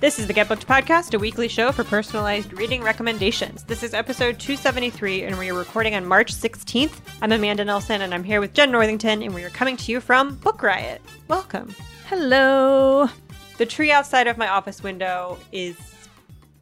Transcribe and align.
This 0.00 0.20
is 0.20 0.28
the 0.28 0.32
Get 0.32 0.46
Booked 0.48 0.66
Podcast, 0.66 1.14
a 1.14 1.18
weekly 1.18 1.48
show 1.48 1.72
for 1.72 1.82
personalized 1.82 2.52
reading 2.52 2.82
recommendations. 2.82 3.64
This 3.64 3.82
is 3.82 3.94
episode 3.94 4.38
273, 4.38 5.24
and 5.24 5.36
we 5.38 5.50
are 5.50 5.54
recording 5.54 5.96
on 5.96 6.06
March 6.06 6.32
16th. 6.32 7.00
I'm 7.20 7.32
Amanda 7.32 7.64
Nelson, 7.64 8.02
and 8.02 8.14
I'm 8.14 8.22
here 8.22 8.40
with 8.40 8.52
Jenn 8.54 8.70
Northington, 8.70 9.22
and 9.24 9.34
we 9.34 9.42
are 9.42 9.50
coming 9.50 9.76
to 9.78 9.90
you 9.90 10.00
from 10.00 10.36
Book 10.36 10.62
Riot. 10.62 11.02
Welcome. 11.26 11.74
Hello. 12.06 13.08
The 13.58 13.66
tree 13.66 13.90
outside 13.90 14.28
of 14.28 14.38
my 14.38 14.46
office 14.48 14.84
window 14.84 15.36
is 15.50 15.76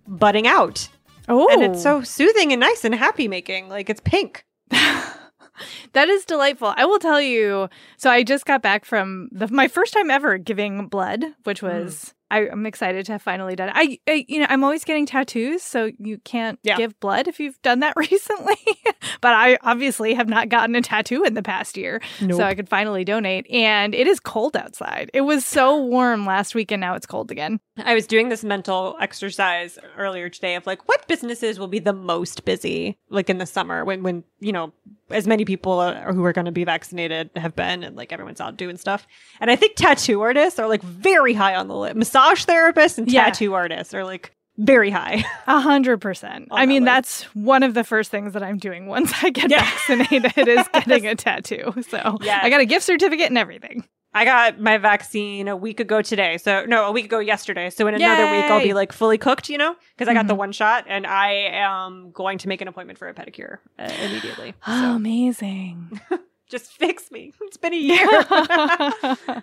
budding 0.08 0.46
out. 0.46 0.88
Oh, 1.28 1.48
And 1.52 1.62
it's 1.62 1.82
so 1.82 2.02
soothing 2.02 2.52
and 2.52 2.60
nice 2.60 2.84
and 2.84 2.94
happy 2.94 3.28
making. 3.28 3.68
Like 3.68 3.90
it's 3.90 4.00
pink. 4.02 4.46
that 4.70 6.08
is 6.08 6.24
delightful. 6.24 6.72
I 6.74 6.86
will 6.86 6.98
tell 7.00 7.20
you. 7.20 7.68
So 7.98 8.08
I 8.10 8.22
just 8.22 8.46
got 8.46 8.62
back 8.62 8.84
from 8.86 9.28
the, 9.30 9.48
my 9.48 9.68
first 9.68 9.92
time 9.92 10.10
ever 10.10 10.38
giving 10.38 10.86
blood, 10.88 11.22
which 11.44 11.60
Mm. 11.60 11.84
was 11.84 12.14
I, 12.30 12.48
I'm 12.48 12.66
excited 12.66 13.06
to 13.06 13.12
have 13.12 13.22
finally 13.22 13.54
done 13.56 13.68
it. 13.68 13.74
I, 13.76 13.98
I, 14.08 14.24
you 14.28 14.40
know, 14.40 14.46
I'm 14.48 14.64
always 14.64 14.84
getting 14.84 15.06
tattoos, 15.06 15.62
so 15.62 15.90
you 15.98 16.18
can't 16.18 16.58
Yeah. 16.62 16.76
give 16.76 16.98
blood 17.00 17.28
if 17.28 17.38
you've 17.38 17.60
done 17.62 17.80
that 17.80 17.94
recently. 17.96 18.56
but 19.20 19.32
I 19.32 19.58
obviously 19.62 20.14
have 20.14 20.28
not 20.28 20.48
gotten 20.48 20.74
a 20.74 20.82
tattoo 20.82 21.22
in 21.24 21.34
the 21.34 21.42
past 21.42 21.76
year, 21.76 22.00
so 22.18 22.40
I 22.42 22.54
could 22.54 22.68
finally 22.68 23.04
donate. 23.04 23.48
And 23.50 23.94
it 23.94 24.06
is 24.06 24.18
cold 24.20 24.56
outside. 24.56 25.10
It 25.14 25.20
was 25.22 25.44
so 25.46 25.80
warm 25.80 26.26
last 26.26 26.54
week, 26.54 26.70
and 26.72 26.80
now 26.80 26.94
it's 26.94 27.06
cold 27.06 27.30
again. 27.30 27.60
I 27.78 27.94
was 27.94 28.06
doing 28.06 28.28
this 28.28 28.42
mental 28.42 28.96
exercise 29.00 29.78
earlier 29.96 30.28
today 30.28 30.54
of 30.56 30.66
like 30.66 30.88
what 30.88 31.06
businesses 31.08 31.58
will 31.58 31.68
be 31.68 31.78
the 31.78 31.92
most 31.92 32.44
busy 32.44 32.98
like 33.10 33.28
in 33.28 33.38
the 33.38 33.46
summer 33.46 33.84
when 33.84 34.02
when 34.02 34.24
you 34.40 34.52
know 34.52 34.72
as 35.10 35.26
many 35.26 35.44
people 35.44 35.78
uh, 35.80 36.12
who 36.12 36.24
are 36.24 36.32
going 36.32 36.44
to 36.46 36.52
be 36.52 36.64
vaccinated 36.64 37.30
have 37.36 37.54
been 37.56 37.82
and 37.84 37.96
like 37.96 38.12
everyone's 38.12 38.40
out 38.40 38.56
doing 38.56 38.76
stuff. 38.76 39.06
And 39.40 39.50
I 39.50 39.56
think 39.56 39.76
tattoo 39.76 40.20
artists 40.20 40.58
are 40.58 40.66
like 40.68 40.82
very 40.82 41.32
high 41.32 41.54
on 41.54 41.68
the 41.68 41.76
list. 41.76 41.96
Massage 41.96 42.44
therapists 42.44 42.98
and 42.98 43.10
Yeah. 43.10 43.24
tattoo 43.26 43.54
artists 43.54 43.94
are 43.94 44.04
like 44.04 44.32
very 44.58 44.90
high. 44.90 45.24
A 45.46 45.60
hundred 45.60 45.98
percent. 46.00 46.48
I 46.50 46.62
that 46.62 46.68
mean, 46.68 46.82
list. 46.84 46.86
that's 46.94 47.22
one 47.34 47.62
of 47.62 47.74
the 47.74 47.84
first 47.84 48.10
things 48.10 48.32
that 48.32 48.42
I'm 48.42 48.58
doing 48.58 48.86
once 48.86 49.12
I 49.22 49.30
get 49.30 49.50
Yeah. 49.50 49.60
vaccinated 49.64 50.48
is 50.48 50.66
getting 50.72 51.06
a 51.06 51.14
tattoo. 51.14 51.74
So 51.88 52.18
Yes. 52.22 52.40
I 52.44 52.50
got 52.50 52.60
a 52.60 52.64
gift 52.66 52.84
certificate 52.84 53.26
and 53.28 53.38
everything. 53.38 53.86
I 54.16 54.24
got 54.24 54.58
my 54.58 54.78
vaccine 54.78 55.46
a 55.46 55.54
week 55.56 55.78
ago 55.78 56.00
today. 56.00 56.38
So 56.38 56.64
no, 56.64 56.86
a 56.86 56.92
week 56.92 57.04
ago 57.04 57.18
yesterday. 57.18 57.68
So 57.70 57.86
in 57.86 57.94
another 57.94 58.24
week 58.32 58.44
I'll 58.50 58.62
be 58.62 58.72
like 58.72 58.92
fully 58.92 59.18
cooked, 59.18 59.48
you 59.50 59.58
know, 59.58 59.76
because 59.94 60.08
I 60.08 60.14
got 60.14 60.26
the 60.26 60.34
Mhm. 60.34 60.38
one 60.38 60.52
shot 60.52 60.84
and 60.88 61.06
I 61.06 61.32
am 61.52 62.12
going 62.12 62.38
to 62.38 62.48
make 62.48 62.60
an 62.62 62.68
appointment 62.68 62.98
for 62.98 63.08
a 63.08 63.14
pedicure 63.14 63.58
uh, 63.78 63.90
immediately. 64.02 64.54
Oh, 64.66 64.96
amazing. 64.96 66.00
just 66.48 66.72
fix 66.72 67.10
me. 67.10 67.32
It's 67.42 67.56
been 67.58 67.74
a 67.74 67.76
year. 67.76 69.42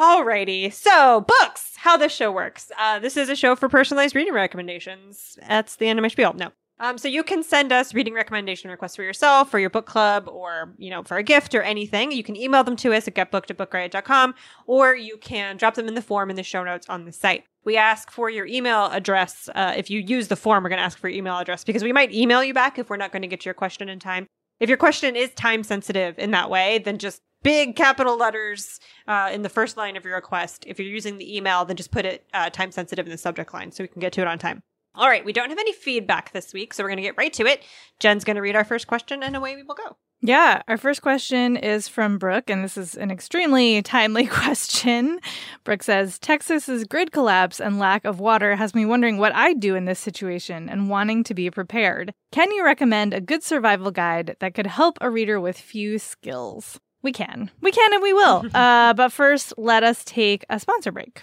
Alrighty. 0.00 0.72
So, 0.72 1.20
books. 1.20 1.74
How 1.76 1.96
this 1.98 2.12
show 2.12 2.32
works. 2.32 2.72
Uh, 2.78 2.98
this 3.00 3.16
is 3.18 3.28
a 3.28 3.36
show 3.36 3.54
for 3.54 3.68
personalized 3.68 4.14
reading 4.14 4.32
recommendations. 4.32 5.38
That's 5.46 5.76
the 5.76 5.88
end 5.88 5.98
of 5.98 6.02
my 6.02 6.08
spiel. 6.08 6.32
No. 6.32 6.52
Um, 6.80 6.96
so 6.96 7.08
you 7.08 7.22
can 7.22 7.42
send 7.42 7.72
us 7.72 7.92
reading 7.92 8.14
recommendation 8.14 8.70
requests 8.70 8.96
for 8.96 9.02
yourself, 9.02 9.50
for 9.50 9.58
your 9.58 9.68
book 9.68 9.84
club, 9.84 10.26
or 10.28 10.74
you 10.78 10.88
know, 10.88 11.02
for 11.02 11.18
a 11.18 11.22
gift 11.22 11.54
or 11.54 11.60
anything. 11.60 12.10
You 12.10 12.24
can 12.24 12.36
email 12.36 12.64
them 12.64 12.74
to 12.76 12.94
us 12.94 13.06
at 13.06 13.14
getbooked 13.14 13.50
at 13.50 13.58
bookriot.com, 13.58 14.34
or 14.66 14.96
you 14.96 15.18
can 15.18 15.58
drop 15.58 15.74
them 15.74 15.86
in 15.88 15.94
the 15.94 16.02
form 16.02 16.30
in 16.30 16.36
the 16.36 16.42
show 16.42 16.64
notes 16.64 16.88
on 16.88 17.04
the 17.04 17.12
site. 17.12 17.44
We 17.64 17.76
ask 17.76 18.10
for 18.10 18.30
your 18.30 18.46
email 18.46 18.86
address. 18.86 19.50
Uh, 19.54 19.74
if 19.76 19.90
you 19.90 20.00
use 20.00 20.28
the 20.28 20.36
form, 20.36 20.64
we're 20.64 20.70
going 20.70 20.78
to 20.78 20.84
ask 20.84 20.98
for 20.98 21.10
your 21.10 21.18
email 21.18 21.36
address 21.36 21.64
because 21.64 21.84
we 21.84 21.92
might 21.92 22.12
email 22.12 22.42
you 22.42 22.54
back 22.54 22.78
if 22.78 22.88
we're 22.88 22.96
not 22.96 23.12
going 23.12 23.22
to 23.22 23.28
get 23.28 23.40
to 23.40 23.44
your 23.44 23.54
question 23.54 23.90
in 23.90 23.98
time. 23.98 24.26
If 24.58 24.70
your 24.70 24.78
question 24.78 25.16
is 25.16 25.30
time 25.34 25.62
sensitive 25.62 26.18
in 26.18 26.30
that 26.30 26.48
way, 26.48 26.78
then 26.78 26.96
just 26.96 27.20
big 27.42 27.76
capital 27.76 28.16
letters 28.16 28.80
uh, 29.06 29.30
in 29.32 29.42
the 29.42 29.48
first 29.50 29.76
line 29.76 29.96
of 29.96 30.04
your 30.04 30.14
request. 30.14 30.64
If 30.66 30.78
you're 30.78 30.88
using 30.88 31.18
the 31.18 31.36
email, 31.36 31.66
then 31.66 31.76
just 31.76 31.90
put 31.90 32.06
it 32.06 32.24
uh, 32.32 32.48
time 32.48 32.72
sensitive 32.72 33.04
in 33.04 33.12
the 33.12 33.18
subject 33.18 33.52
line 33.52 33.70
so 33.70 33.84
we 33.84 33.88
can 33.88 34.00
get 34.00 34.14
to 34.14 34.22
it 34.22 34.26
on 34.26 34.38
time. 34.38 34.62
All 34.94 35.08
right, 35.08 35.24
we 35.24 35.32
don't 35.32 35.50
have 35.50 35.58
any 35.58 35.72
feedback 35.72 36.32
this 36.32 36.52
week, 36.52 36.74
so 36.74 36.82
we're 36.82 36.88
going 36.88 36.96
to 36.96 37.02
get 37.02 37.16
right 37.16 37.32
to 37.34 37.46
it. 37.46 37.62
Jen's 38.00 38.24
going 38.24 38.36
to 38.36 38.42
read 38.42 38.56
our 38.56 38.64
first 38.64 38.86
question, 38.86 39.22
and 39.22 39.36
away 39.36 39.54
we 39.54 39.62
will 39.62 39.76
go. 39.76 39.96
Yeah, 40.22 40.60
our 40.68 40.76
first 40.76 41.00
question 41.00 41.56
is 41.56 41.88
from 41.88 42.18
Brooke, 42.18 42.50
and 42.50 42.62
this 42.62 42.76
is 42.76 42.94
an 42.94 43.10
extremely 43.10 43.80
timely 43.80 44.26
question. 44.26 45.18
Brooke 45.64 45.82
says 45.82 46.18
Texas's 46.18 46.84
grid 46.84 47.10
collapse 47.12 47.60
and 47.60 47.78
lack 47.78 48.04
of 48.04 48.20
water 48.20 48.56
has 48.56 48.74
me 48.74 48.84
wondering 48.84 49.16
what 49.16 49.34
I'd 49.34 49.60
do 49.60 49.74
in 49.76 49.86
this 49.86 49.98
situation 49.98 50.68
and 50.68 50.90
wanting 50.90 51.24
to 51.24 51.34
be 51.34 51.50
prepared. 51.50 52.12
Can 52.32 52.50
you 52.52 52.64
recommend 52.64 53.14
a 53.14 53.20
good 53.20 53.42
survival 53.42 53.90
guide 53.90 54.36
that 54.40 54.54
could 54.54 54.66
help 54.66 54.98
a 55.00 55.08
reader 55.08 55.40
with 55.40 55.58
few 55.58 55.98
skills? 55.98 56.78
We 57.02 57.12
can. 57.12 57.50
We 57.62 57.72
can 57.72 57.94
and 57.94 58.02
we 58.02 58.12
will. 58.12 58.44
uh, 58.54 58.92
but 58.92 59.12
first, 59.12 59.54
let 59.56 59.82
us 59.82 60.04
take 60.04 60.44
a 60.50 60.60
sponsor 60.60 60.92
break. 60.92 61.22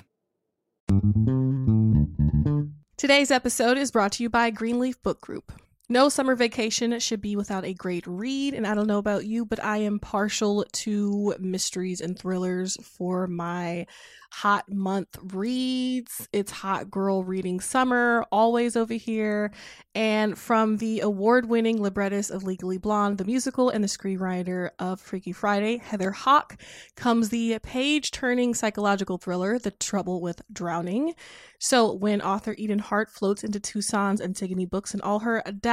Today's 2.97 3.29
episode 3.29 3.77
is 3.77 3.91
brought 3.91 4.13
to 4.13 4.23
you 4.23 4.29
by 4.29 4.49
Greenleaf 4.49 4.99
Book 5.03 5.21
Group. 5.21 5.51
No 5.89 6.09
summer 6.09 6.35
vacation 6.35 6.99
should 6.99 7.21
be 7.21 7.37
without 7.37 7.63
a 7.63 7.73
great 7.73 8.05
read, 8.05 8.53
and 8.53 8.67
I 8.67 8.75
don't 8.75 8.87
know 8.87 8.97
about 8.97 9.25
you, 9.25 9.45
but 9.45 9.63
I 9.63 9.77
am 9.77 9.99
partial 9.99 10.65
to 10.69 11.33
mysteries 11.39 12.01
and 12.01 12.19
thrillers 12.19 12.75
for 12.83 13.25
my 13.25 13.87
hot 14.31 14.69
month 14.69 15.17
reads. 15.33 16.27
It's 16.33 16.51
hot 16.51 16.91
girl 16.91 17.23
reading 17.23 17.59
summer, 17.59 18.25
always 18.31 18.75
over 18.75 18.93
here. 18.93 19.51
And 19.95 20.37
from 20.37 20.77
the 20.77 20.99
award 20.99 21.47
winning 21.47 21.81
librettist 21.81 22.31
of 22.31 22.43
Legally 22.43 22.77
Blonde, 22.77 23.17
the 23.17 23.25
musical, 23.25 23.69
and 23.69 23.83
the 23.83 23.87
screenwriter 23.87 24.71
of 24.79 24.99
Freaky 24.99 25.31
Friday, 25.31 25.77
Heather 25.77 26.11
Hach, 26.11 26.59
comes 26.95 27.29
the 27.29 27.57
page 27.63 28.11
turning 28.11 28.53
psychological 28.53 29.17
thriller, 29.17 29.57
The 29.57 29.71
Trouble 29.71 30.21
with 30.21 30.41
Drowning. 30.51 31.15
So, 31.59 31.93
when 31.93 32.21
author 32.21 32.53
Eden 32.57 32.79
Hart 32.79 33.09
floats 33.09 33.43
into 33.43 33.59
Tucson's 33.59 34.21
Antigone 34.21 34.65
books 34.65 34.93
and 34.93 35.01
all 35.01 35.19
her 35.19 35.41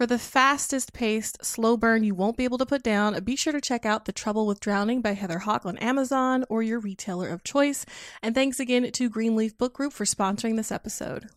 For 0.00 0.06
the 0.06 0.18
fastest 0.18 0.94
paced, 0.94 1.44
slow 1.44 1.76
burn 1.76 2.04
you 2.04 2.14
won't 2.14 2.38
be 2.38 2.44
able 2.44 2.56
to 2.56 2.64
put 2.64 2.82
down, 2.82 3.22
be 3.22 3.36
sure 3.36 3.52
to 3.52 3.60
check 3.60 3.84
out 3.84 4.06
The 4.06 4.12
Trouble 4.12 4.46
with 4.46 4.58
Drowning 4.58 5.02
by 5.02 5.12
Heather 5.12 5.40
Hach 5.40 5.66
on 5.66 5.76
Amazon 5.76 6.46
or 6.48 6.62
your 6.62 6.80
retailer 6.80 7.28
of 7.28 7.44
choice. 7.44 7.84
And 8.22 8.34
thanks 8.34 8.58
again 8.58 8.90
to 8.90 9.10
Greenleaf 9.10 9.58
Book 9.58 9.74
Group 9.74 9.92
for 9.92 10.06
sponsoring 10.06 10.56
this 10.56 10.72
episode. 10.72 11.28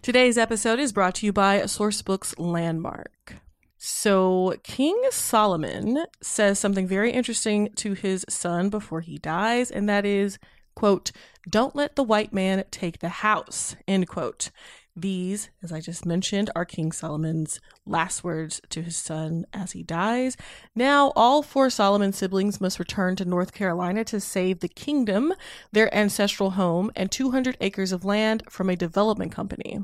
Today's 0.00 0.38
episode 0.38 0.78
is 0.78 0.94
brought 0.94 1.16
to 1.16 1.26
you 1.26 1.32
by 1.34 1.60
Sourcebooks 1.60 2.34
Landmark. 2.38 3.34
So, 3.76 4.54
King 4.62 4.98
Solomon 5.10 6.06
says 6.22 6.58
something 6.58 6.86
very 6.86 7.12
interesting 7.12 7.68
to 7.76 7.92
his 7.92 8.24
son 8.30 8.70
before 8.70 9.02
he 9.02 9.18
dies, 9.18 9.70
and 9.70 9.86
that 9.90 10.06
is, 10.06 10.38
quote, 10.74 11.12
don't 11.48 11.76
let 11.76 11.96
the 11.96 12.02
white 12.02 12.32
man 12.32 12.64
take 12.70 12.98
the 12.98 13.08
house, 13.08 13.76
end 13.86 14.08
quote. 14.08 14.50
These, 14.96 15.50
as 15.60 15.72
I 15.72 15.80
just 15.80 16.06
mentioned, 16.06 16.50
are 16.54 16.64
King 16.64 16.92
Solomon's 16.92 17.58
last 17.84 18.22
words 18.22 18.60
to 18.70 18.80
his 18.80 18.96
son 18.96 19.44
as 19.52 19.72
he 19.72 19.82
dies. 19.82 20.36
Now, 20.76 21.12
all 21.16 21.42
four 21.42 21.68
Solomon 21.68 22.12
siblings 22.12 22.60
must 22.60 22.78
return 22.78 23.16
to 23.16 23.24
North 23.24 23.52
Carolina 23.52 24.04
to 24.04 24.20
save 24.20 24.60
the 24.60 24.68
kingdom, 24.68 25.34
their 25.72 25.92
ancestral 25.92 26.50
home, 26.50 26.92
and 26.94 27.10
200 27.10 27.56
acres 27.60 27.90
of 27.90 28.04
land 28.04 28.44
from 28.48 28.70
a 28.70 28.76
development 28.76 29.32
company. 29.32 29.80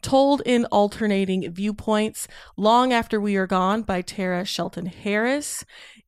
Told 0.00 0.40
in 0.46 0.64
alternating 0.66 1.52
viewpoints, 1.52 2.26
Long 2.56 2.94
After 2.94 3.20
We 3.20 3.36
Are 3.36 3.46
Gone 3.46 3.82
by 3.82 4.00
Tara 4.00 4.46
Shelton 4.46 4.86
Harris 4.86 5.66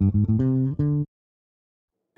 All 0.00 1.04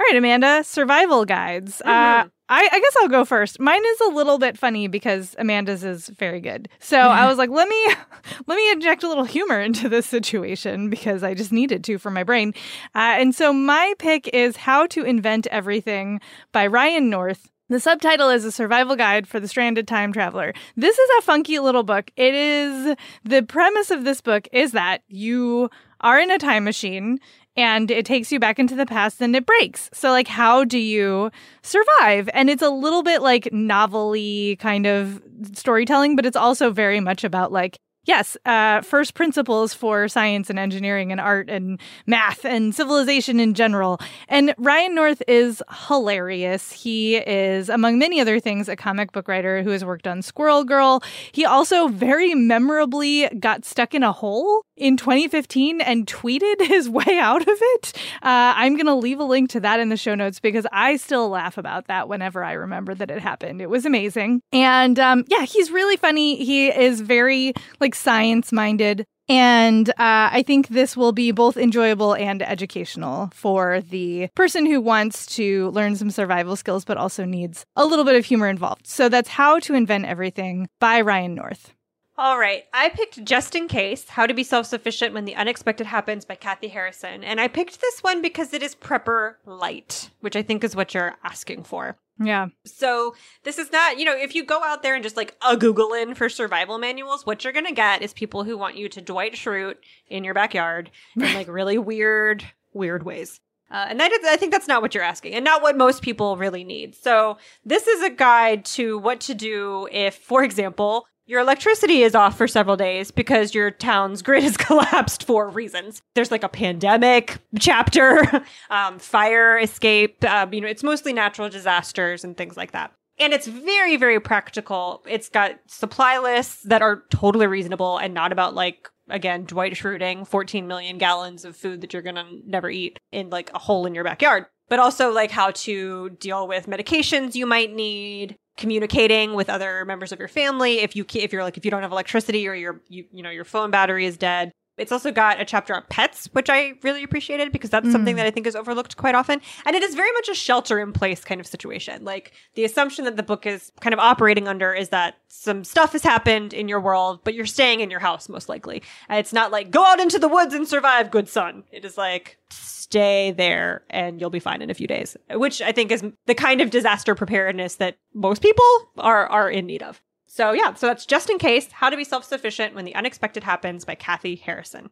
right, 0.01 0.17
Amanda, 0.17 0.63
survival 0.65 1.25
guides. 1.25 1.83
Uh, 1.85 2.25
Mhm. 2.25 2.31
I, 2.51 2.67
I 2.73 2.81
guess 2.81 2.97
I'll 3.03 3.09
go 3.09 3.27
first. 3.27 3.61
Mine 3.61 3.85
is 3.85 4.01
a 4.01 4.09
little 4.15 4.39
bit 4.39 4.57
funny 4.57 4.89
because 4.89 5.37
Amanda's 5.39 5.85
is 5.85 6.09
very 6.09 6.41
good. 6.41 6.69
So 6.79 6.97
I 6.99 7.27
was 7.27 7.37
like, 7.37 7.51
let 7.51 7.69
me 7.69 7.87
let 8.47 8.57
me 8.57 8.71
inject 8.73 9.03
a 9.03 9.09
little 9.09 9.25
humor 9.25 9.61
into 9.69 9.89
this 9.89 10.07
situation 10.07 10.89
because 10.89 11.23
I 11.23 11.35
just 11.35 11.53
needed 11.53 11.85
to 11.85 11.99
for 11.99 12.11
my 12.11 12.23
brain. 12.25 12.55
Uh, 12.95 13.17
and 13.21 13.35
so 13.35 13.53
my 13.53 13.93
pick 13.99 14.29
is 14.29 14.57
How 14.57 14.87
to 14.87 15.03
Invent 15.05 15.47
Everything 15.49 16.21
by 16.53 16.67
Ryan 16.67 17.11
North. 17.11 17.51
The 17.71 17.81
subtitle 17.81 18.31
is 18.31 18.47
A 18.47 18.53
Survival 18.53 18.97
Guide 18.97 19.29
for 19.29 19.41
the 19.41 19.49
Stranded 19.49 19.87
Time 19.87 20.11
Traveler. 20.11 20.55
This 20.75 20.99
is 20.99 21.11
a 21.19 21.23
funky 21.23 21.59
little 21.59 21.83
book. 21.83 22.11
It 22.17 22.33
is 22.33 22.97
the 23.25 23.43
premise 23.43 23.91
of 23.91 24.05
this 24.05 24.23
book 24.23 24.49
is 24.53 24.73
that 24.73 25.03
you 25.09 25.69
are 26.01 26.19
in 26.19 26.31
a 26.31 26.39
time 26.39 26.65
machine 26.65 27.19
and 27.59 27.91
it 27.91 28.07
takes 28.07 28.31
you 28.31 28.39
back 28.39 28.59
into 28.59 28.77
the 28.77 28.87
past 28.87 29.21
and 29.21 29.35
it 29.35 29.45
breaks. 29.45 29.91
So 29.93 30.11
like 30.11 30.29
how 30.29 30.65
do 30.65 30.79
you 30.79 31.31
survive? 31.63 32.31
And 32.33 32.49
it's 32.49 32.63
a 32.63 32.71
little 32.71 33.03
bit 33.03 33.21
like 33.21 33.53
novelly 33.53 34.57
kind 34.57 34.87
of 34.87 35.21
storytelling, 35.53 36.17
but 36.17 36.25
it's 36.25 36.37
also 36.37 36.71
very 36.71 37.01
much 37.01 37.25
about 37.25 37.51
like 37.51 37.79
Yes, 38.09 38.39
uh, 38.47 38.81
first 38.81 39.13
principles 39.13 39.75
for 39.75 40.09
science 40.09 40.49
and 40.49 40.59
engineering 40.59 41.13
and 41.13 41.21
art 41.21 41.51
and 41.51 41.79
math 42.07 42.47
and 42.47 42.75
civilization 42.75 43.39
in 43.39 43.53
general. 43.53 44.01
And 44.29 44.55
Ryan 44.57 44.95
North 44.95 45.23
is 45.29 45.63
hilarious. 45.89 46.73
He 46.73 47.17
is, 47.17 47.69
among 47.69 47.99
many 47.99 48.19
other 48.19 48.41
things, 48.41 48.67
a 48.67 48.77
comic 48.77 49.13
book 49.13 49.29
writer 49.29 49.63
who 49.63 49.69
has 49.73 49.85
worked 49.85 50.07
on 50.07 50.23
Squirrel 50.23 50.65
Girl. 50.65 51.03
He 51.33 51.45
also 51.45 51.89
very 51.89 52.35
memorably 52.35 53.29
got 53.39 53.67
stuck 53.67 53.93
in 53.93 54.03
a 54.03 54.13
hole 54.13 54.63
in 54.75 54.97
2015 54.97 55.83
and 55.83 56.07
tweeted 56.07 56.61
his 56.67 56.89
way 56.89 57.19
out 57.21 57.43
of 57.43 57.59
it. 57.61 57.93
Uh, 58.23 58.57
I'm 58.57 58.73
going 58.73 58.87
to 58.87 58.95
leave 58.95 59.21
a 59.21 59.25
link 59.25 59.51
to 59.51 59.61
that 59.61 59.81
in 59.81 59.91
the 59.91 59.99
show 59.99 60.15
notes 60.15 60.41
because 60.41 60.67
I 60.73 60.97
still 60.97 61.29
laugh 61.29 61.59
about 61.59 61.89
that 61.89 62.09
whenever 62.09 62.43
I 62.43 62.53
remember 62.53 62.95
that 62.95 63.11
it 63.11 63.21
happened. 63.21 63.61
It 63.61 63.69
was 63.69 63.85
amazing. 63.85 64.41
And 64.51 64.99
um, 64.99 65.25
yeah, 65.29 65.45
he's 65.45 65.71
really 65.71 65.99
funny. 65.99 66.43
He 66.43 66.69
is 66.69 67.03
very 67.03 67.53
like 67.81 67.98
science 67.99 68.53
minded. 68.53 69.05
And 69.29 69.91
uh, 69.91 69.95
I 70.33 70.43
think 70.47 70.69
this 70.69 70.97
will 70.97 71.13
be 71.13 71.33
both 71.33 71.59
enjoyable 71.59 72.15
and 72.15 72.43
educational 72.43 73.31
for 73.35 73.83
the 73.83 74.29
person 74.35 74.65
who 74.65 74.81
wants 74.81 75.27
to 75.37 75.69
learn 75.71 75.97
some 75.97 76.11
survival 76.11 76.57
skills, 76.57 76.87
but 76.87 76.97
also 76.97 77.27
needs 77.27 77.67
a 77.77 77.85
little 77.85 78.07
bit 78.07 78.17
of 78.17 78.25
humor 78.25 78.49
involved. 78.49 78.87
So 78.87 79.11
that's 79.11 79.29
How 79.29 79.59
to 79.61 79.75
Invent 79.75 80.07
Everything 80.07 80.69
by 80.81 81.03
Ryan 81.03 81.35
North. 81.35 81.75
All 82.17 82.37
right. 82.39 82.65
I 82.75 82.89
picked 82.89 83.25
Just 83.25 83.55
in 83.55 83.69
Case 83.69 84.09
How 84.09 84.27
to 84.27 84.35
Be 84.35 84.43
Self 84.43 84.67
Sufficient 84.67 85.15
When 85.15 85.25
the 85.25 85.37
Unexpected 85.37 85.87
Happens 85.87 86.25
by 86.25 86.35
Kathy 86.35 86.67
Harrison. 86.67 87.23
And 87.23 87.41
I 87.41 87.47
picked 87.47 87.81
this 87.81 88.01
one 88.03 88.23
because 88.23 88.53
it 88.53 88.63
is 88.63 88.75
prepper 88.75 89.35
light, 89.47 90.11
which 90.21 90.35
I 90.35 90.43
think 90.43 90.65
is 90.65 90.75
what 90.75 90.95
you're 90.95 91.15
asking 91.23 91.63
for. 91.63 91.97
Yeah. 92.19 92.49
So 92.65 93.15
this 93.45 93.59
is 93.59 93.71
not, 93.71 93.99
you 93.99 94.05
know, 94.05 94.17
if 94.17 94.35
you 94.35 94.45
go 94.45 94.63
out 94.65 94.83
there 94.83 94.95
and 94.95 95.03
just 95.03 95.17
like 95.17 95.37
a 95.47 95.57
Google 95.57 95.93
in 95.93 96.15
for 96.15 96.29
survival 96.29 96.79
manuals, 96.79 97.25
what 97.25 97.45
you're 97.45 97.53
gonna 97.53 97.73
get 97.73 98.03
is 98.03 98.13
people 98.13 98.45
who 98.45 98.59
want 98.59 98.77
you 98.77 98.89
to 98.89 99.01
Dwight 99.01 99.35
Schrute 99.35 99.77
in 100.09 100.25
your 100.25 100.35
backyard 100.35 100.91
in 101.17 101.23
like 101.35 101.49
really 101.49 101.79
weird, 101.79 102.45
weird 102.73 103.05
ways. 103.05 103.41
Uh, 103.71 103.87
and 103.91 104.01
that 104.01 104.13
is, 104.13 104.21
I 104.27 104.37
think 104.37 104.51
that's 104.51 104.67
not 104.69 104.81
what 104.81 104.95
you're 104.95 105.05
asking, 105.05 105.35
and 105.35 105.45
not 105.45 105.61
what 105.61 105.77
most 105.77 106.01
people 106.01 106.39
really 106.39 106.65
need. 106.65 106.95
So 106.95 107.37
this 107.67 107.87
is 107.87 108.03
a 108.03 108.09
guide 108.09 108.65
to 108.67 108.99
what 108.99 109.21
to 109.21 109.35
do 109.35 109.89
if, 109.93 110.15
for 110.15 110.43
example, 110.43 111.07
your 111.29 111.41
electricity 111.41 112.03
is 112.03 112.15
off 112.15 112.39
for 112.39 112.49
several 112.49 112.77
days 112.77 113.11
because 113.11 113.55
your 113.55 113.71
town's 113.71 114.23
grid 114.23 114.43
has 114.43 114.57
collapsed 114.57 115.25
for 115.25 115.49
reasons. 115.51 116.03
There's 116.15 116.31
like 116.31 116.43
a 116.43 116.49
pandemic 116.49 117.39
chapter, 117.61 118.43
um, 118.71 118.99
fire 118.99 119.59
escape. 119.59 120.25
Um, 120.25 120.53
you 120.55 120.63
know, 120.63 120.69
it's 120.69 120.83
mostly 120.83 121.13
natural 121.13 121.51
disasters 121.51 122.25
and 122.25 122.37
things 122.37 122.57
like 122.57 122.73
that. 122.73 122.93
And 123.21 123.35
it's 123.35 123.47
very, 123.47 123.97
very 123.97 124.21
practical. 124.21 125.05
It's 125.07 125.29
got 125.29 125.59
supply 125.67 126.19
lists 126.19 126.63
that 126.63 126.83
are 126.83 127.03
totally 127.11 127.47
reasonable 127.47 127.99
and 127.99 128.15
not 128.15 128.33
about 128.33 128.55
like, 128.55 128.89
again, 129.11 129.45
Dwight 129.45 129.75
Schruting 129.75 130.27
14 130.27 130.67
million 130.67 130.97
gallons 130.97 131.45
of 131.45 131.57
food 131.57 131.83
that 131.83 131.93
you're 131.93 132.03
going 132.03 132.15
to 132.15 132.27
never 132.47 132.71
eat 132.71 132.99
in 133.13 133.29
like 133.29 133.53
a 133.53 133.59
hole 133.59 133.85
in 133.87 133.95
your 133.95 134.05
backyard, 134.05 134.47
but 134.69 134.79
also 134.79 135.13
like 135.13 135.33
how 135.33 135.51
to 135.51 136.11
deal 136.11 136.49
with 136.49 136.69
medications 136.69 137.35
you 137.35 137.45
might 137.45 137.75
need, 137.75 138.37
communicating 138.59 139.33
with 139.33 139.49
other 139.49 139.85
members 139.87 140.13
of 140.13 140.19
your 140.19 140.29
family. 140.29 140.81
If 140.81 140.95
you 140.95 141.07
if 141.15 141.33
you're 141.33 141.43
like 141.43 141.57
if 141.57 141.65
you 141.65 141.71
don't 141.71 141.83
have 141.83 141.93
electricity 141.93 142.47
or 142.47 142.55
your 142.55 142.83
you, 142.89 143.07
you 143.11 143.23
know 143.23 143.31
your 143.31 143.45
phone 143.45 143.71
battery 143.71 144.05
is 144.05 144.19
dead 144.19 144.53
it's 144.79 144.93
also 144.93 145.11
got 145.13 145.41
a 145.41 145.45
chapter 145.45 145.75
on 145.75 145.83
pets 145.89 146.29
which 146.33 146.49
i 146.51 146.73
really 146.83 147.03
appreciated 147.03 147.53
because 147.53 147.71
that's 147.71 147.91
something 147.91 148.15
Mm. 148.15 148.19
that 148.19 148.27
i 148.27 148.31
think 148.31 148.47
is 148.47 148.57
overlooked 148.57 148.97
quite 148.97 149.15
often. 149.15 149.41
And 149.67 149.75
it 149.77 149.83
is 149.83 149.95
very 149.95 150.11
much 150.13 150.29
a 150.29 150.35
shelter 150.35 150.79
in 150.81 150.93
place 150.93 151.25
kind 151.25 151.41
of 151.41 151.47
situation. 151.47 152.05
Like 152.05 152.33
the 152.55 152.65
assumption 152.65 153.05
that 153.05 153.17
the 153.17 153.23
book 153.23 153.47
is 153.47 153.71
kind 153.81 153.93
of 153.93 153.99
operating 154.01 154.49
under 154.49 154.73
is 154.75 154.89
that 154.91 155.17
some 155.29 155.65
stuff 155.65 155.93
has 155.93 156.03
happened 156.03 156.53
in 156.55 156.69
your 156.69 156.81
world 156.81 157.21
but 157.25 157.35
you're 157.35 157.47
staying 157.47 157.81
in 157.81 157.91
your 157.91 158.01
house 158.01 158.29
most 158.29 158.49
likely. 158.49 158.83
And 159.09 159.19
it's 159.19 159.33
not 159.33 159.51
like 159.53 159.71
go 159.71 159.85
out 159.85 160.01
into 160.01 160.19
the 160.19 160.29
woods 160.29 160.55
and 160.55 160.67
survive 160.67 161.11
good 161.11 161.29
son. 161.29 161.65
It 161.73 161.85
is 161.85 161.99
like 161.99 162.39
stay 162.51 163.33
there 163.33 163.83
and 163.91 164.21
you'll 164.21 164.31
be 164.31 164.41
fine 164.41 164.63
in 164.63 164.71
a 164.71 164.75
few 164.75 164.87
days 164.87 165.15
which 165.33 165.61
i 165.61 165.73
think 165.73 165.93
is 165.93 166.03
the 166.27 166.35
kind 166.35 166.63
of 166.63 166.71
disaster 166.71 167.15
preparedness 167.15 167.75
that 167.77 167.99
most 168.15 168.41
people 168.41 168.65
are 168.97 169.27
are 169.27 169.51
in 169.51 169.67
need 169.67 169.83
of 169.83 170.01
so 170.29 170.53
yeah 170.53 170.73
so 170.75 170.87
that's 170.87 171.07
just 171.07 171.29
in 171.29 171.39
case 171.39 171.73
how 171.73 171.91
to 171.91 171.97
be 171.97 172.05
self-sufficient 172.05 172.75
when 172.75 172.85
the 172.85 172.95
unexpected 172.95 173.43
happens 173.43 173.85
by 173.85 173.95
kathy 173.95 174.37
harrison 174.37 174.91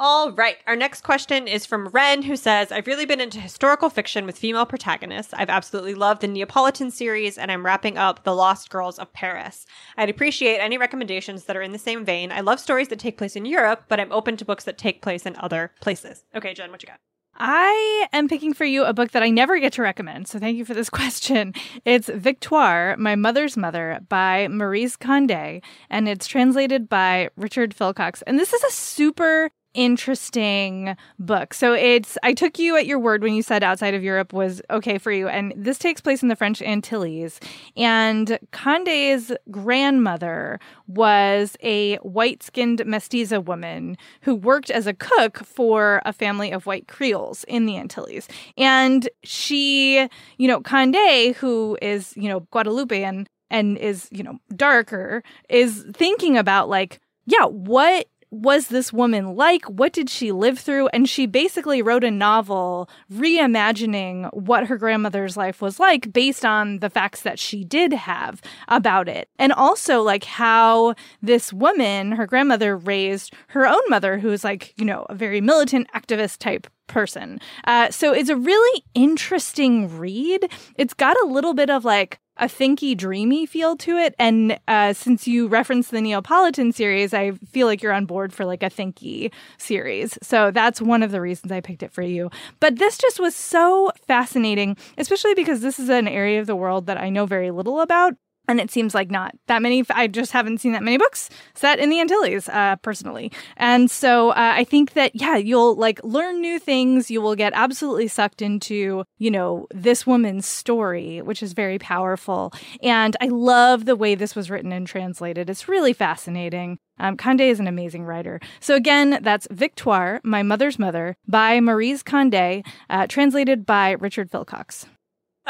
all 0.00 0.30
right. 0.30 0.58
Our 0.68 0.76
next 0.76 1.02
question 1.02 1.48
is 1.48 1.66
from 1.66 1.88
Ren, 1.88 2.22
who 2.22 2.36
says, 2.36 2.70
I've 2.70 2.86
really 2.86 3.04
been 3.04 3.20
into 3.20 3.40
historical 3.40 3.90
fiction 3.90 4.26
with 4.26 4.38
female 4.38 4.64
protagonists. 4.64 5.34
I've 5.34 5.50
absolutely 5.50 5.94
loved 5.94 6.20
the 6.20 6.28
Neapolitan 6.28 6.92
series, 6.92 7.36
and 7.36 7.50
I'm 7.50 7.66
wrapping 7.66 7.98
up 7.98 8.22
The 8.22 8.34
Lost 8.34 8.70
Girls 8.70 9.00
of 9.00 9.12
Paris. 9.12 9.66
I'd 9.96 10.08
appreciate 10.08 10.58
any 10.58 10.78
recommendations 10.78 11.44
that 11.44 11.56
are 11.56 11.62
in 11.62 11.72
the 11.72 11.78
same 11.78 12.04
vein. 12.04 12.30
I 12.30 12.42
love 12.42 12.60
stories 12.60 12.86
that 12.88 13.00
take 13.00 13.18
place 13.18 13.34
in 13.34 13.44
Europe, 13.44 13.86
but 13.88 13.98
I'm 13.98 14.12
open 14.12 14.36
to 14.36 14.44
books 14.44 14.62
that 14.64 14.78
take 14.78 15.02
place 15.02 15.26
in 15.26 15.34
other 15.34 15.72
places. 15.80 16.22
Okay, 16.32 16.54
Jen, 16.54 16.70
what 16.70 16.80
you 16.80 16.86
got? 16.86 17.00
I 17.38 18.08
am 18.12 18.28
picking 18.28 18.52
for 18.52 18.64
you 18.64 18.84
a 18.84 18.92
book 18.92 19.12
that 19.12 19.22
I 19.22 19.30
never 19.30 19.60
get 19.60 19.72
to 19.74 19.82
recommend, 19.82 20.26
so 20.26 20.40
thank 20.40 20.58
you 20.58 20.64
for 20.64 20.74
this 20.74 20.90
question. 20.98 21.54
It's 21.84 22.08
Victoire, 22.08 22.96
My 22.96 23.14
Mother's 23.14 23.56
Mother 23.56 24.00
by 24.08 24.48
Maryse 24.50 24.96
Condé, 24.98 25.62
and 25.88 26.08
it's 26.08 26.26
translated 26.26 26.88
by 26.88 27.30
Richard 27.36 27.76
Philcox. 27.76 28.22
And 28.26 28.38
this 28.38 28.52
is 28.52 28.62
a 28.64 28.70
super 28.70 29.50
interesting 29.74 30.96
book. 31.18 31.54
So 31.54 31.72
it's 31.74 32.18
I 32.22 32.34
took 32.34 32.58
you 32.58 32.76
at 32.76 32.86
your 32.86 32.98
word 32.98 33.22
when 33.22 33.34
you 33.34 33.42
said 33.42 33.62
outside 33.62 33.94
of 33.94 34.02
Europe 34.02 34.32
was 34.32 34.62
okay 34.70 34.98
for 34.98 35.12
you 35.12 35.28
and 35.28 35.52
this 35.56 35.78
takes 35.78 36.00
place 36.00 36.22
in 36.22 36.28
the 36.28 36.36
French 36.36 36.62
Antilles 36.62 37.38
and 37.76 38.38
Condé's 38.52 39.32
grandmother 39.50 40.58
was 40.86 41.56
a 41.62 41.96
white-skinned 41.96 42.80
mestiza 42.80 43.44
woman 43.44 43.96
who 44.22 44.34
worked 44.34 44.70
as 44.70 44.86
a 44.86 44.94
cook 44.94 45.38
for 45.38 46.02
a 46.04 46.12
family 46.12 46.50
of 46.50 46.66
white 46.66 46.88
Creoles 46.88 47.44
in 47.44 47.66
the 47.66 47.76
Antilles. 47.76 48.28
And 48.56 49.08
she, 49.22 50.08
you 50.38 50.48
know, 50.48 50.60
Condé 50.60 51.34
who 51.34 51.78
is, 51.82 52.16
you 52.16 52.28
know, 52.28 52.40
Guadeloupean 52.50 53.26
and 53.50 53.78
is, 53.78 54.08
you 54.10 54.22
know, 54.22 54.38
darker 54.56 55.22
is 55.48 55.84
thinking 55.94 56.36
about 56.36 56.68
like 56.68 57.00
yeah, 57.28 57.44
what 57.44 58.06
was 58.30 58.68
this 58.68 58.92
woman 58.92 59.34
like? 59.34 59.64
What 59.66 59.92
did 59.92 60.10
she 60.10 60.32
live 60.32 60.58
through? 60.58 60.88
And 60.88 61.08
she 61.08 61.26
basically 61.26 61.82
wrote 61.82 62.04
a 62.04 62.10
novel 62.10 62.88
reimagining 63.12 64.32
what 64.32 64.66
her 64.66 64.76
grandmother's 64.76 65.36
life 65.36 65.60
was 65.60 65.80
like 65.80 66.12
based 66.12 66.44
on 66.44 66.80
the 66.80 66.90
facts 66.90 67.22
that 67.22 67.38
she 67.38 67.64
did 67.64 67.92
have 67.92 68.40
about 68.68 69.08
it. 69.08 69.28
And 69.38 69.52
also, 69.52 70.02
like, 70.02 70.24
how 70.24 70.94
this 71.22 71.52
woman, 71.52 72.12
her 72.12 72.26
grandmother, 72.26 72.76
raised 72.76 73.32
her 73.48 73.66
own 73.66 73.82
mother, 73.88 74.18
who 74.18 74.30
is 74.30 74.44
like, 74.44 74.74
you 74.76 74.84
know, 74.84 75.06
a 75.08 75.14
very 75.14 75.40
militant 75.40 75.88
activist 75.94 76.38
type 76.38 76.66
person. 76.88 77.38
Uh, 77.64 77.90
so 77.90 78.12
it's 78.12 78.30
a 78.30 78.36
really 78.36 78.84
interesting 78.94 79.96
read. 79.96 80.50
It's 80.76 80.94
got 80.94 81.16
a 81.22 81.26
little 81.26 81.54
bit 81.54 81.70
of 81.70 81.84
like 81.84 82.18
a 82.38 82.46
thinky, 82.46 82.96
dreamy 82.96 83.46
feel 83.46 83.76
to 83.76 83.96
it. 83.96 84.14
And 84.18 84.58
uh, 84.68 84.92
since 84.92 85.26
you 85.26 85.48
referenced 85.48 85.90
the 85.90 86.00
Neapolitan 86.00 86.72
series, 86.72 87.12
I 87.12 87.32
feel 87.32 87.66
like 87.66 87.82
you're 87.82 87.92
on 87.92 88.06
board 88.06 88.32
for 88.32 88.44
like 88.44 88.62
a 88.62 88.70
thinky 88.70 89.32
series. 89.58 90.18
So 90.22 90.50
that's 90.50 90.80
one 90.80 91.02
of 91.02 91.10
the 91.10 91.20
reasons 91.20 91.52
I 91.52 91.60
picked 91.60 91.82
it 91.82 91.92
for 91.92 92.02
you. 92.02 92.30
But 92.60 92.78
this 92.78 92.98
just 92.98 93.20
was 93.20 93.34
so 93.34 93.90
fascinating, 94.06 94.76
especially 94.96 95.34
because 95.34 95.60
this 95.60 95.78
is 95.78 95.88
an 95.88 96.08
area 96.08 96.40
of 96.40 96.46
the 96.46 96.56
world 96.56 96.86
that 96.86 96.98
I 96.98 97.10
know 97.10 97.26
very 97.26 97.50
little 97.50 97.80
about. 97.80 98.14
And 98.48 98.60
it 98.60 98.70
seems 98.70 98.94
like 98.94 99.10
not 99.10 99.34
that 99.46 99.62
many. 99.62 99.84
I 99.90 100.06
just 100.06 100.32
haven't 100.32 100.58
seen 100.58 100.72
that 100.72 100.82
many 100.82 100.96
books 100.96 101.28
set 101.54 101.78
in 101.78 101.90
the 101.90 102.00
Antilles, 102.00 102.48
uh, 102.48 102.76
personally. 102.76 103.30
And 103.56 103.90
so 103.90 104.30
uh, 104.30 104.34
I 104.56 104.64
think 104.64 104.94
that, 104.94 105.14
yeah, 105.14 105.36
you'll 105.36 105.76
like 105.76 106.02
learn 106.02 106.40
new 106.40 106.58
things. 106.58 107.10
You 107.10 107.20
will 107.20 107.36
get 107.36 107.52
absolutely 107.54 108.08
sucked 108.08 108.42
into, 108.42 109.04
you 109.18 109.30
know, 109.30 109.66
this 109.72 110.06
woman's 110.06 110.46
story, 110.46 111.20
which 111.20 111.42
is 111.42 111.52
very 111.52 111.78
powerful. 111.78 112.52
And 112.82 113.16
I 113.20 113.26
love 113.26 113.84
the 113.84 113.96
way 113.96 114.14
this 114.14 114.34
was 114.34 114.50
written 114.50 114.72
and 114.72 114.86
translated. 114.86 115.50
It's 115.50 115.68
really 115.68 115.92
fascinating. 115.92 116.78
Um, 116.98 117.16
Condé 117.16 117.50
is 117.50 117.60
an 117.60 117.68
amazing 117.68 118.04
writer. 118.04 118.40
So 118.60 118.74
again, 118.74 119.20
that's 119.22 119.46
Victoire, 119.50 120.20
My 120.24 120.42
Mother's 120.42 120.78
Mother 120.78 121.16
by 121.28 121.60
Maryse 121.60 122.02
Condé, 122.02 122.66
uh, 122.90 123.06
translated 123.06 123.64
by 123.64 123.92
Richard 123.92 124.30
Philcox. 124.30 124.86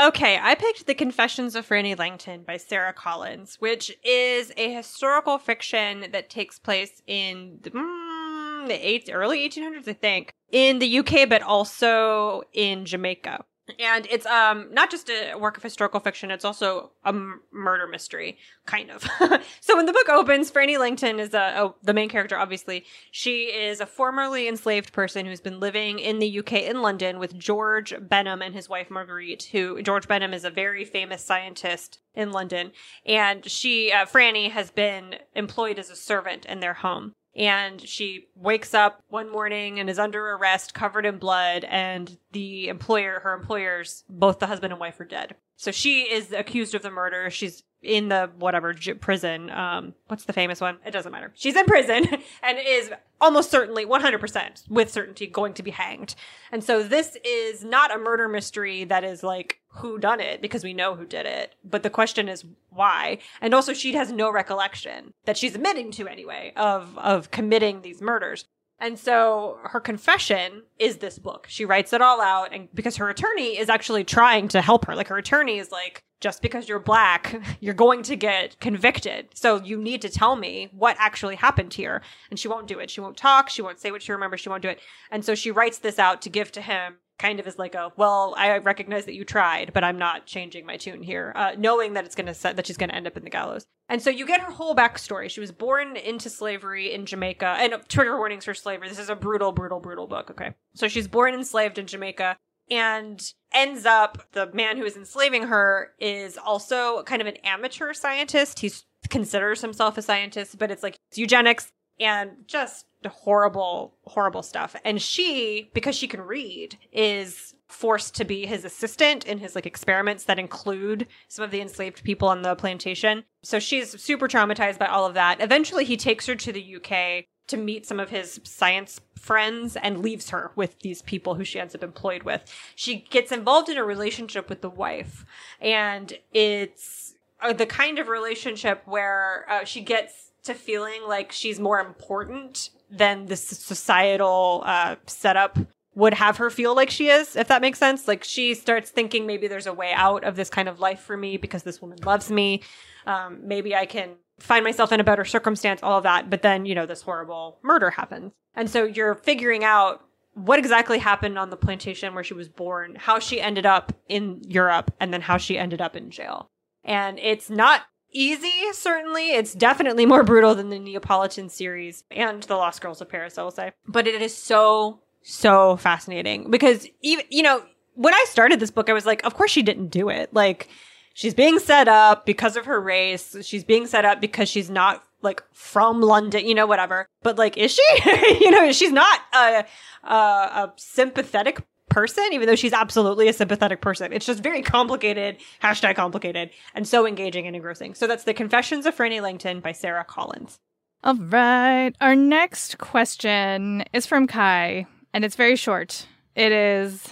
Okay, 0.00 0.38
I 0.40 0.54
picked 0.54 0.86
The 0.86 0.94
Confessions 0.94 1.56
of 1.56 1.66
Frannie 1.68 1.98
Langton 1.98 2.44
by 2.44 2.56
Sara 2.56 2.92
Collins, 2.92 3.56
which 3.58 3.92
is 4.04 4.52
a 4.56 4.72
historical 4.72 5.38
fiction 5.38 6.06
that 6.12 6.30
takes 6.30 6.56
place 6.56 7.02
in 7.08 7.58
the, 7.62 7.70
mm, 7.72 8.68
the 8.68 8.74
eight, 8.74 9.10
early 9.12 9.48
1800s, 9.48 9.88
I 9.88 9.94
think, 9.94 10.32
in 10.52 10.78
the 10.78 11.00
UK, 11.00 11.28
but 11.28 11.42
also 11.42 12.42
in 12.52 12.84
Jamaica 12.84 13.44
and 13.78 14.06
it's 14.10 14.26
um 14.26 14.72
not 14.72 14.90
just 14.90 15.08
a 15.08 15.34
work 15.36 15.56
of 15.56 15.62
historical 15.62 16.00
fiction 16.00 16.30
it's 16.30 16.44
also 16.44 16.90
a 17.04 17.08
m- 17.08 17.40
murder 17.52 17.86
mystery 17.86 18.38
kind 18.66 18.90
of. 18.90 19.04
So 19.60 19.76
when 19.76 19.86
the 19.86 19.92
book 19.92 20.08
opens 20.08 20.50
frannie 20.50 20.78
langton 20.78 21.20
is 21.20 21.34
a, 21.34 21.38
a, 21.38 21.74
the 21.82 21.94
main 21.94 22.08
character 22.08 22.36
obviously. 22.36 22.84
She 23.10 23.44
is 23.44 23.80
a 23.80 23.86
formerly 23.86 24.48
enslaved 24.48 24.92
person 24.92 25.26
who's 25.26 25.40
been 25.40 25.60
living 25.60 25.98
in 25.98 26.18
the 26.18 26.38
uk 26.38 26.52
in 26.52 26.82
london 26.82 27.18
with 27.18 27.38
george 27.38 27.94
benham 28.00 28.42
and 28.42 28.54
his 28.54 28.68
wife 28.68 28.90
marguerite 28.90 29.48
who 29.52 29.82
george 29.82 30.08
benham 30.08 30.32
is 30.34 30.44
a 30.44 30.50
very 30.50 30.84
famous 30.84 31.24
scientist 31.24 32.00
in 32.14 32.32
london. 32.32 32.72
And 33.06 33.48
she 33.48 33.92
uh, 33.92 34.06
frannie 34.06 34.50
has 34.50 34.70
been 34.70 35.16
employed 35.34 35.78
as 35.78 35.90
a 35.90 35.96
servant 35.96 36.46
in 36.46 36.60
their 36.60 36.74
home 36.74 37.14
and 37.38 37.80
she 37.80 38.26
wakes 38.34 38.74
up 38.74 39.02
one 39.08 39.30
morning 39.30 39.78
and 39.78 39.88
is 39.88 39.98
under 39.98 40.32
arrest 40.32 40.74
covered 40.74 41.06
in 41.06 41.18
blood 41.18 41.64
and 41.64 42.18
the 42.32 42.68
employer 42.68 43.20
her 43.20 43.32
employers 43.32 44.02
both 44.10 44.40
the 44.40 44.48
husband 44.48 44.72
and 44.72 44.80
wife 44.80 44.98
are 44.98 45.04
dead. 45.04 45.36
So 45.56 45.70
she 45.70 46.02
is 46.02 46.32
accused 46.32 46.74
of 46.74 46.82
the 46.82 46.90
murder. 46.90 47.30
She's 47.30 47.62
in 47.82 48.08
the 48.08 48.30
whatever 48.38 48.74
j- 48.74 48.94
prison 48.94 49.50
um 49.50 49.94
what's 50.08 50.24
the 50.24 50.32
famous 50.32 50.60
one? 50.60 50.78
It 50.84 50.90
doesn't 50.90 51.12
matter. 51.12 51.32
She's 51.34 51.56
in 51.56 51.66
prison 51.66 52.06
and 52.42 52.58
is 52.64 52.90
almost 53.20 53.50
certainly 53.50 53.84
100% 53.84 54.68
with 54.68 54.92
certainty 54.92 55.26
going 55.26 55.52
to 55.54 55.62
be 55.62 55.72
hanged. 55.72 56.14
And 56.52 56.62
so 56.62 56.82
this 56.82 57.16
is 57.24 57.64
not 57.64 57.94
a 57.94 57.98
murder 57.98 58.28
mystery 58.28 58.84
that 58.84 59.04
is 59.04 59.22
like 59.22 59.60
who 59.68 59.98
done 59.98 60.20
it 60.20 60.40
because 60.40 60.64
we 60.64 60.72
know 60.72 60.94
who 60.94 61.04
did 61.04 61.26
it. 61.26 61.54
But 61.64 61.82
the 61.82 61.90
question 61.90 62.28
is 62.28 62.44
why. 62.70 63.18
And 63.40 63.54
also 63.54 63.72
she 63.72 63.94
has 63.94 64.12
no 64.12 64.30
recollection 64.30 65.12
that 65.24 65.36
she's 65.36 65.54
admitting 65.54 65.90
to 65.92 66.08
anyway 66.08 66.52
of 66.56 66.96
of 66.98 67.30
committing 67.30 67.82
these 67.82 68.00
murders 68.00 68.46
and 68.80 68.98
so 68.98 69.58
her 69.64 69.80
confession 69.80 70.62
is 70.78 70.98
this 70.98 71.18
book. 71.18 71.46
She 71.48 71.64
writes 71.64 71.92
it 71.92 72.00
all 72.00 72.20
out 72.20 72.54
and 72.54 72.68
because 72.72 72.96
her 72.96 73.08
attorney 73.08 73.58
is 73.58 73.68
actually 73.68 74.04
trying 74.04 74.48
to 74.48 74.60
help 74.60 74.84
her. 74.84 74.94
Like 74.94 75.08
her 75.08 75.18
attorney 75.18 75.58
is 75.58 75.72
like 75.72 76.04
just 76.20 76.42
because 76.42 76.68
you're 76.68 76.78
black, 76.78 77.40
you're 77.60 77.74
going 77.74 78.02
to 78.04 78.14
get 78.14 78.58
convicted. 78.60 79.28
So 79.34 79.60
you 79.62 79.80
need 79.80 80.02
to 80.02 80.08
tell 80.08 80.36
me 80.36 80.70
what 80.72 80.96
actually 80.98 81.36
happened 81.36 81.74
here. 81.74 82.02
And 82.30 82.38
she 82.38 82.46
won't 82.46 82.68
do 82.68 82.78
it. 82.78 82.90
She 82.90 83.00
won't 83.00 83.16
talk, 83.16 83.48
she 83.48 83.62
won't 83.62 83.80
say 83.80 83.90
what 83.90 84.02
she 84.02 84.12
remembers, 84.12 84.40
she 84.40 84.48
won't 84.48 84.62
do 84.62 84.68
it. 84.68 84.80
And 85.10 85.24
so 85.24 85.34
she 85.34 85.50
writes 85.50 85.78
this 85.78 85.98
out 85.98 86.22
to 86.22 86.30
give 86.30 86.52
to 86.52 86.60
him 86.60 86.98
kind 87.18 87.40
of 87.40 87.46
is 87.46 87.58
like 87.58 87.74
a 87.74 87.92
well 87.96 88.34
i 88.36 88.58
recognize 88.58 89.04
that 89.04 89.14
you 89.14 89.24
tried 89.24 89.72
but 89.72 89.82
i'm 89.82 89.98
not 89.98 90.26
changing 90.26 90.64
my 90.64 90.76
tune 90.76 91.02
here 91.02 91.32
uh, 91.34 91.52
knowing 91.58 91.94
that 91.94 92.04
it's 92.04 92.14
going 92.14 92.26
to 92.26 92.34
set 92.34 92.56
that 92.56 92.66
she's 92.66 92.76
going 92.76 92.88
to 92.88 92.94
end 92.94 93.06
up 93.06 93.16
in 93.16 93.24
the 93.24 93.30
gallows. 93.30 93.66
And 93.88 94.02
so 94.02 94.10
you 94.10 94.26
get 94.26 94.40
her 94.40 94.50
whole 94.50 94.74
backstory. 94.74 95.30
She 95.30 95.40
was 95.40 95.52
born 95.52 95.96
into 95.96 96.28
slavery 96.28 96.92
in 96.92 97.06
jamaica 97.06 97.56
and 97.58 97.74
uh, 97.74 97.78
trigger 97.88 98.16
warnings 98.16 98.44
for 98.44 98.54
slavery. 98.54 98.88
This 98.88 98.98
is 98.98 99.08
a 99.08 99.16
brutal 99.16 99.52
brutal 99.52 99.80
brutal 99.80 100.06
book 100.06 100.30
okay? 100.30 100.54
So 100.74 100.88
she's 100.88 101.08
born 101.08 101.34
enslaved 101.34 101.78
in 101.78 101.86
jamaica 101.86 102.36
and 102.70 103.32
ends 103.52 103.86
up 103.86 104.22
the 104.32 104.52
man 104.52 104.76
who 104.76 104.84
is 104.84 104.96
enslaving 104.96 105.44
her 105.44 105.92
is 105.98 106.36
also 106.38 107.02
kind 107.04 107.22
of 107.22 107.28
an 107.28 107.36
amateur 107.44 107.94
scientist. 107.94 108.60
He 108.60 108.70
considers 109.08 109.62
himself 109.62 109.96
a 109.96 110.02
scientist 110.02 110.58
but 110.58 110.70
it's 110.70 110.82
like 110.82 110.98
eugenics 111.14 111.72
and 112.00 112.30
just 112.46 112.86
horrible, 113.06 113.94
horrible 114.04 114.42
stuff. 114.42 114.74
And 114.84 115.00
she, 115.00 115.70
because 115.74 115.94
she 115.94 116.08
can 116.08 116.20
read, 116.20 116.78
is 116.92 117.54
forced 117.68 118.14
to 118.14 118.24
be 118.24 118.46
his 118.46 118.64
assistant 118.64 119.26
in 119.26 119.38
his 119.38 119.54
like 119.54 119.66
experiments 119.66 120.24
that 120.24 120.38
include 120.38 121.06
some 121.28 121.44
of 121.44 121.50
the 121.50 121.60
enslaved 121.60 122.02
people 122.02 122.28
on 122.28 122.42
the 122.42 122.56
plantation. 122.56 123.24
So 123.42 123.58
she's 123.58 124.00
super 124.00 124.26
traumatized 124.26 124.78
by 124.78 124.86
all 124.86 125.06
of 125.06 125.14
that. 125.14 125.42
Eventually 125.42 125.84
he 125.84 125.96
takes 125.96 126.26
her 126.26 126.34
to 126.34 126.52
the 126.52 126.76
UK 126.76 127.26
to 127.48 127.56
meet 127.56 127.86
some 127.86 128.00
of 128.00 128.10
his 128.10 128.40
science 128.44 129.00
friends 129.16 129.76
and 129.76 130.02
leaves 130.02 130.30
her 130.30 130.52
with 130.54 130.78
these 130.80 131.02
people 131.02 131.34
who 131.34 131.44
she 131.44 131.60
ends 131.60 131.74
up 131.74 131.82
employed 131.82 132.22
with. 132.22 132.42
She 132.74 133.06
gets 133.10 133.32
involved 133.32 133.68
in 133.68 133.76
a 133.76 133.84
relationship 133.84 134.48
with 134.48 134.60
the 134.60 134.70
wife 134.70 135.24
and 135.60 136.12
it's 136.32 137.14
uh, 137.40 137.52
the 137.52 137.66
kind 137.66 137.98
of 137.98 138.08
relationship 138.08 138.82
where 138.86 139.46
uh, 139.48 139.64
she 139.64 139.80
gets 139.80 140.27
to 140.48 140.54
feeling 140.54 141.02
like 141.06 141.32
she's 141.32 141.60
more 141.60 141.78
important 141.78 142.70
than 142.90 143.26
the 143.26 143.36
societal 143.36 144.62
uh, 144.64 144.96
setup 145.06 145.58
would 145.94 146.14
have 146.14 146.36
her 146.36 146.48
feel 146.48 146.74
like 146.74 146.90
she 146.90 147.08
is, 147.08 147.36
if 147.36 147.48
that 147.48 147.60
makes 147.60 147.78
sense. 147.78 148.06
Like 148.06 148.24
she 148.24 148.54
starts 148.54 148.90
thinking 148.90 149.26
maybe 149.26 149.48
there's 149.48 149.66
a 149.66 149.72
way 149.72 149.92
out 149.92 150.24
of 150.24 150.36
this 150.36 150.48
kind 150.48 150.68
of 150.68 150.80
life 150.80 151.00
for 151.00 151.16
me 151.16 151.36
because 151.36 151.64
this 151.64 151.82
woman 151.82 151.98
loves 152.04 152.30
me. 152.30 152.62
Um, 153.06 153.40
maybe 153.42 153.74
I 153.74 153.84
can 153.84 154.10
find 154.38 154.64
myself 154.64 154.92
in 154.92 155.00
a 155.00 155.04
better 155.04 155.24
circumstance, 155.24 155.80
all 155.82 155.98
of 155.98 156.04
that. 156.04 156.30
But 156.30 156.42
then, 156.42 156.66
you 156.66 156.74
know, 156.74 156.86
this 156.86 157.02
horrible 157.02 157.58
murder 157.62 157.90
happens. 157.90 158.32
And 158.54 158.70
so 158.70 158.84
you're 158.84 159.16
figuring 159.16 159.64
out 159.64 160.02
what 160.34 160.58
exactly 160.58 160.98
happened 160.98 161.38
on 161.38 161.50
the 161.50 161.56
plantation 161.56 162.14
where 162.14 162.24
she 162.24 162.34
was 162.34 162.48
born, 162.48 162.94
how 162.94 163.18
she 163.18 163.40
ended 163.40 163.66
up 163.66 163.92
in 164.08 164.40
Europe, 164.46 164.92
and 165.00 165.12
then 165.12 165.20
how 165.20 165.36
she 165.36 165.58
ended 165.58 165.80
up 165.80 165.96
in 165.96 166.10
jail. 166.10 166.48
And 166.84 167.18
it's 167.18 167.50
not 167.50 167.82
easy, 168.12 168.72
certainly. 168.72 169.32
It's 169.32 169.54
definitely 169.54 170.06
more 170.06 170.22
brutal 170.24 170.54
than 170.54 170.70
the 170.70 170.78
Neapolitan 170.78 171.48
series 171.48 172.04
and 172.10 172.42
The 172.42 172.56
Lost 172.56 172.80
Girls 172.80 173.00
of 173.00 173.08
Paris, 173.08 173.38
I 173.38 173.42
will 173.42 173.50
say. 173.50 173.72
But 173.86 174.06
it 174.06 174.20
is 174.20 174.36
so, 174.36 175.00
so 175.22 175.76
fascinating 175.76 176.50
because 176.50 176.86
even, 177.02 177.24
you 177.30 177.42
know, 177.42 177.62
when 177.94 178.14
I 178.14 178.24
started 178.28 178.60
this 178.60 178.70
book, 178.70 178.88
I 178.88 178.92
was 178.92 179.06
like, 179.06 179.24
of 179.24 179.34
course 179.34 179.50
she 179.50 179.62
didn't 179.62 179.88
do 179.88 180.08
it. 180.08 180.32
Like, 180.32 180.68
she's 181.14 181.34
being 181.34 181.58
set 181.58 181.88
up 181.88 182.24
because 182.24 182.56
of 182.56 182.66
her 182.66 182.80
race. 182.80 183.36
She's 183.42 183.64
being 183.64 183.86
set 183.86 184.04
up 184.04 184.20
because 184.20 184.48
she's 184.48 184.70
not 184.70 185.02
like 185.20 185.42
from 185.52 186.00
London, 186.00 186.46
you 186.46 186.54
know, 186.54 186.66
whatever. 186.66 187.08
But 187.22 187.38
like, 187.38 187.56
is 187.56 187.72
she? 187.72 188.38
you 188.40 188.50
know, 188.50 188.70
she's 188.72 188.92
not 188.92 189.20
a, 189.34 189.64
a, 190.04 190.14
a 190.14 190.72
sympathetic 190.76 191.60
person, 191.98 192.28
even 192.30 192.46
though 192.46 192.54
she's 192.54 192.72
absolutely 192.72 193.26
a 193.26 193.32
sympathetic 193.32 193.80
person. 193.80 194.12
It's 194.12 194.24
just 194.24 194.40
very 194.40 194.62
complicated, 194.62 195.38
hashtag 195.60 195.96
complicated, 195.96 196.50
and 196.72 196.86
so 196.86 197.04
engaging 197.08 197.48
and 197.48 197.56
engrossing. 197.56 197.94
So 197.94 198.06
that's 198.06 198.22
The 198.22 198.34
Confessions 198.34 198.86
of 198.86 198.96
Frannie 198.96 199.20
Langton 199.20 199.58
by 199.58 199.72
Sara 199.72 200.04
Collins. 200.04 200.60
All 201.02 201.16
right. 201.16 201.90
Our 202.00 202.14
next 202.14 202.78
question 202.78 203.82
is 203.92 204.06
from 204.06 204.28
Kai, 204.28 204.86
and 205.12 205.24
it's 205.24 205.34
very 205.34 205.56
short. 205.56 206.06
It 206.36 206.52
is 206.52 207.08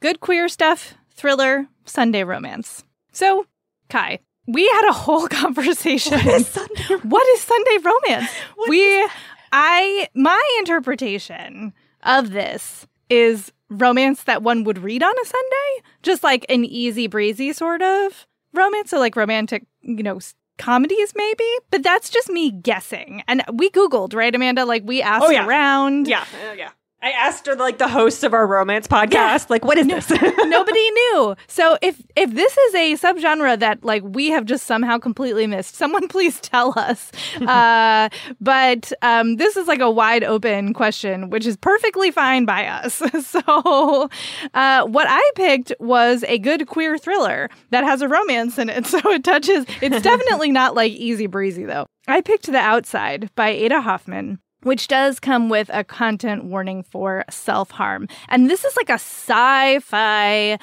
good 0.00 0.20
queer 0.20 0.48
stuff, 0.48 0.94
thriller, 1.10 1.66
Sunday 1.84 2.24
romance. 2.24 2.82
So, 3.12 3.44
Kai, 3.90 4.20
we 4.46 4.66
had 4.66 4.88
a 4.88 4.94
whole 4.94 5.28
conversation. 5.42 6.18
What 6.18 6.26
is 6.40 6.46
Sunday, 6.46 6.94
what 7.02 7.28
is 7.28 7.40
Sunday 7.42 7.76
romance? 7.82 8.30
we, 8.68 9.06
I, 9.52 10.08
my 10.14 10.56
interpretation 10.60 11.74
of 12.04 12.30
this 12.30 12.86
is 13.10 13.52
romance 13.70 14.24
that 14.24 14.42
one 14.42 14.64
would 14.64 14.78
read 14.78 15.02
on 15.02 15.14
a 15.22 15.24
Sunday, 15.24 15.88
just 16.02 16.22
like 16.22 16.44
an 16.48 16.64
easy 16.64 17.06
breezy 17.06 17.52
sort 17.52 17.80
of 17.82 18.26
romance, 18.52 18.90
so 18.90 18.98
like 18.98 19.16
romantic, 19.16 19.64
you 19.80 20.02
know, 20.02 20.18
comedies 20.58 21.12
maybe. 21.16 21.44
But 21.70 21.82
that's 21.82 22.10
just 22.10 22.28
me 22.28 22.50
guessing. 22.50 23.22
And 23.28 23.42
we 23.52 23.70
googled, 23.70 24.14
right, 24.14 24.34
Amanda? 24.34 24.64
Like 24.66 24.82
we 24.84 25.00
asked 25.02 25.24
Oh, 25.26 25.30
yeah. 25.30 25.46
around. 25.46 26.06
Yeah, 26.08 26.24
uh, 26.50 26.52
yeah. 26.54 26.70
I 27.02 27.12
asked 27.12 27.46
her, 27.46 27.54
like 27.54 27.78
the 27.78 27.88
hosts 27.88 28.22
of 28.24 28.34
our 28.34 28.46
romance 28.46 28.86
podcast, 28.86 29.48
like, 29.48 29.64
what 29.64 29.78
is 29.78 29.86
this? 29.86 30.10
Nobody 30.44 30.90
knew. 30.90 31.34
So 31.48 31.78
if 31.80 32.02
if 32.14 32.34
this 32.34 32.56
is 32.58 32.74
a 32.74 32.92
subgenre 32.94 33.58
that 33.58 33.82
like 33.82 34.02
we 34.04 34.28
have 34.30 34.44
just 34.44 34.66
somehow 34.66 34.98
completely 34.98 35.46
missed, 35.46 35.76
someone 35.76 36.08
please 36.10 36.38
tell 36.40 36.78
us. 36.78 37.10
uh, 37.40 38.10
but 38.38 38.92
um, 39.00 39.36
this 39.36 39.56
is 39.56 39.66
like 39.66 39.80
a 39.80 39.90
wide 39.90 40.24
open 40.24 40.74
question, 40.74 41.30
which 41.30 41.46
is 41.46 41.56
perfectly 41.56 42.10
fine 42.10 42.44
by 42.44 42.66
us. 42.66 43.02
so 43.26 44.10
uh, 44.52 44.84
what 44.84 45.06
I 45.08 45.30
picked 45.36 45.72
was 45.80 46.22
a 46.24 46.38
good 46.38 46.66
queer 46.66 46.98
thriller 46.98 47.48
that 47.70 47.84
has 47.84 48.02
a 48.02 48.08
romance 48.08 48.58
in 48.58 48.68
it. 48.68 48.86
So 48.90 48.98
it 49.12 49.24
touches. 49.24 49.64
It's 49.80 50.02
definitely 50.02 50.50
not 50.50 50.74
like 50.74 50.92
easy 50.92 51.28
breezy 51.28 51.64
though. 51.64 51.86
I 52.08 52.20
picked 52.20 52.46
The 52.46 52.58
Outside 52.58 53.30
by 53.36 53.50
Ada 53.50 53.80
Hoffman 53.80 54.40
which 54.62 54.88
does 54.88 55.20
come 55.20 55.48
with 55.48 55.70
a 55.72 55.84
content 55.84 56.44
warning 56.44 56.82
for 56.82 57.24
self 57.30 57.70
harm. 57.70 58.08
And 58.28 58.50
this 58.50 58.64
is 58.64 58.76
like 58.76 58.90
a 58.90 58.94
sci 58.94 59.78
fi 59.80 60.58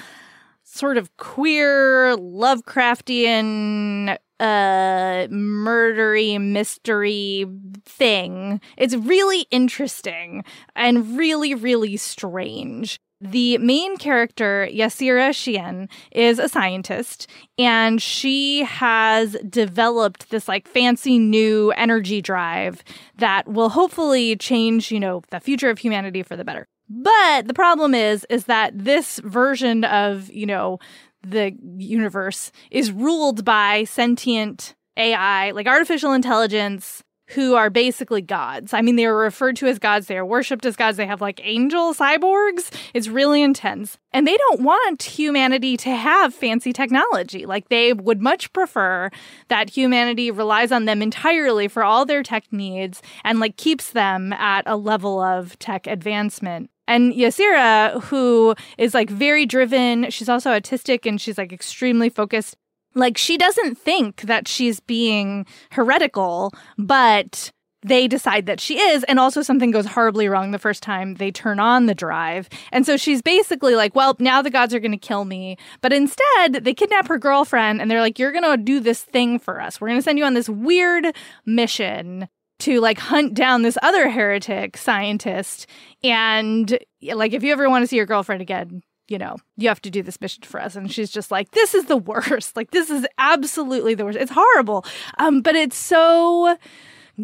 sort 0.64 0.98
of 0.98 1.16
queer 1.18 2.16
Lovecraftian 2.18 4.18
uh 4.40 5.28
murdery 5.32 6.40
mystery 6.40 7.46
thing. 7.86 8.62
It's 8.78 8.96
really 8.96 9.48
interesting 9.50 10.44
and 10.76 11.18
really 11.18 11.56
really 11.56 11.98
strange. 11.98 13.00
The 13.20 13.58
main 13.58 13.98
character, 13.98 14.68
Yasira 14.72 15.30
Shien, 15.32 15.90
is 16.12 16.38
a 16.38 16.48
scientist 16.48 17.28
and 17.58 18.00
she 18.00 18.64
has 18.64 19.36
developed 19.50 20.30
this 20.30 20.48
like 20.48 20.68
fancy 20.68 21.18
new 21.18 21.72
energy 21.72 22.22
drive 22.22 22.84
that 23.18 23.48
will 23.48 23.70
hopefully 23.70 24.36
change, 24.36 24.92
you 24.92 25.00
know, 25.00 25.24
the 25.32 25.40
future 25.40 25.72
of 25.72 25.80
humanity 25.80 26.22
for 26.22 26.36
the 26.36 26.44
better. 26.44 26.68
But 26.90 27.48
the 27.48 27.56
problem 27.56 27.96
is 27.96 28.26
is 28.30 28.46
that 28.46 28.72
this 28.78 29.20
version 29.24 29.84
of, 29.84 30.30
you 30.32 30.46
know, 30.46 30.78
the 31.24 31.54
universe 31.78 32.52
is 32.70 32.92
ruled 32.92 33.44
by 33.44 33.86
sentient 33.86 34.76
AI, 34.96 35.52
like 35.52 35.68
artificial 35.68 36.14
intelligence, 36.14 37.04
who 37.28 37.56
are 37.56 37.70
basically 37.70 38.22
gods. 38.22 38.74
I 38.74 38.82
mean, 38.82 38.96
they 38.96 39.06
are 39.06 39.16
referred 39.16 39.58
to 39.58 39.68
as 39.68 39.80
gods, 39.80 40.08
they 40.08 40.18
are 40.18 40.26
worshipped 40.26 40.66
as 40.66 40.76
gods, 40.76 40.98
they 40.98 41.06
have 41.06 41.22
like 41.22 41.42
angel 41.44 41.94
cyborgs. 41.94 42.72
It's 42.94 43.08
really 43.08 43.44
intense. 43.44 43.98
And 44.14 44.26
they 44.26 44.38
don't 44.38 44.62
want 44.62 45.04
humanity 45.04 45.78
to 45.78 45.92
have 45.92 46.34
fancy 46.34 46.74
technology. 46.74 47.46
Like, 47.46 47.70
they 47.70 47.94
would 47.94 48.22
much 48.22 48.52
prefer 48.54 49.10
that 49.50 49.70
humanity 49.70 50.32
relies 50.32 50.72
on 50.72 50.86
them 50.86 51.02
entirely 51.02 51.68
for 51.68 51.84
all 51.84 52.06
their 52.06 52.24
tech 52.24 52.46
needs 52.52 53.02
and 53.24 53.40
like 53.40 53.58
keeps 53.58 53.92
them 53.92 54.34
at 54.34 54.64
a 54.66 54.76
level 54.76 55.20
of 55.20 55.60
tech 55.60 55.86
advancement. 55.88 56.70
And 56.88 57.14
Yasira, 57.14 58.02
who 58.04 58.56
is 58.78 58.94
like 58.94 59.10
very 59.10 59.46
driven, 59.46 60.10
she's 60.10 60.30
also 60.30 60.52
autistic 60.52 61.06
and 61.06 61.20
she's 61.20 61.38
like 61.38 61.52
extremely 61.52 62.10
focused. 62.10 62.56
Like 62.98 63.18
she 63.18 63.38
doesn't 63.38 63.78
think 63.78 64.22
that 64.22 64.48
she's 64.48 64.80
being 64.80 65.46
heretical, 65.72 66.52
but 66.78 67.52
they 67.84 68.08
decide 68.08 68.48
that 68.48 68.60
she 68.60 68.80
is. 68.80 69.04
And 69.04 69.20
also, 69.20 69.42
something 69.42 69.72
goes 69.72 69.86
horribly 69.86 70.28
wrong 70.28 70.52
the 70.52 70.60
first 70.60 70.82
time 70.82 71.16
they 71.16 71.32
turn 71.32 71.60
on 71.60 71.86
the 71.86 71.96
drive. 71.96 72.50
And 72.72 72.86
so 72.86 72.98
she's 72.98 73.22
basically 73.22 73.76
like, 73.76 73.96
well, 73.96 74.16
now 74.20 74.42
the 74.42 74.50
gods 74.50 74.74
are 74.74 74.80
going 74.80 74.92
to 74.92 74.98
kill 74.98 75.26
me. 75.26 75.58
But 75.82 75.94
instead, 75.94 76.64
they 76.64 76.74
kidnap 76.74 77.08
her 77.08 77.20
girlfriend 77.20 77.82
and 77.82 77.90
they're 77.90 78.02
like, 78.02 78.20
you're 78.20 78.32
going 78.32 78.44
to 78.44 78.58
do 78.58 78.80
this 78.80 79.04
thing 79.04 79.40
for 79.40 79.62
us. 79.62 79.80
We're 79.80 79.90
going 79.90 80.00
to 80.00 80.04
send 80.04 80.18
you 80.18 80.26
on 80.26 80.34
this 80.34 80.50
weird 80.50 81.16
mission 81.46 82.28
to 82.60 82.80
like 82.80 82.98
hunt 82.98 83.36
down 83.36 83.62
this 83.62 83.78
other 83.84 84.10
heretic 84.10 84.78
scientist. 84.78 85.68
And 86.04 86.78
like, 87.02 87.34
if 87.34 87.44
you 87.44 87.52
ever 87.52 87.70
want 87.70 87.84
to 87.84 87.88
see 87.88 87.98
your 87.98 88.08
girlfriend 88.08 88.42
again, 88.42 88.82
you 89.08 89.18
know, 89.18 89.38
you 89.56 89.68
have 89.68 89.82
to 89.82 89.90
do 89.90 90.02
this 90.04 90.20
mission 90.20 90.44
for 90.44 90.62
us. 90.62 90.76
And 90.76 90.92
she's 90.92 91.12
just 91.12 91.32
like, 91.32 91.52
this 91.52 91.74
is 91.74 91.86
the 91.86 91.98
worst. 91.98 92.28
Like, 92.58 92.72
this 92.72 92.90
is 92.90 93.06
absolutely 93.20 93.94
the 93.94 94.04
worst. 94.04 94.18
It's 94.18 94.32
horrible. 94.32 94.84
Um, 95.20 95.42
but 95.42 95.56
it's 95.56 95.78
so 95.78 96.58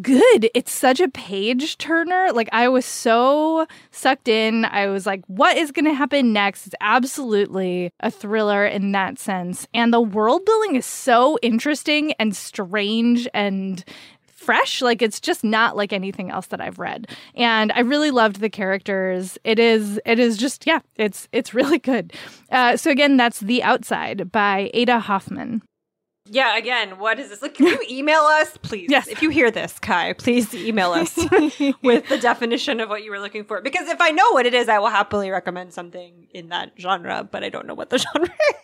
good. 0.02 0.50
It's 0.54 0.72
such 0.72 1.00
a 1.00 1.10
page 1.10 1.78
turner. 1.78 2.32
Like 2.34 2.50
I 2.52 2.68
was 2.68 2.86
so 2.86 3.68
sucked 3.92 4.28
in. 4.28 4.66
I 4.66 4.88
was 4.88 5.06
like, 5.06 5.24
what 5.28 5.58
is 5.58 5.72
going 5.72 5.86
to 5.86 5.94
happen 5.94 6.34
next? 6.34 6.66
It's 6.68 6.76
absolutely 6.82 7.92
a 8.00 8.10
thriller 8.10 8.66
in 8.66 8.92
that 8.94 9.20
sense. 9.20 9.68
And 9.74 9.94
the 9.94 10.02
world 10.02 10.46
building 10.46 10.76
is 10.76 10.86
so 10.86 11.38
interesting 11.42 12.14
and 12.14 12.36
strange 12.36 13.28
and 13.34 13.84
fresh 14.44 14.82
like 14.82 15.02
it's 15.02 15.20
just 15.20 15.44
not 15.44 15.76
like 15.76 15.94
anything 15.94 16.30
else 16.30 16.48
that 16.48 16.62
i've 16.62 16.80
read 16.80 17.08
and 17.36 17.72
i 17.74 17.80
really 17.80 18.12
loved 18.12 18.40
the 18.40 18.50
characters 18.50 19.38
it 19.44 19.60
is 19.60 20.00
it 20.06 20.20
is 20.20 20.38
just 20.38 20.68
yeah 20.68 20.80
it's 20.96 21.28
it's 21.32 21.54
really 21.54 21.80
good 21.80 22.14
uh, 22.52 22.76
so 22.76 22.92
again 22.92 23.18
that's 23.18 23.40
the 23.40 23.64
outside 23.64 24.32
by 24.32 24.70
ada 24.74 25.00
hoffman 25.00 25.62
yeah, 26.26 26.56
again, 26.56 27.00
what 27.00 27.20
is 27.20 27.30
this? 27.30 27.42
Like, 27.42 27.56
can 27.56 27.68
you 27.68 27.80
email 27.90 28.22
us, 28.22 28.58
please? 28.62 28.88
Yes. 28.90 29.08
If 29.08 29.22
you 29.22 29.30
hear 29.30 29.52
this, 29.52 29.78
Kai, 29.80 30.14
please 30.14 30.54
email 30.54 30.92
us 30.92 31.18
with 31.84 32.08
the 32.08 32.18
definition 32.18 32.80
of 32.80 32.88
what 32.88 33.04
you 33.04 33.12
were 33.12 33.20
looking 33.20 33.44
for. 33.44 33.62
Because 33.62 33.90
if 33.90 34.00
I 34.00 34.12
know 34.12 34.32
what 34.32 34.46
it 34.46 34.54
is, 34.54 34.70
I 34.70 34.80
will 34.80 34.88
happily 34.88 35.30
recommend 35.32 35.74
something 35.74 36.28
in 36.34 36.50
that 36.50 36.72
genre, 36.80 37.28
but 37.30 37.44
I 37.44 37.50
don't 37.50 37.68
know 37.68 37.74
what 37.74 37.90
the 37.90 37.98
genre 38.14 38.30
is. 38.30 38.56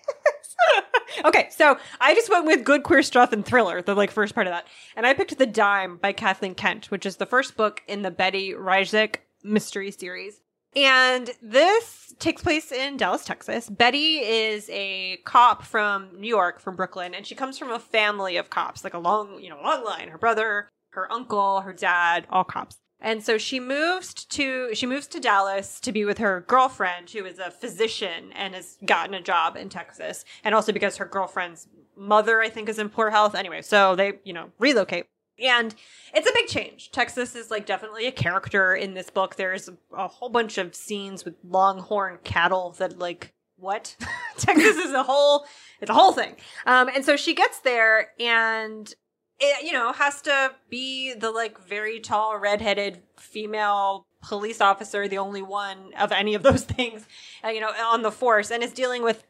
okay, 1.26 1.50
so 1.52 1.78
I 2.00 2.14
just 2.14 2.30
went 2.30 2.46
with 2.46 2.64
good 2.64 2.84
queer 2.84 3.04
stuff 3.04 3.34
and 3.34 3.46
thriller, 3.46 3.82
the 3.82 3.96
like 3.96 4.12
first 4.12 4.36
part 4.36 4.48
of 4.48 4.54
that. 4.54 4.68
And 4.96 5.06
I 5.06 5.14
picked 5.14 5.38
The 5.38 5.46
Dime 5.46 5.98
by 5.98 6.14
Kathleen 6.14 6.56
Kent, 6.56 6.92
which 6.92 7.06
is 7.06 7.18
the 7.18 7.26
first 7.26 7.58
book 7.58 7.82
in 7.88 8.02
the 8.02 8.12
Betty 8.12 8.54
Rhyzyk 8.54 9.18
mystery 9.44 9.92
series. 9.92 10.42
And 10.76 11.32
this 11.42 12.14
takes 12.20 12.44
place 12.44 12.72
in 12.72 12.98
Dallas, 12.98 13.26
Texas. 13.26 13.70
Betty 13.70 14.18
is 14.20 14.70
a 14.72 15.18
cop 15.26 15.64
from 15.64 16.10
New 16.20 16.28
York, 16.28 16.60
from 16.60 16.76
Brooklyn, 16.76 17.16
and 17.16 17.26
she 17.26 17.34
comes 17.34 17.58
from 17.58 17.72
a 17.72 17.80
family 17.80 18.38
of 18.38 18.52
cops, 18.52 18.84
like 18.84 18.94
a 18.94 19.00
long, 19.00 19.40
you 19.42 19.50
know, 19.50 19.60
long 19.64 19.84
line. 19.84 20.10
Her 20.10 20.20
brother, 20.20 20.70
her 20.92 21.12
uncle, 21.12 21.62
her 21.62 21.74
dad, 21.74 22.28
all 22.30 22.44
cops. 22.44 22.78
And 23.02 23.24
so 23.24 23.38
she 23.38 23.60
moves 23.60 24.14
to 24.14 24.74
she 24.76 24.86
moves 24.86 25.08
to 25.08 25.20
Dallas 25.20 25.80
to 25.82 25.92
be 25.92 26.04
with 26.06 26.18
her 26.18 26.44
girlfriend, 26.48 27.10
who 27.12 27.26
is 27.26 27.40
a 27.40 27.50
physician 27.50 28.32
and 28.34 28.54
has 28.56 28.78
gotten 28.86 29.14
a 29.14 29.22
job 29.22 29.56
in 29.56 29.70
Texas, 29.70 30.26
and 30.44 30.54
also 30.54 30.72
because 30.72 30.98
her 30.98 31.06
girlfriend's 31.06 31.68
mother, 31.96 32.42
I 32.42 32.50
think, 32.50 32.68
is 32.68 32.80
in 32.80 32.90
poor 32.90 33.10
health. 33.10 33.36
Anyway, 33.36 33.62
so 33.62 33.96
they 33.96 34.14
you 34.24 34.34
know 34.34 34.52
relocate. 34.60 35.06
And 35.42 35.74
it's 36.14 36.30
a 36.30 36.34
big 36.34 36.48
change. 36.48 36.92
Texas 36.92 37.36
is 37.36 37.50
like 37.50 37.66
definitely 37.66 38.08
a 38.08 38.12
character 38.12 38.76
in 38.76 38.94
this 38.94 39.10
book. 39.10 39.36
There's 39.36 39.70
a 39.96 40.08
whole 40.08 40.30
bunch 40.30 40.58
of 40.58 40.76
scenes 40.76 41.24
with 41.24 41.36
longhorn 41.44 42.20
cattle 42.26 42.76
that 42.80 43.00
like 43.00 43.34
what? 43.56 43.96
Texas 44.38 44.78
is 44.78 44.92
a 44.92 45.04
whole 45.04 45.46
it's 45.80 45.90
a 45.90 45.94
whole 45.94 46.12
thing. 46.12 46.36
Um 46.66 46.90
and 46.94 47.06
so 47.06 47.16
she 47.16 47.34
gets 47.34 47.60
there 47.60 48.10
and 48.20 48.94
it, 49.40 49.66
you 49.66 49.72
know, 49.72 49.94
has 49.94 50.22
to 50.24 50.52
be 50.70 51.14
the 51.14 51.32
like 51.32 51.60
very 51.66 52.00
tall 52.00 52.38
redheaded 52.38 53.02
female 53.18 54.06
police 54.22 54.62
officer, 54.62 55.08
the 55.08 55.18
only 55.18 55.42
one 55.42 55.94
of 55.98 56.12
any 56.12 56.36
of 56.36 56.44
those 56.44 56.64
things, 56.66 57.06
uh, 57.44 57.50
you 57.50 57.62
know, 57.62 57.72
on 57.84 58.02
the 58.02 58.12
force. 58.12 58.52
And 58.52 58.64
is 58.64 58.74
dealing 58.74 59.04
with 59.04 59.24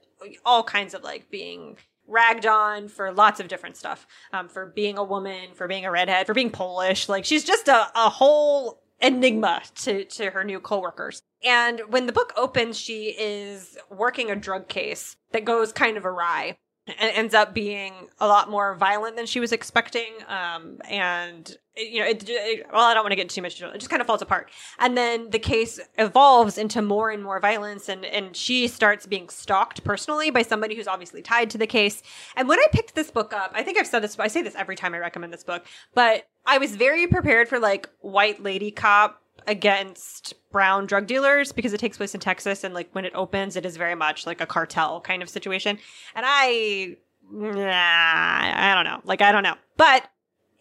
all 0.45 0.63
kinds 0.63 0.93
of 0.93 1.03
like 1.03 1.29
being 1.29 1.77
ragged 2.07 2.45
on 2.45 2.87
for 2.87 3.11
lots 3.11 3.39
of 3.39 3.47
different 3.47 3.77
stuff. 3.77 4.07
Um, 4.33 4.49
for 4.49 4.65
being 4.65 4.97
a 4.97 5.03
woman 5.03 5.53
for 5.53 5.67
being 5.67 5.85
a 5.85 5.91
redhead 5.91 6.25
for 6.25 6.33
being 6.33 6.49
polish. 6.49 7.07
Like 7.07 7.25
she's 7.25 7.43
just 7.43 7.67
a, 7.67 7.87
a 7.95 8.09
whole 8.09 8.81
enigma 9.01 9.61
to, 9.75 10.03
to 10.03 10.31
her 10.31 10.43
new 10.43 10.59
coworkers. 10.59 11.21
And 11.43 11.81
when 11.87 12.05
the 12.05 12.11
book 12.11 12.33
opens 12.35 12.77
she 12.77 13.15
is 13.17 13.77
working 13.89 14.29
a 14.29 14.35
drug 14.35 14.67
case 14.67 15.15
that 15.31 15.45
goes 15.45 15.71
kind 15.71 15.97
of 15.97 16.05
awry 16.05 16.57
and 16.99 17.11
ends 17.15 17.33
up 17.33 17.53
being 17.53 17.93
a 18.19 18.27
lot 18.27 18.49
more 18.49 18.75
violent 18.75 19.15
than 19.15 19.25
she 19.25 19.39
was 19.39 19.51
expecting. 19.51 20.11
Um, 20.27 20.79
and 20.89 21.57
it, 21.75 21.91
you 21.91 21.99
know, 21.99 22.07
it, 22.07 22.23
it, 22.27 22.65
well, 22.71 22.83
I 22.83 22.93
don't 22.93 23.03
want 23.03 23.11
to 23.11 23.15
get 23.15 23.29
too 23.29 23.41
much. 23.41 23.61
It 23.61 23.73
just 23.75 23.89
kind 23.89 24.01
of 24.01 24.07
falls 24.07 24.21
apart, 24.21 24.49
and 24.79 24.97
then 24.97 25.29
the 25.29 25.39
case 25.39 25.79
evolves 25.97 26.57
into 26.57 26.81
more 26.81 27.09
and 27.09 27.23
more 27.23 27.39
violence, 27.39 27.89
and 27.89 28.05
and 28.05 28.35
she 28.35 28.67
starts 28.67 29.05
being 29.05 29.29
stalked 29.29 29.83
personally 29.83 30.29
by 30.29 30.41
somebody 30.41 30.75
who's 30.75 30.87
obviously 30.87 31.21
tied 31.21 31.49
to 31.51 31.57
the 31.57 31.67
case. 31.67 32.01
And 32.35 32.47
when 32.47 32.59
I 32.59 32.65
picked 32.71 32.95
this 32.95 33.11
book 33.11 33.33
up, 33.33 33.51
I 33.53 33.63
think 33.63 33.77
I've 33.77 33.87
said 33.87 34.03
this. 34.03 34.19
I 34.19 34.27
say 34.27 34.41
this 34.41 34.55
every 34.55 34.75
time 34.75 34.93
I 34.93 34.99
recommend 34.99 35.31
this 35.31 35.43
book, 35.43 35.65
but 35.93 36.27
I 36.45 36.57
was 36.57 36.75
very 36.75 37.07
prepared 37.07 37.47
for 37.47 37.59
like 37.59 37.89
white 37.99 38.41
lady 38.41 38.71
cop 38.71 39.21
against 39.47 40.33
brown 40.51 40.85
drug 40.85 41.07
dealers 41.07 41.51
because 41.51 41.73
it 41.73 41.79
takes 41.79 41.97
place 41.97 42.13
in 42.13 42.19
Texas 42.19 42.63
and 42.63 42.73
like 42.73 42.89
when 42.93 43.05
it 43.05 43.13
opens 43.15 43.55
it 43.55 43.65
is 43.65 43.77
very 43.77 43.95
much 43.95 44.25
like 44.25 44.41
a 44.41 44.45
cartel 44.45 45.01
kind 45.01 45.21
of 45.21 45.29
situation. 45.29 45.77
And 46.15 46.25
I 46.27 46.97
nah, 47.31 48.71
I 48.71 48.73
don't 48.75 48.85
know. 48.85 49.01
Like 49.03 49.21
I 49.21 49.31
don't 49.31 49.43
know. 49.43 49.55
But 49.77 50.09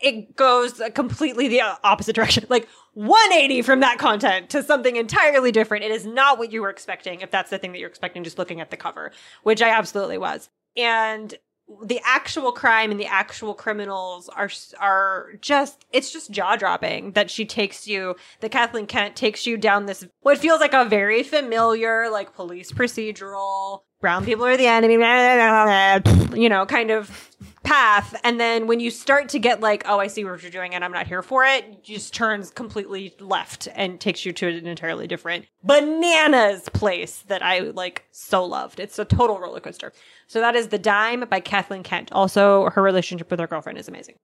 it 0.01 0.37
goes 0.37 0.81
completely 0.95 1.49
the 1.49 1.63
opposite 1.83 2.15
direction. 2.15 2.47
Like 2.49 2.69
180 2.95 3.63
from 3.63 3.81
that 3.81 3.99
content 3.99 4.51
to 4.51 4.63
something 4.63 4.97
entirely 4.97 5.53
different. 5.53 5.85
It 5.85 5.91
is 5.91 6.07
not 6.07 6.39
what 6.39 6.53
you 6.53 6.63
were 6.63 6.71
expecting 6.71 7.21
if 7.21 7.31
that's 7.31 7.51
the 7.51 7.59
thing 7.59 7.73
that 7.73 7.79
you're 7.79 7.89
expecting 7.89 8.25
just 8.25 8.39
looking 8.39 8.61
at 8.61 8.71
the 8.71 8.77
cover, 8.77 9.13
which 9.43 9.63
I 9.63 9.71
absolutely 9.71 10.19
was. 10.19 10.51
And 10.77 11.35
the 11.83 12.01
actual 12.05 12.51
crime 12.53 12.91
and 12.91 12.99
the 12.99 13.07
actual 13.07 13.55
criminals 13.55 14.29
are 14.31 14.51
are 14.81 15.33
just 15.41 15.85
it's 15.93 16.11
just 16.13 16.31
jaw 16.31 16.57
dropping 16.57 17.13
that 17.13 17.31
she 17.31 17.45
takes 17.45 17.87
you 17.87 18.17
that 18.41 18.51
Kathleen 18.51 18.87
Kent 18.87 19.17
takes 19.17 19.47
you 19.47 19.57
down 19.57 19.87
this 19.87 20.07
what 20.21 20.39
feels 20.39 20.61
like 20.61 20.73
a 20.73 20.85
very 20.85 21.23
familiar 21.23 22.09
like 22.11 22.35
police 22.35 22.73
procedural 22.73 23.83
brown 24.01 24.25
people 24.25 24.47
are 24.47 24.57
the 24.57 24.67
enemy 24.67 24.95
you 26.35 26.49
know 26.49 26.65
kind 26.65 26.91
of 26.91 27.31
path 27.69 28.19
and 28.25 28.41
then 28.41 28.67
when 28.67 28.81
you 28.81 28.91
start 28.91 29.29
to 29.29 29.39
get 29.39 29.61
like 29.61 29.83
oh 29.87 29.99
I 29.99 30.07
see 30.07 30.25
what 30.25 30.43
you're 30.43 30.51
doing 30.51 30.75
and 30.75 30.85
I'm 30.85 30.93
not 30.93 31.07
here 31.07 31.23
for 31.23 31.45
it 31.45 31.83
just 31.83 32.15
turns 32.15 32.51
completely 32.51 33.15
left 33.21 33.69
and 33.75 34.01
takes 34.01 34.25
you 34.25 34.33
to 34.33 34.49
an 34.49 34.67
entirely 34.67 35.07
different 35.07 35.47
bananas 35.63 36.69
place 36.71 37.25
that 37.29 37.43
I 37.43 37.61
like 37.61 38.05
so 38.11 38.45
loved 38.45 38.81
it's 38.81 38.99
a 38.99 39.05
total 39.05 39.39
roller 39.39 39.61
coaster 39.61 39.93
so 40.29 40.41
that 40.41 40.55
is 40.55 40.69
The 40.69 40.79
Dime 40.79 41.25
by 41.29 41.41
Kathleen 41.41 41.83
Kent. 41.83 42.13
Also, 42.13 42.69
her 42.71 42.83
relationship 42.83 43.31
with 43.31 43.41
her 43.41 43.47
girlfriend 43.47 43.79
is 43.79 43.89
amazing. 43.89 44.17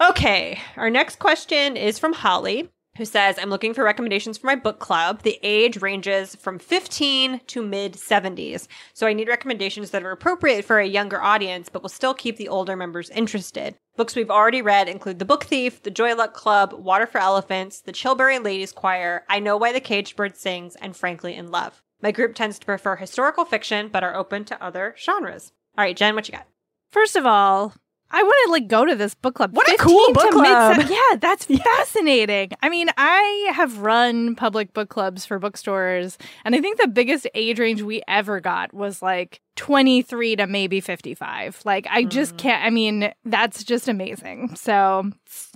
Okay, 0.00 0.58
our 0.76 0.88
next 0.88 1.18
question 1.18 1.76
is 1.76 1.98
from 1.98 2.14
Holly, 2.14 2.70
who 3.00 3.06
says, 3.06 3.38
I'm 3.38 3.48
looking 3.48 3.72
for 3.72 3.82
recommendations 3.82 4.36
for 4.36 4.46
my 4.46 4.56
book 4.56 4.78
club. 4.78 5.22
The 5.22 5.38
age 5.42 5.80
ranges 5.80 6.34
from 6.36 6.58
15 6.58 7.40
to 7.46 7.62
mid 7.62 7.94
70s. 7.94 8.68
So 8.92 9.06
I 9.06 9.14
need 9.14 9.26
recommendations 9.26 9.90
that 9.90 10.02
are 10.02 10.10
appropriate 10.10 10.66
for 10.66 10.78
a 10.78 10.86
younger 10.86 11.20
audience, 11.20 11.70
but 11.70 11.80
will 11.80 11.88
still 11.88 12.12
keep 12.12 12.36
the 12.36 12.48
older 12.48 12.76
members 12.76 13.08
interested. 13.08 13.74
Books 13.96 14.14
we've 14.14 14.30
already 14.30 14.60
read 14.60 14.86
include 14.86 15.18
The 15.18 15.24
Book 15.24 15.44
Thief, 15.44 15.82
The 15.82 15.90
Joy 15.90 16.14
Luck 16.14 16.34
Club, 16.34 16.74
Water 16.74 17.06
for 17.06 17.18
Elephants, 17.18 17.80
The 17.80 17.92
Chilbury 17.92 18.38
Ladies 18.38 18.70
Choir, 18.70 19.24
I 19.30 19.38
Know 19.40 19.56
Why 19.56 19.72
the 19.72 19.80
Caged 19.80 20.14
Bird 20.14 20.36
Sings, 20.36 20.76
and 20.76 20.94
Frankly 20.94 21.34
in 21.34 21.50
Love. 21.50 21.82
My 22.02 22.12
group 22.12 22.34
tends 22.34 22.58
to 22.58 22.66
prefer 22.66 22.96
historical 22.96 23.46
fiction, 23.46 23.88
but 23.88 24.04
are 24.04 24.14
open 24.14 24.44
to 24.44 24.62
other 24.62 24.94
genres. 24.98 25.52
All 25.78 25.84
right, 25.84 25.96
Jen, 25.96 26.14
what 26.14 26.28
you 26.28 26.32
got? 26.32 26.46
First 26.92 27.16
of 27.16 27.24
all, 27.24 27.72
I 28.12 28.22
want 28.22 28.34
to 28.46 28.50
like 28.52 28.68
go 28.68 28.84
to 28.84 28.94
this 28.96 29.14
book 29.14 29.34
club. 29.36 29.54
What 29.54 29.68
a 29.72 29.76
cool 29.78 30.12
book 30.12 30.30
club! 30.32 30.76
Mid- 30.78 30.90
yeah, 30.90 31.16
that's 31.20 31.44
fascinating. 31.76 32.50
I 32.62 32.68
mean, 32.68 32.88
I 32.96 33.50
have 33.54 33.78
run 33.78 34.34
public 34.34 34.72
book 34.72 34.88
clubs 34.88 35.24
for 35.26 35.38
bookstores, 35.38 36.18
and 36.44 36.54
I 36.54 36.60
think 36.60 36.78
the 36.80 36.88
biggest 36.88 37.26
age 37.34 37.58
range 37.58 37.82
we 37.82 38.02
ever 38.08 38.40
got 38.40 38.72
was 38.74 39.00
like 39.02 39.40
23 39.56 40.36
to 40.36 40.46
maybe 40.46 40.80
55. 40.80 41.62
Like, 41.64 41.86
I 41.90 42.04
just 42.04 42.34
Mm. 42.34 42.38
can't. 42.38 42.64
I 42.64 42.70
mean, 42.70 43.12
that's 43.24 43.62
just 43.64 43.88
amazing. 43.88 44.54
So, 44.56 45.10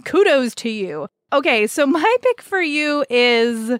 kudos 0.04 0.54
to 0.56 0.70
you. 0.70 1.08
Okay, 1.32 1.66
so 1.66 1.86
my 1.86 2.16
pick 2.22 2.42
for 2.42 2.60
you 2.62 3.04
is 3.10 3.78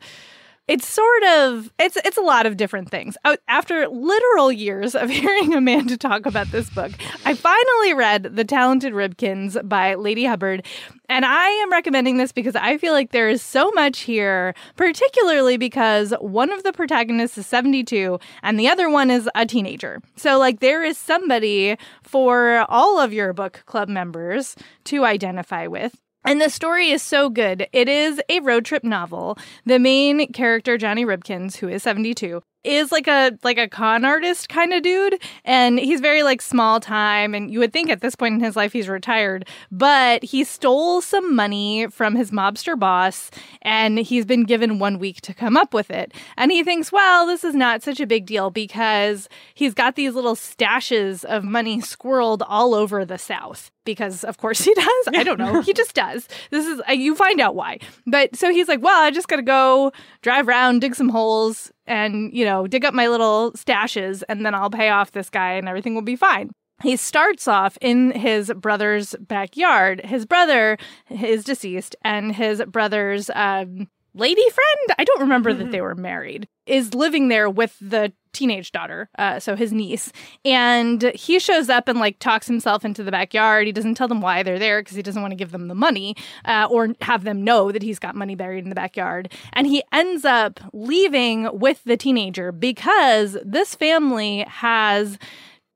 it's 0.67 0.89
sort 0.89 1.23
of 1.25 1.73
it's 1.79 1.97
it's 1.97 2.17
a 2.17 2.23
lot 2.23 2.47
of 2.47 2.57
different 2.57 2.91
things. 2.91 3.17
Uh, 3.25 3.37
After 3.49 3.87
literal 3.89 4.51
years 4.51 4.95
of 4.95 5.11
hearing 5.21 5.55
Amanda 5.55 5.97
talk 5.97 6.27
about 6.27 6.49
this 6.49 6.71
book, 6.71 6.93
I 7.25 7.35
finally 7.35 7.95
read 7.95 8.37
The 8.37 8.45
Talented 8.45 8.93
Ribkins 8.93 9.69
by 9.69 9.95
Ladee 9.95 10.29
Hubbard, 10.29 10.65
and 11.09 11.25
I 11.25 11.49
am 11.49 11.71
recommending 11.71 12.17
this 12.17 12.33
because 12.33 12.57
I 12.57 12.79
feel 12.79 12.93
like 12.95 13.13
there 13.13 13.29
is 13.29 13.43
so 13.43 13.71
much 13.73 14.01
here, 14.01 14.55
particularly 14.77 15.57
because 15.59 16.15
one 16.21 16.51
of 16.51 16.63
the 16.63 16.73
protagonists 16.73 17.37
is 17.37 17.47
72 17.47 18.19
and 18.43 18.59
the 18.59 18.69
other 18.69 18.89
one 18.89 19.11
is 19.11 19.29
a 19.35 19.45
teenager. 19.45 20.01
So 20.17 20.39
like 20.39 20.61
there 20.61 20.83
is 20.83 20.97
somebody 20.97 21.77
for 22.03 22.65
all 22.71 22.99
of 22.99 23.13
your 23.13 23.33
book 23.33 23.63
club 23.67 23.89
members 23.89 24.57
to 24.85 25.05
identify 25.05 25.67
with. 25.67 26.01
And 26.25 26.41
the 26.41 26.49
story 26.49 26.91
is 26.91 27.03
so 27.03 27.29
good. 27.29 27.67
It 27.73 27.89
is 27.89 28.21
a 28.31 28.41
road 28.41 28.65
trip 28.65 28.83
novel. 28.83 29.37
The 29.67 29.79
main 29.79 30.33
character, 30.33 30.79
Johnny 30.79 31.05
Ribkins, 31.05 31.57
who 31.57 31.69
is 31.69 31.83
72, 31.83 32.43
is 32.65 32.91
like 32.91 33.07
a 33.07 33.39
like 33.43 33.59
a 33.59 33.69
con 33.69 34.05
artist 34.05 34.49
kind 34.49 34.73
of 34.73 34.83
dude 34.83 35.21
and 35.45 35.79
he's 35.79 36.01
very 36.01 36.23
like 36.23 36.41
small 36.41 36.81
time 36.81 37.35
and 37.35 37.51
you 37.51 37.59
would 37.59 37.73
think 37.73 37.91
at 37.91 38.01
this 38.01 38.15
point 38.15 38.35
in 38.35 38.41
his 38.41 38.57
life 38.57 38.73
he's 38.73 38.89
retired 38.89 39.47
but 39.71 40.23
he 40.25 40.43
stole 40.45 41.01
some 41.01 41.35
money 41.35 41.87
from 41.89 42.15
his 42.15 42.31
mobster 42.31 42.79
boss 42.79 43.31
and 43.63 43.99
he's 43.99 44.25
been 44.25 44.45
given 44.45 44.79
1 44.79 44.99
week 44.99 45.21
to 45.23 45.35
come 45.35 45.57
up 45.57 45.75
with 45.75 45.91
it. 45.91 46.13
And 46.37 46.51
he 46.51 46.65
thinks 46.65 46.91
well 46.91 47.27
this 47.27 47.45
is 47.45 47.55
not 47.55 47.83
such 47.83 48.01
a 48.01 48.07
big 48.07 48.27
deal 48.27 48.51
because 48.51 49.29
he's 49.55 49.75
got 49.75 49.97
these 49.97 50.15
little 50.15 50.35
stashes 50.35 51.25
of 51.25 51.45
money 51.45 51.79
squirreled 51.79 52.43
all 52.47 52.75
over 52.75 53.05
the 53.05 53.19
south 53.19 53.71
because 53.85 54.25
of 54.25 54.39
course 54.39 54.61
he 54.61 54.75
does. 54.75 55.09
I 55.15 55.23
don't 55.23 55.39
know. 55.39 55.63
He 55.65 55.73
just 55.73 55.95
does. 55.95 56.29
This 56.51 56.67
is 56.67 56.83
uh, 56.89 56.93
you 56.93 57.15
find 57.15 57.41
out 57.41 57.55
why. 57.55 57.79
But 58.07 58.37
so 58.37 58.51
he's 58.51 58.69
like 58.69 58.83
well 58.83 59.03
i 59.03 59.11
just 59.11 59.29
gotta 59.29 59.43
go 59.43 59.93
drive 60.23 60.49
around 60.49 60.81
dig 60.81 60.95
some 60.95 61.09
holes 61.09 61.73
and 61.87 62.33
you 62.33 62.45
know 62.45 62.67
dig 62.67 62.85
up 62.85 62.95
my 62.95 63.09
little 63.09 63.53
stashes 63.53 64.23
and 64.29 64.45
then 64.45 64.55
i'll 64.55 64.71
pay 64.71 64.89
off 64.89 65.13
this 65.13 65.31
guy 65.31 65.53
and 65.53 65.69
everything 65.69 65.95
will 65.95 66.03
be 66.03 66.17
fine. 66.17 66.51
He 66.83 66.97
starts 66.97 67.47
off 67.47 67.79
in 67.81 68.11
his 68.11 68.53
brother's 68.57 69.15
backyard 69.21 70.05
his 70.05 70.27
brother 70.27 70.77
is 71.09 71.45
deceased 71.45 71.95
and 72.03 72.35
his 72.35 72.63
brother's 72.67 73.31
um, 73.35 73.89
lady 74.15 74.43
friend? 74.51 74.99
I 74.99 75.05
don't 75.05 75.21
remember 75.21 75.55
that 75.55 75.71
they 75.71 75.81
were 75.81 75.95
married 75.95 76.49
is 76.67 76.95
living 76.95 77.29
there 77.29 77.49
with 77.49 77.77
the 77.81 78.13
teenage 78.35 78.73
daughter 78.73 79.09
uh, 79.19 79.41
so 79.41 79.57
his 79.57 79.73
niece. 79.73 80.13
And 80.45 81.03
he 81.15 81.39
shows 81.39 81.69
up 81.69 81.89
and 81.89 81.99
like 81.99 82.19
talks 82.19 82.47
himself 82.47 82.85
into 82.85 83.03
the 83.03 83.11
backyard. 83.11 83.67
He 83.67 83.73
doesn't 83.73 83.95
tell 83.95 84.09
them 84.09 84.21
why 84.21 84.43
they're 84.43 84.59
there 84.59 84.83
because 84.83 84.97
he 84.97 85.03
doesn't 85.03 85.23
want 85.23 85.33
to 85.33 85.37
give 85.37 85.53
them 85.53 85.69
the 85.69 85.75
money 85.75 86.17
uh, 86.45 86.69
or 86.71 86.95
have 87.01 87.25
them 87.25 87.43
know 87.43 87.73
that 87.73 87.83
he's 87.83 87.99
got 87.99 88.15
money 88.15 88.35
buried 88.35 88.65
in 88.65 88.69
the 88.69 88.75
backyard. 88.75 89.33
And 89.53 89.67
he 89.67 89.83
ends 89.93 90.25
up 90.25 90.61
leaving 90.73 91.49
with 91.59 91.83
the 91.85 91.97
teenager 91.97 92.53
because 92.53 93.39
this 93.45 93.75
family 93.75 94.45
has 94.49 95.19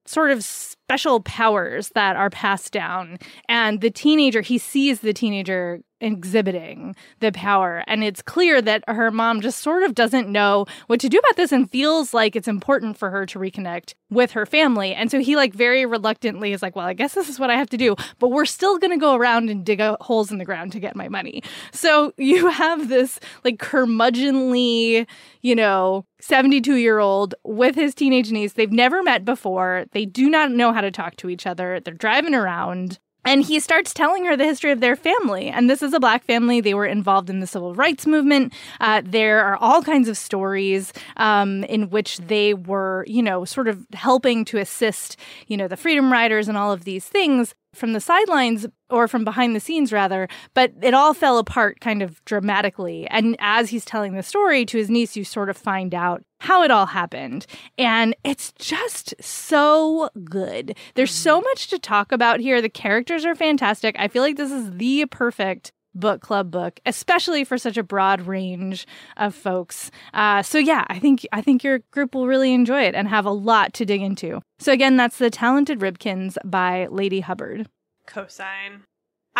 sort 0.06 0.30
of 0.30 0.44
special 0.88 1.20
powers 1.20 1.90
that 1.90 2.16
are 2.16 2.30
passed 2.30 2.72
down. 2.72 3.18
And 3.46 3.82
the 3.82 3.90
teenager 3.90 4.40
he 4.40 4.56
sees 4.56 5.00
the 5.00 5.12
teenager 5.12 5.82
exhibiting 6.00 6.94
the 7.20 7.32
power. 7.32 7.82
And 7.86 8.04
it's 8.04 8.22
clear 8.22 8.62
that 8.62 8.84
her 8.88 9.10
mom 9.10 9.40
just 9.40 9.60
sort 9.60 9.82
of 9.82 9.94
doesn't 9.94 10.28
know 10.28 10.66
what 10.86 11.00
to 11.00 11.08
do 11.08 11.18
about 11.18 11.36
this 11.36 11.52
and 11.52 11.70
feels 11.70 12.14
like 12.14 12.36
it's 12.36 12.48
important 12.48 12.96
for 12.96 13.10
her 13.10 13.26
to 13.26 13.38
reconnect 13.38 13.94
with 14.10 14.32
her 14.32 14.46
family. 14.46 14.94
And 14.94 15.10
so 15.10 15.20
he 15.20 15.36
like 15.36 15.52
very 15.52 15.84
reluctantly 15.86 16.52
is 16.52 16.62
like 16.62 16.76
well 16.76 16.86
i 16.86 16.94
guess 16.94 17.14
this 17.14 17.28
is 17.28 17.38
what 17.38 17.50
i 17.50 17.56
have 17.56 17.68
to 17.70 17.76
do 17.76 17.94
but 18.18 18.28
we're 18.28 18.46
still 18.46 18.78
going 18.78 18.90
to 18.90 18.96
go 18.96 19.14
around 19.14 19.50
and 19.50 19.64
dig 19.64 19.80
out 19.80 20.00
holes 20.00 20.30
in 20.30 20.38
the 20.38 20.44
ground 20.44 20.72
to 20.72 20.80
get 20.80 20.96
my 20.96 21.08
money. 21.08 21.42
So 21.72 22.12
you 22.16 22.48
have 22.48 22.88
this 22.88 23.20
like 23.44 23.58
curmudgeonly 23.58 25.06
you 25.42 25.54
know 25.54 26.04
72 26.20 26.76
year 26.76 26.98
old 26.98 27.34
with 27.44 27.74
his 27.74 27.94
teenage 27.94 28.30
niece. 28.30 28.54
They've 28.54 28.70
never 28.72 29.02
met 29.02 29.24
before. 29.24 29.86
They 29.92 30.04
do 30.04 30.28
not 30.28 30.50
know 30.50 30.72
how 30.78 30.82
to 30.82 30.92
talk 30.92 31.16
to 31.16 31.28
each 31.28 31.44
other 31.44 31.80
they're 31.80 31.92
driving 31.92 32.36
around 32.36 33.00
and 33.24 33.44
he 33.44 33.58
starts 33.58 33.92
telling 33.92 34.24
her 34.26 34.36
the 34.36 34.44
history 34.44 34.70
of 34.70 34.80
their 34.80 34.96
family. 34.96 35.48
And 35.48 35.68
this 35.68 35.82
is 35.82 35.92
a 35.92 36.00
black 36.00 36.24
family. 36.24 36.60
They 36.60 36.72
were 36.72 36.86
involved 36.86 37.28
in 37.28 37.40
the 37.40 37.46
civil 37.46 37.74
rights 37.74 38.06
movement. 38.06 38.54
Uh, 38.80 39.02
there 39.04 39.44
are 39.44 39.56
all 39.56 39.82
kinds 39.82 40.08
of 40.08 40.16
stories 40.16 40.92
um, 41.18 41.64
in 41.64 41.90
which 41.90 42.18
they 42.18 42.54
were, 42.54 43.04
you 43.06 43.22
know, 43.22 43.44
sort 43.44 43.68
of 43.68 43.84
helping 43.92 44.44
to 44.46 44.58
assist, 44.58 45.18
you 45.46 45.56
know, 45.56 45.68
the 45.68 45.76
freedom 45.76 46.10
riders 46.10 46.48
and 46.48 46.56
all 46.56 46.72
of 46.72 46.84
these 46.84 47.04
things 47.04 47.54
from 47.74 47.92
the 47.92 48.00
sidelines 48.00 48.66
or 48.90 49.06
from 49.06 49.24
behind 49.24 49.54
the 49.54 49.60
scenes 49.60 49.92
rather 49.92 50.28
but 50.54 50.72
it 50.82 50.94
all 50.94 51.14
fell 51.14 51.38
apart 51.38 51.80
kind 51.80 52.02
of 52.02 52.24
dramatically. 52.24 53.06
And 53.08 53.36
as 53.38 53.70
he's 53.70 53.84
telling 53.84 54.14
the 54.14 54.22
story 54.22 54.64
to 54.66 54.78
his 54.78 54.90
niece 54.90 55.16
you 55.16 55.24
sort 55.24 55.50
of 55.50 55.56
find 55.56 55.94
out 55.94 56.22
how 56.40 56.62
it 56.62 56.70
all 56.70 56.86
happened. 56.86 57.46
And 57.76 58.14
it's 58.24 58.52
just 58.52 59.14
so 59.20 60.08
good. 60.24 60.76
There's 60.94 61.12
so 61.12 61.38
mm-hmm. 61.38 61.44
much 61.44 61.68
to 61.68 61.78
talk 61.78 62.12
about 62.12 62.40
here. 62.40 62.62
The 62.62 62.68
characters 62.68 63.24
are 63.24 63.34
fantastic. 63.34 63.96
I 63.98 64.08
feel 64.08 64.22
like 64.22 64.36
this 64.36 64.52
is 64.52 64.72
the 64.72 65.06
perfect 65.06 65.72
book 65.94 66.20
club 66.20 66.50
book 66.50 66.80
especially 66.86 67.44
for 67.44 67.58
such 67.58 67.76
a 67.76 67.82
broad 67.82 68.20
range 68.22 68.86
of 69.16 69.34
folks. 69.34 69.90
Uh, 70.14 70.42
so 70.42 70.58
yeah 70.58 70.84
i 70.88 70.98
think 70.98 71.26
i 71.32 71.40
think 71.40 71.64
your 71.64 71.80
group 71.90 72.14
will 72.14 72.26
really 72.26 72.52
enjoy 72.52 72.82
it 72.82 72.94
and 72.94 73.08
have 73.08 73.26
a 73.26 73.30
lot 73.30 73.72
to 73.72 73.84
dig 73.84 74.02
into. 74.02 74.40
So 74.58 74.72
again 74.72 74.96
that's 74.96 75.18
the 75.18 75.30
talented 75.30 75.80
ribkins 75.80 76.36
by 76.44 76.86
ladee 76.90 77.22
hubbard. 77.22 77.68
Cosine. 78.06 78.84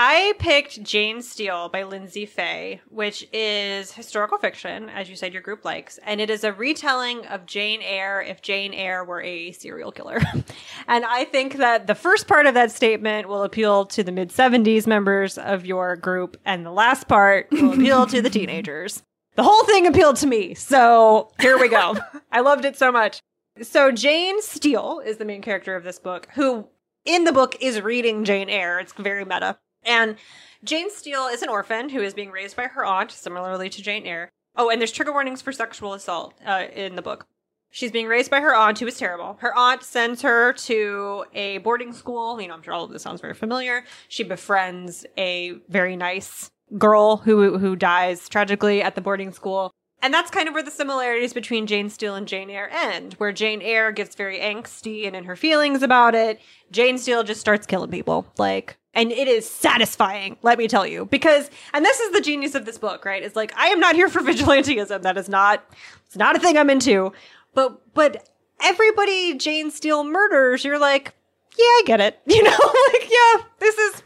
I 0.00 0.34
picked 0.38 0.80
Jane 0.84 1.22
Steele 1.22 1.68
by 1.70 1.82
Lyndsay 1.82 2.28
Faye, 2.28 2.80
which 2.88 3.26
is 3.32 3.90
historical 3.90 4.38
fiction, 4.38 4.88
as 4.88 5.10
you 5.10 5.16
said 5.16 5.32
your 5.32 5.42
group 5.42 5.64
likes, 5.64 5.98
and 6.06 6.20
it 6.20 6.30
is 6.30 6.44
a 6.44 6.52
retelling 6.52 7.26
of 7.26 7.46
Jane 7.46 7.82
Eyre 7.82 8.22
if 8.22 8.40
Jane 8.40 8.72
Eyre 8.72 9.04
were 9.04 9.20
a 9.20 9.50
serial 9.50 9.90
killer. 9.90 10.20
and 10.86 11.04
I 11.04 11.24
think 11.24 11.56
that 11.56 11.88
the 11.88 11.96
first 11.96 12.28
part 12.28 12.46
of 12.46 12.54
that 12.54 12.70
statement 12.70 13.28
will 13.28 13.42
appeal 13.42 13.86
to 13.86 14.04
the 14.04 14.12
mid 14.12 14.28
70s 14.28 14.86
members 14.86 15.36
of 15.36 15.66
your 15.66 15.96
group, 15.96 16.36
and 16.44 16.64
the 16.64 16.70
last 16.70 17.08
part 17.08 17.48
will 17.50 17.72
appeal 17.72 18.06
to 18.06 18.22
the 18.22 18.30
teenagers. 18.38 19.02
The 19.34 19.42
whole 19.42 19.64
thing 19.64 19.88
appealed 19.88 20.14
to 20.18 20.28
me, 20.28 20.54
so 20.54 21.32
here 21.40 21.58
we 21.58 21.68
go. 21.68 21.96
I 22.30 22.38
loved 22.38 22.64
it 22.64 22.78
so 22.78 22.92
much. 22.92 23.20
So 23.62 23.90
Jane 23.90 24.40
Steele 24.42 25.02
is 25.04 25.16
the 25.16 25.24
main 25.24 25.42
character 25.42 25.74
of 25.74 25.82
this 25.82 25.98
book, 25.98 26.28
who 26.34 26.68
in 27.04 27.24
the 27.24 27.32
book 27.32 27.56
is 27.60 27.80
reading 27.80 28.22
Jane 28.22 28.48
Eyre. 28.48 28.78
It's 28.78 28.92
very 28.92 29.24
meta. 29.24 29.58
And 29.84 30.16
Jane 30.64 30.90
Steele 30.90 31.26
is 31.26 31.42
an 31.42 31.48
orphan 31.48 31.90
who 31.90 32.00
is 32.00 32.14
being 32.14 32.30
raised 32.30 32.56
by 32.56 32.64
her 32.64 32.84
aunt, 32.84 33.10
similarly 33.12 33.68
to 33.70 33.82
Jane 33.82 34.06
Eyre. 34.06 34.30
Oh, 34.56 34.70
and 34.70 34.80
there's 34.80 34.92
trigger 34.92 35.12
warnings 35.12 35.40
for 35.40 35.52
sexual 35.52 35.94
assault 35.94 36.34
uh, 36.44 36.66
in 36.74 36.96
the 36.96 37.02
book. 37.02 37.26
She's 37.70 37.92
being 37.92 38.06
raised 38.06 38.30
by 38.30 38.40
her 38.40 38.54
aunt, 38.54 38.78
who 38.78 38.86
is 38.86 38.96
terrible. 38.96 39.36
Her 39.40 39.54
aunt 39.56 39.82
sends 39.82 40.22
her 40.22 40.54
to 40.54 41.26
a 41.34 41.58
boarding 41.58 41.92
school. 41.92 42.40
You 42.40 42.48
know, 42.48 42.54
I'm 42.54 42.62
sure 42.62 42.72
all 42.72 42.84
of 42.84 42.90
this 42.90 43.02
sounds 43.02 43.20
very 43.20 43.34
familiar. 43.34 43.84
She 44.08 44.24
befriends 44.24 45.04
a 45.18 45.58
very 45.68 45.94
nice 45.94 46.50
girl 46.76 47.18
who 47.18 47.58
who 47.58 47.76
dies 47.76 48.28
tragically 48.28 48.82
at 48.82 48.94
the 48.94 49.00
boarding 49.00 49.32
school. 49.32 49.70
And 50.00 50.14
that's 50.14 50.30
kind 50.30 50.48
of 50.48 50.54
where 50.54 50.62
the 50.62 50.70
similarities 50.70 51.32
between 51.32 51.66
Jane 51.66 51.90
Steele 51.90 52.14
and 52.14 52.28
Jane 52.28 52.50
Eyre 52.50 52.70
end, 52.72 53.14
where 53.14 53.32
Jane 53.32 53.60
Eyre 53.60 53.90
gets 53.90 54.14
very 54.14 54.38
angsty 54.38 55.06
and 55.06 55.16
in 55.16 55.24
her 55.24 55.34
feelings 55.34 55.82
about 55.82 56.14
it. 56.14 56.40
Jane 56.70 56.98
Steele 56.98 57.24
just 57.24 57.40
starts 57.40 57.66
killing 57.66 57.90
people. 57.90 58.26
Like, 58.38 58.78
and 58.98 59.12
it 59.12 59.28
is 59.28 59.48
satisfying, 59.48 60.36
let 60.42 60.58
me 60.58 60.66
tell 60.66 60.84
you. 60.84 61.06
Because, 61.06 61.52
and 61.72 61.84
this 61.84 62.00
is 62.00 62.12
the 62.12 62.20
genius 62.20 62.56
of 62.56 62.64
this 62.64 62.78
book, 62.78 63.04
right? 63.04 63.22
It's 63.22 63.36
like, 63.36 63.56
I 63.56 63.68
am 63.68 63.78
not 63.78 63.94
here 63.94 64.08
for 64.08 64.20
vigilantism. 64.22 65.02
That 65.02 65.16
is 65.16 65.28
not, 65.28 65.64
it's 66.06 66.16
not 66.16 66.34
a 66.34 66.40
thing 66.40 66.58
I'm 66.58 66.68
into. 66.68 67.12
But, 67.54 67.94
but 67.94 68.28
everybody 68.60 69.34
Jane 69.34 69.70
Steele 69.70 70.02
murders, 70.02 70.64
you're 70.64 70.80
like, 70.80 71.14
yeah, 71.56 71.64
I 71.64 71.82
get 71.86 72.00
it. 72.00 72.18
You 72.26 72.42
know, 72.42 72.50
like, 72.92 73.08
yeah, 73.08 73.44
this 73.60 73.78
is, 73.78 74.02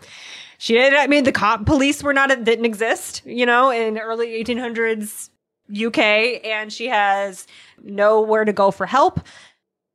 She 0.59 0.75
did. 0.75 0.93
I 0.93 1.07
mean, 1.07 1.25
the 1.25 1.33
cop 1.33 1.65
police 1.65 2.03
were 2.03 2.13
not 2.13 2.29
didn't 2.45 2.67
exist, 2.67 3.23
you 3.25 3.47
know, 3.47 3.71
in 3.71 3.97
early 3.97 4.45
1800s 4.45 5.31
UK, 5.75 6.45
and 6.45 6.71
she 6.71 6.89
has 6.89 7.47
nowhere 7.83 8.45
to 8.45 8.53
go 8.53 8.71
for 8.71 8.85
help. 8.85 9.21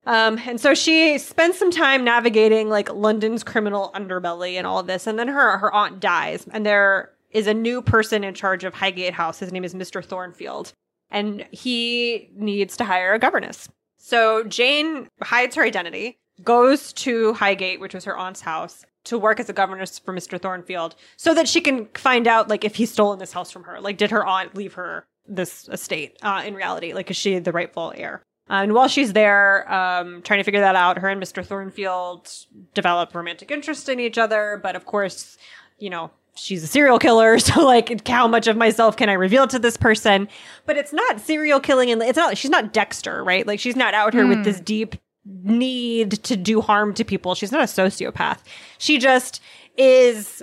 Um, 0.07 0.39
and 0.45 0.59
so 0.59 0.73
she 0.73 1.17
spends 1.17 1.57
some 1.57 1.69
time 1.69 2.05
navigating 2.05 2.69
like 2.69 2.91
London's 2.93 3.43
criminal 3.43 3.91
underbelly 3.93 4.53
and 4.53 4.65
all 4.65 4.79
of 4.79 4.87
this, 4.87 5.05
and 5.05 5.19
then 5.19 5.27
her 5.27 5.57
her 5.57 5.71
aunt 5.73 5.99
dies, 5.99 6.47
and 6.51 6.65
there 6.65 7.11
is 7.31 7.45
a 7.45 7.53
new 7.53 7.81
person 7.81 8.23
in 8.23 8.33
charge 8.33 8.63
of 8.63 8.73
Highgate 8.73 9.13
House. 9.13 9.39
His 9.39 9.51
name 9.51 9.65
is 9.65 9.75
Mr. 9.75 10.03
Thornfield, 10.03 10.71
and 11.11 11.45
he 11.51 12.31
needs 12.35 12.77
to 12.77 12.85
hire 12.85 13.13
a 13.13 13.19
governess. 13.19 13.67
So 13.97 14.45
Jane 14.45 15.09
hides 15.21 15.57
her 15.57 15.63
identity, 15.63 16.19
goes 16.41 16.93
to 16.93 17.33
Highgate, 17.33 17.81
which 17.81 17.93
was 17.93 18.05
her 18.05 18.17
aunt's 18.17 18.39
house, 18.39 18.85
to 19.03 19.17
work 19.17 19.41
as 19.41 19.49
a 19.49 19.53
governess 19.53 19.99
for 19.99 20.13
Mr. 20.13 20.41
Thornfield, 20.41 20.95
so 21.17 21.33
that 21.33 21.49
she 21.49 21.59
can 21.59 21.87
find 21.95 22.29
out 22.29 22.47
like 22.47 22.63
if 22.63 22.75
he's 22.75 22.93
stolen 22.93 23.19
this 23.19 23.33
house 23.33 23.51
from 23.51 23.63
her. 23.63 23.81
Like, 23.81 23.97
did 23.97 24.11
her 24.11 24.25
aunt 24.25 24.55
leave 24.55 24.75
her 24.75 25.05
this 25.27 25.67
estate 25.67 26.17
uh, 26.21 26.43
in 26.45 26.55
reality? 26.55 26.93
Like, 26.93 27.11
is 27.11 27.17
she 27.17 27.39
the 27.39 27.51
rightful 27.51 27.91
heir? 27.93 28.23
Uh, 28.49 28.63
and 28.63 28.73
while 28.73 28.87
she's 28.87 29.13
there, 29.13 29.71
um, 29.71 30.21
trying 30.21 30.39
to 30.39 30.43
figure 30.43 30.61
that 30.61 30.75
out, 30.75 30.97
her 30.99 31.09
and 31.09 31.21
Mr. 31.21 31.45
Thornfield 31.45 32.31
develop 32.73 33.13
romantic 33.13 33.51
interest 33.51 33.89
in 33.89 33.99
each 33.99 34.17
other. 34.17 34.59
But 34.61 34.75
of 34.75 34.85
course, 34.85 35.37
you 35.79 35.89
know, 35.89 36.11
she's 36.35 36.63
a 36.63 36.67
serial 36.67 36.99
killer. 36.99 37.37
So 37.47 37.65
like, 37.65 38.07
how 38.07 38.27
much 38.27 38.47
of 38.47 38.55
myself 38.55 38.97
can 38.97 39.09
I 39.09 39.13
reveal 39.13 39.47
to 39.47 39.59
this 39.59 39.77
person? 39.77 40.27
But 40.65 40.77
it's 40.77 40.93
not 40.93 41.19
serial 41.19 41.59
killing. 41.59 41.91
And 41.91 42.01
it's 42.01 42.17
not, 42.17 42.37
she's 42.37 42.51
not 42.51 42.73
Dexter, 42.73 43.23
right? 43.23 43.45
Like 43.45 43.59
she's 43.59 43.75
not 43.75 43.93
out 43.93 44.13
here 44.13 44.25
mm. 44.25 44.29
with 44.29 44.43
this 44.43 44.59
deep 44.59 44.95
need 45.25 46.23
to 46.23 46.37
do 46.37 46.61
harm 46.61 46.93
to 46.93 47.03
people. 47.03 47.35
She's 47.35 47.51
not 47.51 47.61
a 47.61 47.65
sociopath. 47.65 48.39
She 48.77 48.97
just 48.97 49.41
is 49.77 50.41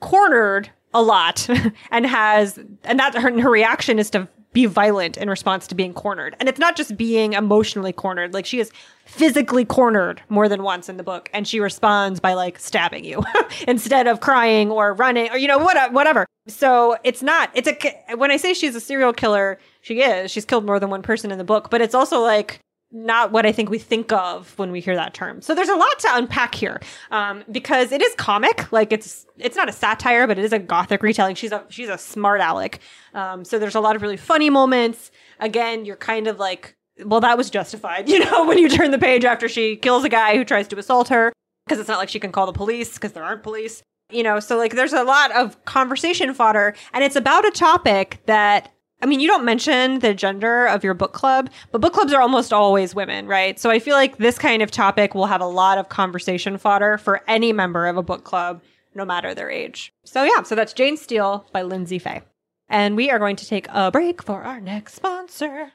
cornered 0.00 0.70
a 0.92 1.02
lot 1.02 1.48
and 1.90 2.06
has, 2.06 2.58
and 2.84 2.98
that 2.98 3.14
her, 3.14 3.40
her 3.40 3.50
reaction 3.50 3.98
is 3.98 4.10
to 4.10 4.28
be 4.56 4.64
violent 4.64 5.18
in 5.18 5.28
response 5.28 5.66
to 5.66 5.74
being 5.74 5.92
cornered. 5.92 6.34
And 6.40 6.48
it's 6.48 6.58
not 6.58 6.76
just 6.76 6.96
being 6.96 7.34
emotionally 7.34 7.92
cornered, 7.92 8.32
like 8.32 8.46
she 8.46 8.58
is 8.58 8.72
physically 9.04 9.66
cornered 9.66 10.22
more 10.30 10.48
than 10.48 10.62
once 10.62 10.88
in 10.88 10.96
the 10.96 11.02
book 11.02 11.28
and 11.34 11.46
she 11.46 11.60
responds 11.60 12.20
by 12.20 12.32
like 12.32 12.58
stabbing 12.58 13.04
you 13.04 13.22
instead 13.68 14.06
of 14.06 14.20
crying 14.20 14.70
or 14.70 14.94
running 14.94 15.30
or 15.30 15.36
you 15.36 15.46
know 15.46 15.58
what 15.58 15.92
whatever. 15.92 16.24
So 16.48 16.96
it's 17.04 17.22
not 17.22 17.50
it's 17.52 17.68
a 17.68 18.16
when 18.16 18.30
I 18.30 18.38
say 18.38 18.54
she's 18.54 18.74
a 18.74 18.80
serial 18.80 19.12
killer, 19.12 19.58
she 19.82 20.00
is. 20.00 20.30
She's 20.30 20.46
killed 20.46 20.64
more 20.64 20.80
than 20.80 20.88
one 20.88 21.02
person 21.02 21.30
in 21.30 21.36
the 21.36 21.44
book, 21.44 21.68
but 21.68 21.82
it's 21.82 21.94
also 21.94 22.20
like 22.20 22.58
not 22.92 23.32
what 23.32 23.44
I 23.44 23.52
think 23.52 23.68
we 23.68 23.78
think 23.78 24.12
of 24.12 24.56
when 24.58 24.70
we 24.70 24.80
hear 24.80 24.94
that 24.94 25.12
term. 25.12 25.42
So 25.42 25.54
there's 25.54 25.68
a 25.68 25.74
lot 25.74 25.98
to 26.00 26.08
unpack 26.12 26.54
here, 26.54 26.80
um, 27.10 27.44
because 27.50 27.92
it 27.92 28.00
is 28.00 28.14
comic. 28.14 28.70
Like 28.72 28.92
it's 28.92 29.26
it's 29.36 29.56
not 29.56 29.68
a 29.68 29.72
satire, 29.72 30.26
but 30.26 30.38
it 30.38 30.44
is 30.44 30.52
a 30.52 30.58
gothic 30.58 31.02
retelling. 31.02 31.34
She's 31.34 31.52
a 31.52 31.64
she's 31.68 31.88
a 31.88 31.98
smart 31.98 32.40
aleck. 32.40 32.80
Um, 33.14 33.44
so 33.44 33.58
there's 33.58 33.74
a 33.74 33.80
lot 33.80 33.96
of 33.96 34.02
really 34.02 34.16
funny 34.16 34.50
moments. 34.50 35.10
Again, 35.40 35.84
you're 35.84 35.96
kind 35.96 36.28
of 36.28 36.38
like, 36.38 36.76
well, 37.04 37.20
that 37.20 37.36
was 37.36 37.50
justified, 37.50 38.08
you 38.08 38.20
know, 38.20 38.46
when 38.46 38.58
you 38.58 38.68
turn 38.68 38.90
the 38.90 38.98
page 38.98 39.24
after 39.24 39.48
she 39.48 39.76
kills 39.76 40.04
a 40.04 40.08
guy 40.08 40.36
who 40.36 40.44
tries 40.44 40.68
to 40.68 40.78
assault 40.78 41.08
her, 41.08 41.32
because 41.66 41.80
it's 41.80 41.88
not 41.88 41.98
like 41.98 42.08
she 42.08 42.20
can 42.20 42.32
call 42.32 42.46
the 42.46 42.52
police 42.52 42.94
because 42.94 43.12
there 43.12 43.24
aren't 43.24 43.42
police. 43.42 43.82
You 44.10 44.22
know, 44.22 44.38
so 44.38 44.56
like 44.56 44.76
there's 44.76 44.92
a 44.92 45.02
lot 45.02 45.32
of 45.32 45.64
conversation 45.64 46.32
fodder, 46.32 46.76
and 46.92 47.02
it's 47.02 47.16
about 47.16 47.44
a 47.44 47.50
topic 47.50 48.20
that 48.26 48.70
I 49.02 49.06
mean, 49.06 49.20
you 49.20 49.28
don't 49.28 49.44
mention 49.44 49.98
the 49.98 50.14
gender 50.14 50.66
of 50.66 50.82
your 50.82 50.94
book 50.94 51.12
club, 51.12 51.50
but 51.70 51.80
book 51.80 51.92
clubs 51.92 52.14
are 52.14 52.22
almost 52.22 52.52
always 52.52 52.94
women, 52.94 53.26
right? 53.26 53.58
So 53.60 53.70
I 53.70 53.78
feel 53.78 53.94
like 53.94 54.16
this 54.16 54.38
kind 54.38 54.62
of 54.62 54.70
topic 54.70 55.14
will 55.14 55.26
have 55.26 55.42
a 55.42 55.46
lot 55.46 55.76
of 55.76 55.90
conversation 55.90 56.56
fodder 56.56 56.96
for 56.96 57.22
any 57.28 57.52
member 57.52 57.86
of 57.86 57.98
a 57.98 58.02
book 58.02 58.24
club, 58.24 58.62
no 58.94 59.04
matter 59.04 59.34
their 59.34 59.50
age. 59.50 59.92
So 60.04 60.24
yeah, 60.24 60.42
so 60.44 60.54
that's 60.54 60.72
Jane 60.72 60.96
Steele 60.96 61.46
by 61.52 61.62
Lyndsay 61.62 62.00
Faye. 62.00 62.22
And 62.68 62.96
we 62.96 63.10
are 63.10 63.18
going 63.18 63.36
to 63.36 63.46
take 63.46 63.68
a 63.68 63.90
break 63.90 64.22
for 64.22 64.42
our 64.42 64.60
next 64.60 64.94
sponsor. 64.94 65.72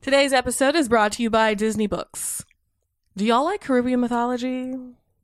Today's 0.00 0.32
episode 0.32 0.76
is 0.76 0.88
brought 0.88 1.12
to 1.12 1.22
you 1.22 1.30
by 1.30 1.54
Disney 1.54 1.88
Books. 1.88 2.44
Do 3.16 3.24
y'all 3.24 3.44
like 3.44 3.60
Caribbean 3.60 4.00
mythology? 4.00 4.74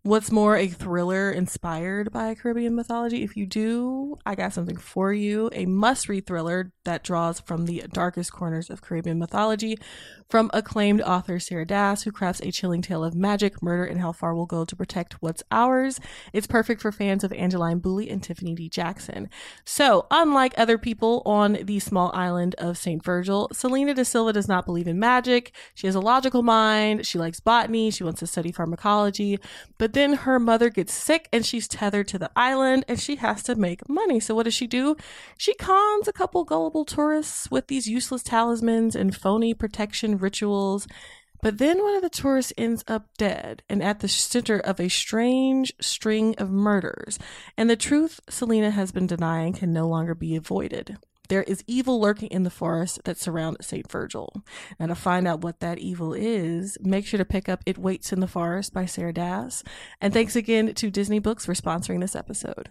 What's 0.05 0.33
more, 0.33 0.57
a 0.57 0.67
thriller 0.67 1.31
inspired 1.31 2.11
by 2.11 2.35
Caribbean 2.35 2.75
mythology? 2.75 3.23
If 3.23 3.37
you 3.37 3.47
do, 3.47 4.19
I 4.27 4.35
got 4.35 4.53
something 4.53 4.77
for 4.77 5.13
you. 5.13 5.49
A 5.53 5.65
must 5.65 6.09
read 6.09 6.27
thriller 6.27 6.73
that 6.83 7.05
draws 7.05 7.39
from 7.39 7.67
the 7.67 7.85
darkest 7.93 8.33
corners 8.33 8.69
of 8.69 8.83
Caribbean 8.83 9.21
mythology 9.21 9.79
from 10.33 10.51
acclaimed 10.55 11.03
author 11.03 11.39
Sarah 11.39 11.67
Dass, 11.67 12.05
who 12.05 12.11
crafts 12.11 12.41
a 12.41 12.51
chilling 12.51 12.81
tale 12.81 13.05
of 13.05 13.15
magic, 13.15 13.63
murder, 13.63 13.85
and 13.85 14.01
how 14.01 14.13
far 14.13 14.35
we'll 14.35 14.47
go 14.47 14.65
to 14.65 14.75
protect 14.75 15.21
what's 15.21 15.43
ours. 15.51 16.01
It's 16.33 16.47
perfect 16.47 16.81
for 16.81 16.91
fans 16.91 17.23
of 17.23 17.35
Angeline 17.35 17.81
Boulley 17.81 18.11
and 18.11 18.23
Tiffany 18.23 18.55
D. 18.55 18.71
Jackson. 18.71 19.29
So, 19.67 20.07
unlike 20.11 20.55
other 20.57 20.79
people 20.79 21.21
on 21.27 21.59
the 21.65 21.81
small 21.81 22.11
island 22.15 22.55
of 22.57 22.79
St. 22.79 23.05
Virgil, 23.05 23.51
Selena 23.53 23.93
da 23.93 24.05
Silva 24.05 24.33
does 24.33 24.49
not 24.49 24.65
believe 24.65 24.89
in 24.89 24.99
magic. 24.99 25.53
She 25.75 25.87
has 25.87 25.95
a 25.95 26.01
logical 26.01 26.43
mind. 26.43 27.05
She 27.05 27.19
likes 27.19 27.39
botany. 27.39 27.91
She 27.91 28.03
wants 28.03 28.21
to 28.21 28.27
study 28.27 28.53
pharmacology. 28.53 29.39
But 29.77 29.93
then 29.93 30.15
her 30.15 30.39
mother 30.39 30.71
gets 30.71 30.95
sick 30.95 31.29
and 31.31 31.45
she's 31.45 31.69
tethered 31.69 32.09
to 32.09 32.19
the 32.19 32.31
island 32.35 32.87
and 32.89 32.99
she 32.99 33.17
has 33.17 33.43
to 33.43 33.55
make 33.55 33.87
money. 33.87 34.19
So, 34.19 34.35
what 34.35 34.45
does 34.45 34.55
she 34.55 34.67
do? 34.67 34.97
She 35.37 35.53
cons 35.53 36.09
a 36.09 36.13
couple 36.15 36.45
gullible 36.45 36.87
tourists 36.87 37.51
with 37.51 37.67
these 37.67 37.87
useless 37.87 38.23
talismans 38.23 38.97
and 38.97 39.15
phony 39.15 39.53
protection 39.53 40.22
rituals. 40.23 40.87
But 41.43 41.59
then 41.59 41.83
one 41.83 41.97
of 41.97 42.03
the 42.03 42.09
tourists 42.09 42.53
ends 42.57 42.85
up 42.87 43.09
dead 43.19 43.65
and 43.69 43.83
at 43.83 43.99
the 43.99 44.09
center 44.09 44.59
of 44.59 44.79
a 44.79 44.89
strange 44.89 45.73
string 45.81 46.37
of 46.39 46.51
murders. 46.51 47.19
And 47.57 47.69
the 47.69 47.77
truth 47.77 48.21
Selena 48.29 48.71
has 48.71 48.93
been 48.93 49.09
denying 49.09 49.55
can 49.55 49.73
no 49.73 49.89
longer 49.89 50.15
be 50.15 50.37
avoided. 50.37 50.99
There 51.29 51.43
is 51.43 51.65
evil 51.67 52.01
lurking 52.01 52.29
in 52.29 52.43
the 52.43 52.51
forest 52.51 53.01
that 53.05 53.19
surrounds 53.19 53.67
St. 53.67 53.91
Virgil. 53.91 54.45
And 54.79 54.91
to 54.91 54.95
find 54.95 55.27
out 55.27 55.41
what 55.41 55.61
that 55.61 55.79
evil 55.79 56.13
is, 56.13 56.77
make 56.81 57.07
sure 57.07 57.19
to 57.19 57.25
pick 57.25 57.49
up 57.49 57.63
It 57.65 57.79
Waits 57.79 58.13
in 58.13 58.21
the 58.21 58.29
Forest 58.29 58.73
by 58.75 58.87
Sarah 58.87 59.15
Dass. 59.15 59.65
And 60.01 60.13
thanks 60.13 60.37
again 60.37 60.75
to 60.75 60.91
Disney 60.91 61.19
Books 61.21 61.47
for 61.47 61.55
sponsoring 61.55 62.01
this 62.01 62.15
episode. 62.15 62.71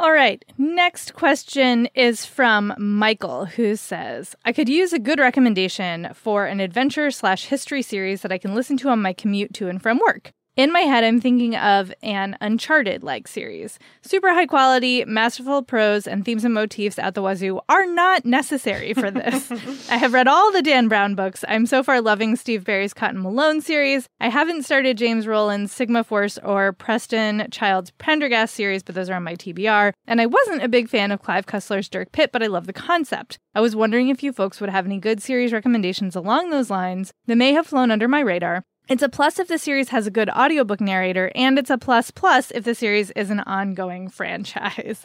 All 0.00 0.12
right. 0.12 0.44
Next 0.56 1.14
question 1.14 1.88
is 1.92 2.24
from 2.24 2.72
Michael, 2.78 3.46
who 3.46 3.74
says, 3.74 4.36
I 4.44 4.52
could 4.52 4.68
use 4.68 4.92
a 4.92 4.98
good 5.00 5.18
recommendation 5.18 6.10
for 6.14 6.46
an 6.46 6.60
adventure 6.60 7.10
slash 7.10 7.46
history 7.46 7.82
series 7.82 8.22
that 8.22 8.30
I 8.30 8.38
can 8.38 8.54
listen 8.54 8.76
to 8.78 8.90
on 8.90 9.02
my 9.02 9.12
commute 9.12 9.52
to 9.54 9.68
and 9.68 9.82
from 9.82 9.98
work. 9.98 10.32
In 10.58 10.72
my 10.72 10.80
head, 10.80 11.04
I'm 11.04 11.20
thinking 11.20 11.54
of 11.54 11.94
an 12.02 12.36
Uncharted 12.40 13.04
like 13.04 13.28
series. 13.28 13.78
Super 14.02 14.34
high 14.34 14.46
quality, 14.46 15.04
masterful 15.04 15.62
prose, 15.62 16.04
and 16.08 16.24
themes 16.24 16.44
and 16.44 16.52
motifs 16.52 16.98
at 16.98 17.14
the 17.14 17.22
wazoo 17.22 17.60
are 17.68 17.86
not 17.86 18.24
necessary 18.24 18.92
for 18.92 19.08
this. 19.08 19.52
I 19.88 19.98
have 19.98 20.12
read 20.12 20.26
all 20.26 20.50
the 20.50 20.60
Dan 20.60 20.88
Brown 20.88 21.14
books. 21.14 21.44
I'm 21.46 21.64
so 21.64 21.84
far 21.84 22.00
loving 22.00 22.34
Steve 22.34 22.64
Berry's 22.64 22.92
Cotton 22.92 23.22
Malone 23.22 23.60
series. 23.60 24.08
I 24.18 24.30
haven't 24.30 24.64
started 24.64 24.98
James 24.98 25.28
Rollins's 25.28 25.76
Sigma 25.76 26.02
Force 26.02 26.38
or 26.38 26.72
Preston 26.72 27.46
Child's 27.52 27.92
Pendergast 27.98 28.52
series, 28.52 28.82
but 28.82 28.96
those 28.96 29.08
are 29.08 29.14
on 29.14 29.22
my 29.22 29.36
TBR. 29.36 29.92
And 30.08 30.20
I 30.20 30.26
wasn't 30.26 30.64
a 30.64 30.68
big 30.68 30.88
fan 30.88 31.12
of 31.12 31.22
Clive 31.22 31.46
Cussler's 31.46 31.88
Dirk 31.88 32.10
Pitt, 32.10 32.32
but 32.32 32.42
I 32.42 32.48
love 32.48 32.66
the 32.66 32.72
concept. 32.72 33.38
I 33.54 33.60
was 33.60 33.76
wondering 33.76 34.08
if 34.08 34.24
you 34.24 34.32
folks 34.32 34.60
would 34.60 34.70
have 34.70 34.86
any 34.86 34.98
good 34.98 35.22
series 35.22 35.52
recommendations 35.52 36.16
along 36.16 36.50
those 36.50 36.68
lines 36.68 37.12
that 37.28 37.36
may 37.36 37.52
have 37.52 37.68
flown 37.68 37.92
under 37.92 38.08
my 38.08 38.18
radar. 38.18 38.64
It's 38.88 39.02
a 39.02 39.08
plus 39.10 39.38
if 39.38 39.48
the 39.48 39.58
series 39.58 39.90
has 39.90 40.06
a 40.06 40.10
good 40.10 40.30
audiobook 40.30 40.80
narrator, 40.80 41.30
and 41.34 41.58
it's 41.58 41.68
a 41.68 41.76
plus 41.76 42.10
plus 42.10 42.50
if 42.52 42.64
the 42.64 42.74
series 42.74 43.10
is 43.10 43.28
an 43.28 43.40
ongoing 43.40 44.08
franchise. 44.08 45.04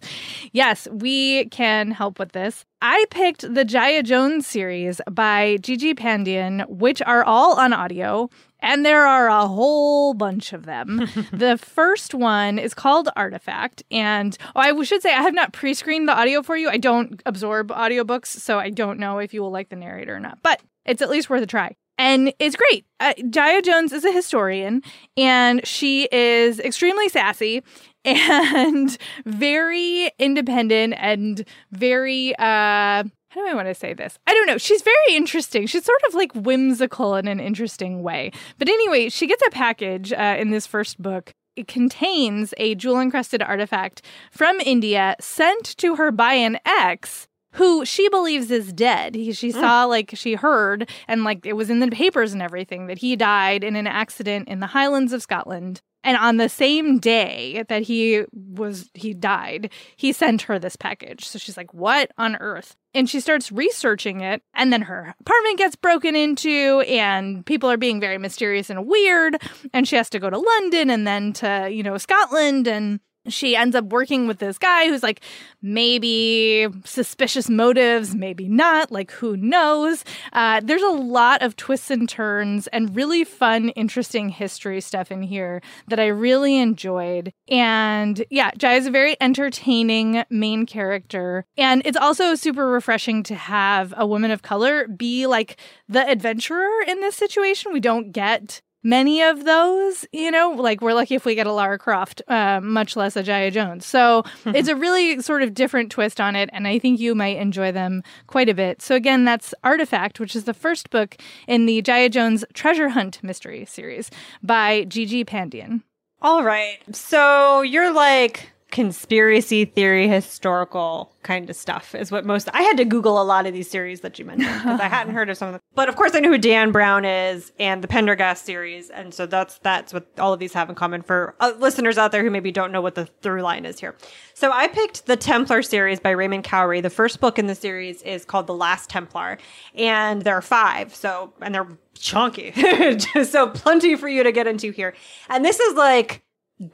yes, 0.54 0.88
we 0.90 1.50
can 1.50 1.92
help 1.92 2.18
with 2.18 2.32
this. 2.32 2.64
I 2.82 3.04
picked 3.10 3.54
the 3.54 3.66
Jaya 3.66 4.02
Jones 4.02 4.48
series 4.48 5.02
by 5.12 5.58
Gigi 5.60 5.94
Pandian, 5.94 6.66
which 6.70 7.02
are 7.02 7.26
all 7.26 7.60
on 7.60 7.74
audio, 7.74 8.30
and 8.60 8.86
there 8.86 9.06
are 9.06 9.28
a 9.28 9.50
whole 9.50 10.14
bunch 10.14 10.54
of 10.54 10.66
them. 10.66 11.10
the 11.34 11.58
first 11.58 12.14
one 12.14 12.60
is 12.60 12.74
called 12.74 13.10
Artifact, 13.18 13.84
and 13.92 14.38
oh, 14.56 14.62
I 14.62 14.84
should 14.84 15.02
say 15.02 15.14
I 15.14 15.22
have 15.22 15.34
not 15.34 15.52
pre 15.52 15.74
screened 15.74 16.08
the 16.08 16.18
audio 16.18 16.42
for 16.42 16.56
you. 16.56 16.70
I 16.70 16.78
don't 16.78 17.22
absorb 17.26 17.68
audiobooks, 17.68 18.28
so 18.28 18.60
I 18.60 18.70
don't 18.70 18.98
know 18.98 19.20
if 19.20 19.34
you 19.34 19.42
will 19.42 19.52
like 19.52 19.68
the 19.68 19.76
narrator 19.76 20.16
or 20.16 20.22
not, 20.22 20.40
but 20.42 20.62
it's 20.86 21.02
at 21.02 21.10
least 21.10 21.30
worth 21.30 21.44
a 21.44 21.48
try 21.48 21.76
and 21.98 22.34
it's 22.40 22.56
great. 22.56 22.86
Uh, 23.00 23.14
Jaya 23.30 23.62
Jones 23.62 23.92
is 23.92 24.06
a 24.06 24.12
historian, 24.12 24.82
and 25.18 25.66
she 25.66 26.08
is 26.12 26.60
extremely 26.60 27.10
sassy 27.10 27.64
and 28.06 28.98
very 29.26 30.12
independent 30.20 30.96
and 30.98 31.46
very 31.72 32.36
uh 32.38 33.04
how 33.34 33.42
do 33.42 33.48
I 33.48 33.56
want 33.56 33.68
to 33.68 33.74
say 33.74 33.94
this? 33.94 34.20
I 34.28 34.34
don't 34.34 34.46
know. 34.46 34.60
She's 34.60 34.84
very 34.84 35.16
interesting. 35.16 35.66
She's 35.66 35.84
sort 35.84 36.02
of 36.08 36.14
like 36.14 36.32
whimsical 36.36 37.16
in 37.16 37.28
an 37.28 37.40
interesting 37.40 38.04
way. 38.04 38.32
But 38.60 38.70
anyway, 38.70 39.10
she 39.10 39.26
gets 39.26 39.42
a 39.48 39.50
package 39.50 40.14
uh, 40.14 40.36
in 40.38 40.52
this 40.52 40.68
first 40.68 41.02
book. 41.02 41.32
It 41.56 41.68
contains 41.68 42.54
a 42.58 42.76
jewel 42.76 43.00
encrusted 43.00 43.42
artifact 43.42 44.04
from 44.32 44.60
India 44.60 45.16
sent 45.20 45.76
to 45.78 45.96
her 45.96 46.12
by 46.12 46.34
an 46.34 46.60
ex 46.64 47.28
who 47.54 47.86
she 47.86 48.10
believes 48.10 48.52
is 48.52 48.74
dead. 48.74 49.16
He, 49.16 49.32
she 49.34 49.50
mm. 49.50 49.60
saw, 49.60 49.86
like, 49.86 50.12
she 50.14 50.36
heard, 50.36 50.90
and 51.08 51.24
like 51.24 51.46
it 51.46 51.54
was 51.54 51.70
in 51.70 51.80
the 51.80 51.90
papers 51.90 52.34
and 52.34 52.42
everything, 52.42 52.88
that 52.88 53.00
he 53.00 53.16
died 53.16 53.64
in 53.64 53.76
an 53.76 53.88
accident 53.88 54.48
in 54.48 54.60
the 54.60 54.68
Highlands 54.68 55.14
of 55.14 55.22
Scotland. 55.22 55.82
And 56.06 56.18
on 56.18 56.36
the 56.36 56.50
same 56.50 57.00
day 57.00 57.64
that 57.70 57.84
he 57.84 58.26
was, 58.34 58.90
he 58.94 59.14
died, 59.14 59.72
he 59.96 60.12
sent 60.12 60.42
her 60.42 60.60
this 60.60 60.76
package. 60.76 61.26
So 61.26 61.40
she's 61.40 61.56
like, 61.56 61.74
what 61.74 62.12
on 62.18 62.36
earth? 62.36 62.76
And 62.94 63.10
she 63.10 63.22
starts 63.22 63.54
researching 63.54 64.20
it. 64.20 64.42
And 64.54 64.74
then 64.74 64.82
her 64.82 65.16
apartment 65.22 65.58
gets 65.58 65.78
broken 65.78 66.14
into, 66.14 66.84
and 66.90 67.46
people 67.46 67.72
are 67.72 67.78
being 67.78 68.02
very 68.02 68.18
mysterious 68.18 68.70
and 68.70 68.86
weird. 68.86 69.42
And 69.74 69.88
she 69.88 69.96
has 69.96 70.10
to 70.10 70.20
go 70.20 70.30
to 70.30 70.38
London 70.38 70.90
and 70.90 71.08
then 71.08 71.32
to, 71.34 71.70
you 71.72 71.84
know, 71.84 71.98
Scotland. 71.98 72.68
And 72.68 73.00
she 73.28 73.56
ends 73.56 73.76
up 73.76 73.86
working 73.86 74.28
with 74.28 74.40
this 74.40 74.58
guy 74.58 74.88
who's 74.88 75.04
like 75.04 75.22
maybe 75.62 76.68
suspicious 76.84 77.50
motives 77.50 78.14
maybe 78.14 78.48
not 78.48 78.92
like 78.92 79.12
who 79.12 79.38
knows? 79.38 80.04
Uh, 80.34 80.60
there's 80.64 80.82
a 80.82 80.90
lot 80.90 81.42
of 81.42 81.56
twists 81.56 81.90
and 81.90 82.08
turns 82.10 82.68
and 82.68 82.96
really 82.96 83.24
fun 83.24 83.70
interesting 83.70 84.30
history 84.30 84.82
stuff 84.82 85.12
in 85.12 85.22
here 85.22 85.62
that 85.88 86.00
i 86.00 86.08
really 86.08 86.58
enjoyed. 86.58 87.32
And 87.48 88.24
yeah 88.30 88.52
jai 88.58 88.76
is 88.76 88.88
a 88.88 88.92
very 88.92 89.16
entertaining 89.22 90.24
main 90.30 90.66
character. 90.66 91.46
And 91.58 91.82
it's 91.86 91.98
also 91.98 92.36
super 92.36 92.68
refreshing 92.68 93.24
to 93.24 93.36
have 93.36 93.94
a 93.98 94.06
woman 94.06 94.32
of 94.32 94.42
color 94.42 94.88
be 94.88 95.28
like 95.28 95.58
the 95.88 96.08
adventurer 96.08 96.70
in 96.88 97.00
this 97.00 97.16
situation. 97.16 97.74
We 97.74 97.80
don't 97.80 98.12
get 98.12 98.62
many 98.84 99.22
of 99.22 99.46
those. 99.46 100.06
You 100.12 100.32
know, 100.32 100.52
like 100.52 100.82
we're 100.82 100.94
lucky 100.94 101.16
if 101.16 101.26
we 101.26 101.36
get 101.36 101.48
a 101.48 101.52
Lara 101.52 101.80
Croft, 101.80 102.22
uh, 102.28 102.60
much 102.62 102.96
less 102.96 103.16
a 103.16 103.24
Jaya 103.24 103.52
Jones. 103.52 103.86
So 103.86 104.24
it's 104.46 104.68
a 104.68 104.76
really 104.76 105.22
sort 105.22 105.42
of 105.42 105.54
different 105.54 105.92
twist 105.92 106.22
on 106.22 106.36
it, 106.36 106.50
and 106.54 106.68
I 106.68 106.80
think 106.80 107.00
you 107.00 107.16
might 107.16 107.38
enjoy 107.38 107.72
them 107.72 108.04
quite 108.28 108.50
a 108.50 108.54
bit. 108.54 108.82
So 108.82 108.96
again, 108.96 109.26
that's 109.26 109.54
Artifact, 109.64 110.20
which 110.20 110.36
is 110.36 110.44
the 110.44 110.54
first 110.54 110.90
book 110.90 111.18
in 111.48 111.66
the 111.66 111.82
Jaya 111.82 112.10
Jones 112.10 112.46
Treasure 112.54 112.90
Hunt 112.90 113.20
mystery 113.24 113.66
series 113.66 114.12
by 114.42 114.84
Gigi 114.86 115.26
Pandian. 115.26 115.82
All 116.22 116.44
right. 116.44 116.78
So 116.94 117.62
you're 117.64 117.94
like 117.94 118.53
conspiracy 118.74 119.66
theory 119.66 120.08
historical 120.08 121.16
kind 121.22 121.48
of 121.48 121.56
stuff 121.56 121.94
is 121.94 122.12
what 122.12 122.26
most 122.26 122.50
I 122.56 122.64
had 122.64 122.76
to 122.78 122.86
Google 122.86 123.22
a 123.22 123.24
lot 123.24 123.46
of 123.46 123.54
these 123.54 123.70
series 123.70 124.02
that 124.02 124.18
you 124.18 124.26
mentioned 124.26 124.52
because 124.52 124.80
I 124.80 124.88
hadn't 124.88 125.14
heard 125.14 125.30
of 125.30 125.38
some 125.38 125.50
of 125.50 125.54
them. 125.54 125.62
But 125.76 125.90
of 125.90 125.96
course 125.96 126.16
I 126.16 126.20
know 126.20 126.30
who 126.30 126.40
Dan 126.40 126.72
Brown 126.72 127.06
is 127.06 127.52
and 127.60 127.84
the 127.84 127.88
Pendergast 127.88 128.44
series, 128.44 128.90
and 128.90 129.14
so 129.14 129.28
that's 129.28 129.60
that's 129.60 129.94
what 129.94 130.08
all 130.18 130.34
of 130.34 130.40
these 130.40 130.54
have 130.54 130.70
in 130.70 130.76
common 130.76 131.04
for 131.04 131.36
uh, 131.40 131.54
listeners 131.60 132.00
out 132.00 132.12
there 132.12 132.24
who 132.24 132.32
maybe 132.32 132.52
don't 132.52 132.72
know 132.72 132.82
what 132.82 132.96
the 132.96 133.06
through 133.22 133.44
line 133.44 133.66
is 133.68 133.80
here. 133.80 133.96
So 134.34 134.52
I 134.52 134.68
picked 134.68 135.06
the 135.06 135.18
Templar 135.18 135.62
series 135.62 136.00
by 136.00 136.10
Raymond 136.10 136.44
Khoury. 136.44 136.82
The 136.82 136.90
first 136.90 137.22
book 137.22 137.38
in 137.38 137.46
the 137.46 137.56
series 137.56 138.02
is 138.02 138.26
called 138.26 138.48
The 138.48 138.56
Last 138.56 138.90
Templar, 138.90 139.38
and 139.76 140.24
there 140.24 140.36
are 140.36 140.42
five. 140.42 140.96
So 140.96 141.32
and 141.42 141.54
they're 141.54 141.68
chunky, 141.94 142.52
so 143.24 143.50
plenty 143.52 143.96
for 143.96 144.08
you 144.08 144.24
to 144.24 144.32
get 144.32 144.48
into 144.48 144.72
here. 144.72 144.96
And 145.30 145.46
this 145.46 145.60
is 145.60 145.76
like 145.76 146.24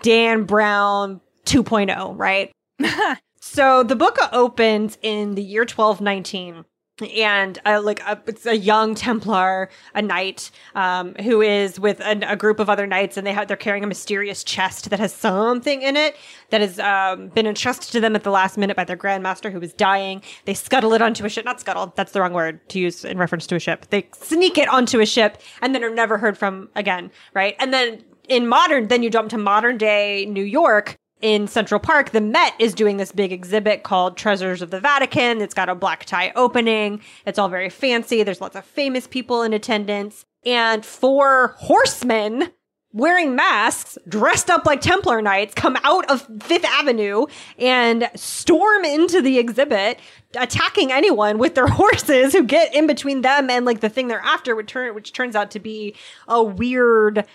Dan 0.02 0.46
Brown 0.46 1.20
2.0, 1.50 2.14
right? 2.16 2.52
so 3.42 3.82
the 3.84 3.96
book 3.96 4.18
opens 4.32 5.00
in 5.02 5.34
the 5.34 5.42
year 5.42 5.62
1219 5.62 6.64
and 7.02 7.60
uh, 7.66 7.82
like 7.82 8.02
a, 8.02 8.22
it's 8.28 8.46
a 8.46 8.58
young 8.58 8.94
Templar, 8.94 9.70
a 9.96 10.02
knight, 10.02 10.52
um, 10.76 11.16
who 11.16 11.42
is 11.42 11.80
with 11.80 12.02
a, 12.02 12.20
a, 12.30 12.36
group 12.36 12.60
of 12.60 12.70
other 12.70 12.86
knights, 12.86 13.16
and 13.16 13.26
they 13.26 13.32
have 13.32 13.48
they're 13.48 13.58
carrying 13.58 13.84
a 13.84 13.88
mysterious 13.88 14.44
chest 14.44 14.90
that 14.90 15.00
has 15.00 15.14
something 15.14 15.82
in 15.82 15.96
it 15.96 16.18
that 16.50 16.60
has 16.60 16.78
um, 16.80 17.30
been 17.30 17.48
entrusted 17.48 17.92
to 17.94 18.00
them 18.02 18.16
at 18.16 18.24
the 18.24 18.32
last 18.32 18.58
minute 18.58 18.76
by 18.76 18.84
their 18.84 18.98
grandmaster 18.98 19.50
who 19.50 19.62
was 19.62 19.74
dying. 19.74 20.22
They 20.44 20.54
scuttle 20.54 20.94
it 20.94 21.02
onto 21.02 21.26
a 21.26 21.30
ship, 21.30 21.46
not 21.46 21.62
scuttle, 21.62 21.94
that's 21.96 22.12
the 22.12 22.22
wrong 22.22 22.34
word 22.34 22.68
to 22.70 22.80
use 22.80 23.06
in 23.06 23.18
reference 23.18 23.48
to 23.48 23.56
a 23.56 23.60
ship. 23.60 23.88
They 23.90 24.10
sneak 24.14 24.58
it 24.58 24.68
onto 24.68 25.00
a 25.00 25.06
ship, 25.06 25.42
and 25.62 25.74
then 25.74 25.84
are 25.84 25.90
never 25.90 26.18
heard 26.18 26.38
from 26.38 26.70
again, 26.76 27.12
right? 27.34 27.56
And 27.60 27.74
then 27.74 28.04
in 28.28 28.48
modern, 28.48 28.88
then 28.90 29.04
you 29.04 29.10
jump 29.10 29.30
to 29.30 29.38
modern 29.38 29.78
day 29.78 30.26
New 30.26 30.44
York, 30.44 30.98
in 31.22 31.48
Central 31.48 31.80
Park, 31.80 32.12
the 32.12 32.22
Met 32.22 32.54
is 32.60 32.74
doing 32.74 32.98
this 32.98 33.12
big 33.12 33.32
exhibit 33.32 33.84
called 33.84 34.18
Treasures 34.18 34.62
of 34.62 34.72
the 34.72 34.80
Vatican. 34.80 35.42
It's 35.42 35.54
got 35.54 35.70
a 35.70 35.76
black 35.76 36.06
tie 36.06 36.32
opening. 36.36 37.02
It's 37.26 37.38
all 37.38 37.50
very 37.50 37.70
fancy. 37.70 38.24
There's 38.24 38.42
lots 38.42 38.56
of 38.56 38.66
famous 38.66 39.08
people 39.08 39.44
in 39.44 39.54
attendance. 39.54 40.26
And 40.46 40.86
four 40.86 41.56
horsemen 41.58 42.52
wearing 42.92 43.36
masks, 43.36 43.98
dressed 44.08 44.50
up 44.50 44.66
like 44.66 44.82
Templar 44.82 45.22
knights, 45.22 45.54
come 45.54 45.78
out 45.84 46.10
of 46.10 46.28
Fifth 46.42 46.66
Avenue 46.66 47.26
and 47.58 48.10
storm 48.16 48.84
into 48.84 49.22
the 49.22 49.38
exhibit, 49.38 50.00
attacking 50.36 50.92
anyone 50.92 51.38
with 51.38 51.56
their 51.56 51.68
horses 51.72 52.34
who 52.34 52.44
get 52.44 52.74
in 52.74 52.88
between 52.88 53.22
them 53.22 53.50
and 53.50 53.66
like 53.66 53.82
the 53.82 53.90
thing 53.90 54.08
they're 54.08 54.22
after, 54.22 54.56
which, 54.56 54.72
turn, 54.72 54.96
which 54.96 55.14
turns 55.14 55.36
out 55.36 55.52
to 55.52 55.60
be 55.60 55.96
a 56.28 56.42
weird 56.42 57.26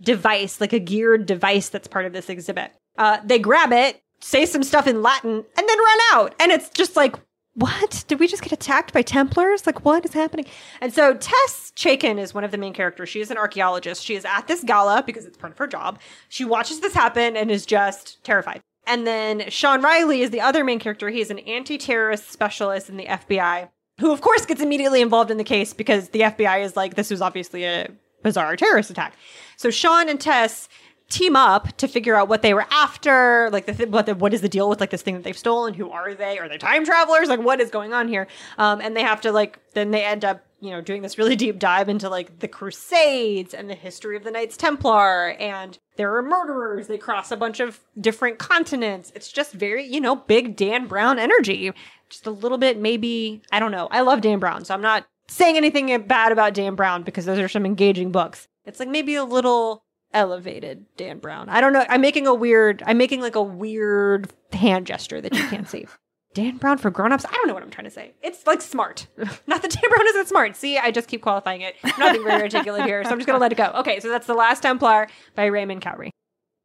device, 0.00 0.60
like 0.60 0.72
a 0.72 0.78
geared 0.78 1.26
device 1.26 1.68
that's 1.68 1.88
part 1.88 2.06
of 2.06 2.12
this 2.12 2.28
exhibit. 2.28 2.72
Uh, 2.98 3.18
they 3.24 3.38
grab 3.38 3.72
it, 3.72 4.02
say 4.20 4.46
some 4.46 4.62
stuff 4.62 4.86
in 4.86 5.02
Latin, 5.02 5.30
and 5.30 5.68
then 5.68 5.78
run 5.78 5.98
out. 6.12 6.34
And 6.40 6.52
it's 6.52 6.68
just 6.70 6.96
like, 6.96 7.16
what? 7.54 8.04
Did 8.08 8.18
we 8.18 8.28
just 8.28 8.42
get 8.42 8.52
attacked 8.52 8.92
by 8.92 9.02
Templars? 9.02 9.66
Like, 9.66 9.84
what 9.84 10.04
is 10.04 10.14
happening? 10.14 10.46
And 10.80 10.92
so 10.92 11.14
Tess 11.14 11.72
Chaikin 11.76 12.18
is 12.18 12.32
one 12.32 12.44
of 12.44 12.50
the 12.50 12.58
main 12.58 12.72
characters. 12.72 13.10
She 13.10 13.20
is 13.20 13.30
an 13.30 13.36
archaeologist. 13.36 14.04
She 14.04 14.14
is 14.14 14.24
at 14.24 14.46
this 14.46 14.64
gala 14.64 15.02
because 15.04 15.26
it's 15.26 15.36
part 15.36 15.52
of 15.52 15.58
her 15.58 15.66
job. 15.66 15.98
She 16.28 16.44
watches 16.44 16.80
this 16.80 16.94
happen 16.94 17.36
and 17.36 17.50
is 17.50 17.66
just 17.66 18.24
terrified. 18.24 18.62
And 18.86 19.06
then 19.06 19.50
Sean 19.50 19.82
Reilly 19.82 20.22
is 20.22 20.30
the 20.30 20.40
other 20.40 20.64
main 20.64 20.78
character. 20.78 21.10
He 21.10 21.20
is 21.20 21.30
an 21.30 21.40
anti 21.40 21.78
terrorist 21.78 22.30
specialist 22.30 22.88
in 22.88 22.96
the 22.96 23.06
FBI, 23.06 23.68
who, 24.00 24.12
of 24.12 24.20
course, 24.22 24.46
gets 24.46 24.60
immediately 24.60 25.02
involved 25.02 25.30
in 25.30 25.36
the 25.36 25.44
case 25.44 25.72
because 25.74 26.08
the 26.08 26.20
FBI 26.20 26.64
is 26.64 26.74
like, 26.74 26.94
this 26.94 27.10
was 27.10 27.20
obviously 27.20 27.64
a 27.64 27.88
bizarre 28.22 28.56
terrorist 28.56 28.90
attack. 28.90 29.14
So 29.56 29.70
Sean 29.70 30.08
and 30.08 30.20
Tess 30.20 30.68
team 31.12 31.36
up 31.36 31.76
to 31.76 31.86
figure 31.86 32.16
out 32.16 32.28
what 32.28 32.42
they 32.42 32.54
were 32.54 32.66
after, 32.70 33.50
like 33.52 33.66
the 33.66 33.74
th- 33.74 33.88
what 33.90 34.06
the, 34.06 34.14
what 34.14 34.32
is 34.32 34.40
the 34.40 34.48
deal 34.48 34.68
with 34.68 34.80
like 34.80 34.90
this 34.90 35.02
thing 35.02 35.14
that 35.14 35.24
they've 35.24 35.36
stolen? 35.36 35.74
Who 35.74 35.90
are 35.90 36.14
they? 36.14 36.38
Are 36.38 36.48
they 36.48 36.58
time 36.58 36.84
travelers? 36.84 37.28
Like 37.28 37.40
what 37.40 37.60
is 37.60 37.70
going 37.70 37.92
on 37.92 38.08
here? 38.08 38.26
Um, 38.58 38.80
and 38.80 38.96
they 38.96 39.02
have 39.02 39.20
to 39.22 39.32
like 39.32 39.58
then 39.74 39.90
they 39.90 40.04
end 40.04 40.24
up 40.24 40.44
you 40.60 40.70
know 40.70 40.80
doing 40.80 41.02
this 41.02 41.18
really 41.18 41.36
deep 41.44 41.58
dive 41.58 41.88
into 41.88 42.08
like 42.08 42.38
the 42.40 42.48
Crusades 42.48 43.54
and 43.54 43.68
the 43.68 43.74
history 43.74 44.16
of 44.16 44.24
the 44.24 44.30
Knights 44.30 44.56
Templar 44.56 45.32
and 45.38 45.78
there 45.96 46.16
are 46.16 46.22
murderers. 46.22 46.86
They 46.86 46.98
cross 46.98 47.30
a 47.30 47.36
bunch 47.36 47.60
of 47.60 47.80
different 48.00 48.38
continents. 48.38 49.12
It's 49.14 49.30
just 49.30 49.52
very 49.52 49.86
you 49.86 50.00
know 50.00 50.16
big 50.16 50.56
Dan 50.56 50.86
Brown 50.86 51.18
energy. 51.18 51.70
Just 52.08 52.26
a 52.26 52.30
little 52.30 52.58
bit 52.58 52.78
maybe 52.78 53.42
I 53.52 53.60
don't 53.60 53.72
know. 53.72 53.88
I 53.90 54.00
love 54.00 54.22
Dan 54.22 54.38
Brown, 54.38 54.64
so 54.64 54.72
I'm 54.74 54.82
not 54.82 55.06
saying 55.28 55.56
anything 55.56 55.96
bad 56.06 56.32
about 56.32 56.54
Dan 56.54 56.74
Brown 56.74 57.02
because 57.02 57.26
those 57.26 57.38
are 57.38 57.48
some 57.48 57.66
engaging 57.66 58.10
books. 58.10 58.48
It's 58.64 58.80
like 58.80 58.88
maybe 58.88 59.14
a 59.14 59.24
little 59.24 59.82
elevated 60.14 60.84
Dan 60.96 61.18
Brown. 61.18 61.48
I 61.48 61.60
don't 61.60 61.72
know. 61.72 61.84
I'm 61.88 62.00
making 62.00 62.26
a 62.26 62.34
weird. 62.34 62.82
I'm 62.86 62.98
making 62.98 63.20
like 63.20 63.34
a 63.34 63.42
weird 63.42 64.32
hand 64.52 64.86
gesture 64.86 65.20
that 65.20 65.34
you 65.34 65.46
can't 65.48 65.68
see. 65.68 65.86
Dan 66.34 66.56
Brown 66.56 66.78
for 66.78 66.90
grown-ups. 66.90 67.26
I 67.26 67.32
don't 67.32 67.46
know 67.46 67.52
what 67.52 67.62
I'm 67.62 67.68
trying 67.70 67.84
to 67.84 67.90
say. 67.90 68.14
It's 68.22 68.46
like 68.46 68.62
smart. 68.62 69.06
Not 69.46 69.60
that 69.60 69.70
Dan 69.70 69.90
Brown 69.90 70.06
isn't 70.08 70.28
smart. 70.28 70.56
See, 70.56 70.78
I 70.78 70.90
just 70.90 71.08
keep 71.08 71.20
qualifying 71.20 71.60
it. 71.60 71.74
I'm 71.84 71.92
not 71.98 72.12
being 72.12 72.24
very 72.24 72.40
articulate 72.40 72.84
here, 72.84 73.04
so 73.04 73.10
I'm 73.10 73.18
just 73.18 73.26
gonna 73.26 73.38
let 73.38 73.52
it 73.52 73.56
go. 73.56 73.70
Okay, 73.76 74.00
so 74.00 74.08
that's 74.08 74.26
The 74.26 74.34
Last 74.34 74.60
Templar 74.62 75.08
by 75.34 75.44
Raymond 75.46 75.82
Khoury. 75.82 76.08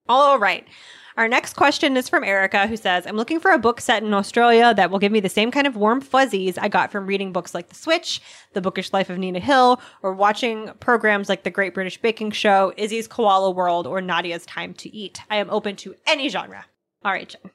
All 0.08 0.40
right. 0.40 0.66
Our 1.18 1.28
next 1.28 1.56
question 1.56 1.98
is 1.98 2.08
from 2.08 2.24
Erica, 2.24 2.68
who 2.68 2.78
says, 2.78 3.08
I'm 3.08 3.16
looking 3.16 3.40
for 3.40 3.50
a 3.50 3.58
book 3.58 3.82
set 3.82 4.04
in 4.04 4.14
Australia 4.14 4.72
that 4.76 4.92
will 4.92 5.00
give 5.00 5.12
me 5.12 5.20
the 5.20 5.30
same 5.30 5.50
kind 5.50 5.66
of 5.66 5.76
warm 5.76 6.00
fuzzies 6.00 6.60
I 6.60 6.68
got 6.68 6.92
from 6.92 7.08
reading 7.08 7.34
books 7.34 7.56
like 7.56 7.70
The 7.70 7.76
Switch, 7.76 8.22
The 8.54 8.62
Bookish 8.62 8.94
Life 8.94 9.10
of 9.10 9.18
Nina 9.18 9.40
Hill, 9.40 9.82
or 10.04 10.14
watching 10.14 10.70
programs 10.80 11.28
like 11.28 11.42
The 11.42 11.50
Great 11.50 11.74
British 11.74 12.00
Baking 12.00 12.30
Show, 12.32 12.72
Izzy's 12.78 13.08
Koala 13.08 13.50
World, 13.50 13.88
or 13.88 14.00
Nadia's 14.00 14.46
Time 14.46 14.76
to 14.76 14.96
Eat. 14.96 15.20
I 15.28 15.38
am 15.38 15.50
open 15.50 15.76
to 15.78 15.96
any 16.06 16.30
genre. 16.30 16.66
All 17.04 17.12
right, 17.12 17.28
Jenn. 17.28 17.52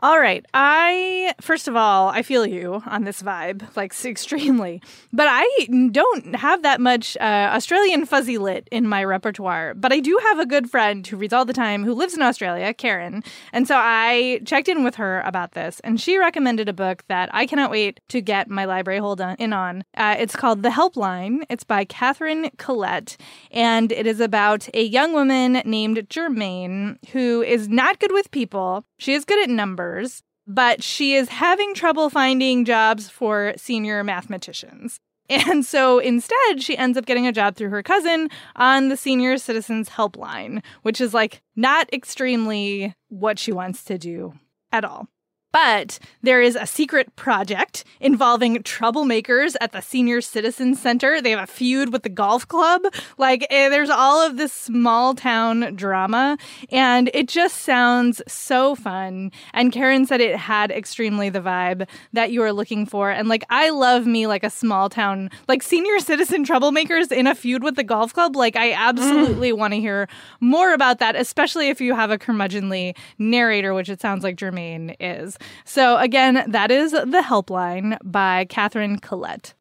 All 0.00 0.20
right. 0.20 0.44
I, 0.52 1.32
first 1.40 1.68
of 1.68 1.74
all, 1.74 2.08
I 2.08 2.20
feel 2.20 2.44
you 2.44 2.82
on 2.84 3.04
this 3.04 3.22
vibe, 3.22 3.74
like 3.76 3.94
extremely. 4.04 4.82
But 5.10 5.26
I 5.30 5.68
don't 5.90 6.36
have 6.36 6.62
that 6.62 6.82
much 6.82 7.16
uh, 7.16 7.50
Australian 7.54 8.04
fuzzy 8.04 8.36
lit 8.36 8.68
in 8.70 8.86
my 8.86 9.02
repertoire. 9.04 9.72
But 9.72 9.94
I 9.94 10.00
do 10.00 10.20
have 10.22 10.38
a 10.38 10.44
good 10.44 10.70
friend 10.70 11.06
who 11.06 11.16
reads 11.16 11.32
all 11.32 11.46
the 11.46 11.54
time 11.54 11.82
who 11.82 11.94
lives 11.94 12.14
in 12.14 12.20
Australia, 12.20 12.74
Karen. 12.74 13.24
And 13.54 13.66
so 13.66 13.74
I 13.78 14.40
checked 14.44 14.68
in 14.68 14.84
with 14.84 14.96
her 14.96 15.22
about 15.22 15.52
this, 15.52 15.80
and 15.80 15.98
she 15.98 16.18
recommended 16.18 16.68
a 16.68 16.74
book 16.74 17.02
that 17.08 17.30
I 17.32 17.46
cannot 17.46 17.70
wait 17.70 18.00
to 18.08 18.20
get 18.20 18.50
my 18.50 18.66
library 18.66 18.98
hold 18.98 19.22
on, 19.22 19.36
in 19.36 19.54
on. 19.54 19.82
Uh, 19.96 20.16
it's 20.18 20.36
called 20.36 20.62
The 20.62 20.68
Helpline. 20.68 21.44
It's 21.48 21.64
by 21.64 21.86
Katherine 21.86 22.50
Collette, 22.58 23.16
and 23.50 23.90
it 23.92 24.06
is 24.06 24.20
about 24.20 24.68
a 24.74 24.82
young 24.82 25.14
woman 25.14 25.62
named 25.64 26.06
Germaine 26.10 26.98
who 27.12 27.42
is 27.42 27.68
not 27.68 27.98
good 27.98 28.12
with 28.12 28.30
people. 28.30 28.84
She 28.98 29.14
is 29.14 29.24
good 29.24 29.42
at 29.42 29.50
numbers 29.50 30.22
but 30.46 30.82
she 30.82 31.14
is 31.14 31.28
having 31.28 31.74
trouble 31.74 32.08
finding 32.08 32.64
jobs 32.64 33.08
for 33.08 33.54
senior 33.56 34.04
mathematicians. 34.04 35.00
And 35.28 35.66
so 35.66 35.98
instead, 35.98 36.62
she 36.62 36.78
ends 36.78 36.96
up 36.96 37.04
getting 37.04 37.26
a 37.26 37.32
job 37.32 37.56
through 37.56 37.70
her 37.70 37.82
cousin 37.82 38.30
on 38.54 38.90
the 38.90 38.96
Senior 38.96 39.38
Citizens 39.38 39.88
Helpline, 39.88 40.62
which 40.82 41.00
is 41.00 41.12
like 41.12 41.42
not 41.56 41.92
extremely 41.92 42.94
what 43.08 43.36
she 43.36 43.50
wants 43.50 43.82
to 43.86 43.98
do 43.98 44.34
at 44.70 44.84
all. 44.84 45.08
But 45.52 45.98
there 46.22 46.42
is 46.42 46.54
a 46.54 46.66
secret 46.66 47.16
project 47.16 47.84
involving 47.98 48.62
troublemakers 48.62 49.56
at 49.60 49.72
the 49.72 49.80
Senior 49.80 50.20
Citizen 50.20 50.74
Center. 50.74 51.22
They 51.22 51.30
have 51.30 51.44
a 51.44 51.46
feud 51.46 51.92
with 51.92 52.02
the 52.02 52.10
golf 52.10 52.46
club. 52.46 52.82
Like, 53.16 53.46
eh, 53.48 53.70
there's 53.70 53.88
all 53.88 54.20
of 54.20 54.36
this 54.36 54.52
small 54.52 55.14
town 55.14 55.74
drama, 55.74 56.36
and 56.70 57.10
it 57.14 57.28
just 57.28 57.62
sounds 57.62 58.20
so 58.28 58.74
fun. 58.74 59.32
And 59.54 59.72
Karen 59.72 60.04
said 60.04 60.20
it 60.20 60.36
had 60.36 60.70
extremely 60.70 61.30
the 61.30 61.40
vibe 61.40 61.88
that 62.12 62.32
you 62.32 62.42
are 62.42 62.52
looking 62.52 62.84
for. 62.84 63.10
And 63.10 63.28
like, 63.28 63.44
I 63.48 63.70
love 63.70 64.06
me 64.06 64.26
like 64.26 64.44
a 64.44 64.50
small 64.50 64.90
town, 64.90 65.30
like 65.48 65.62
senior 65.62 65.98
citizen 66.00 66.44
troublemakers 66.44 67.10
in 67.10 67.26
a 67.26 67.34
feud 67.34 67.62
with 67.62 67.76
the 67.76 67.84
golf 67.84 68.12
club. 68.12 68.36
Like, 68.36 68.56
I 68.56 68.72
absolutely 68.72 69.52
mm. 69.52 69.58
want 69.58 69.72
to 69.72 69.80
hear 69.80 70.06
more 70.40 70.74
about 70.74 70.98
that, 70.98 71.16
especially 71.16 71.68
if 71.68 71.80
you 71.80 71.94
have 71.94 72.10
a 72.10 72.18
curmudgeonly 72.18 72.94
narrator, 73.18 73.72
which 73.72 73.88
it 73.88 74.02
sounds 74.02 74.22
like 74.22 74.36
Germaine 74.36 74.94
is. 75.00 75.38
So, 75.64 75.96
again, 75.98 76.44
that 76.48 76.70
is 76.70 76.92
The 76.92 77.24
Helpline 77.26 77.98
by 78.04 78.44
Katherine 78.46 78.98
Collette. 78.98 79.54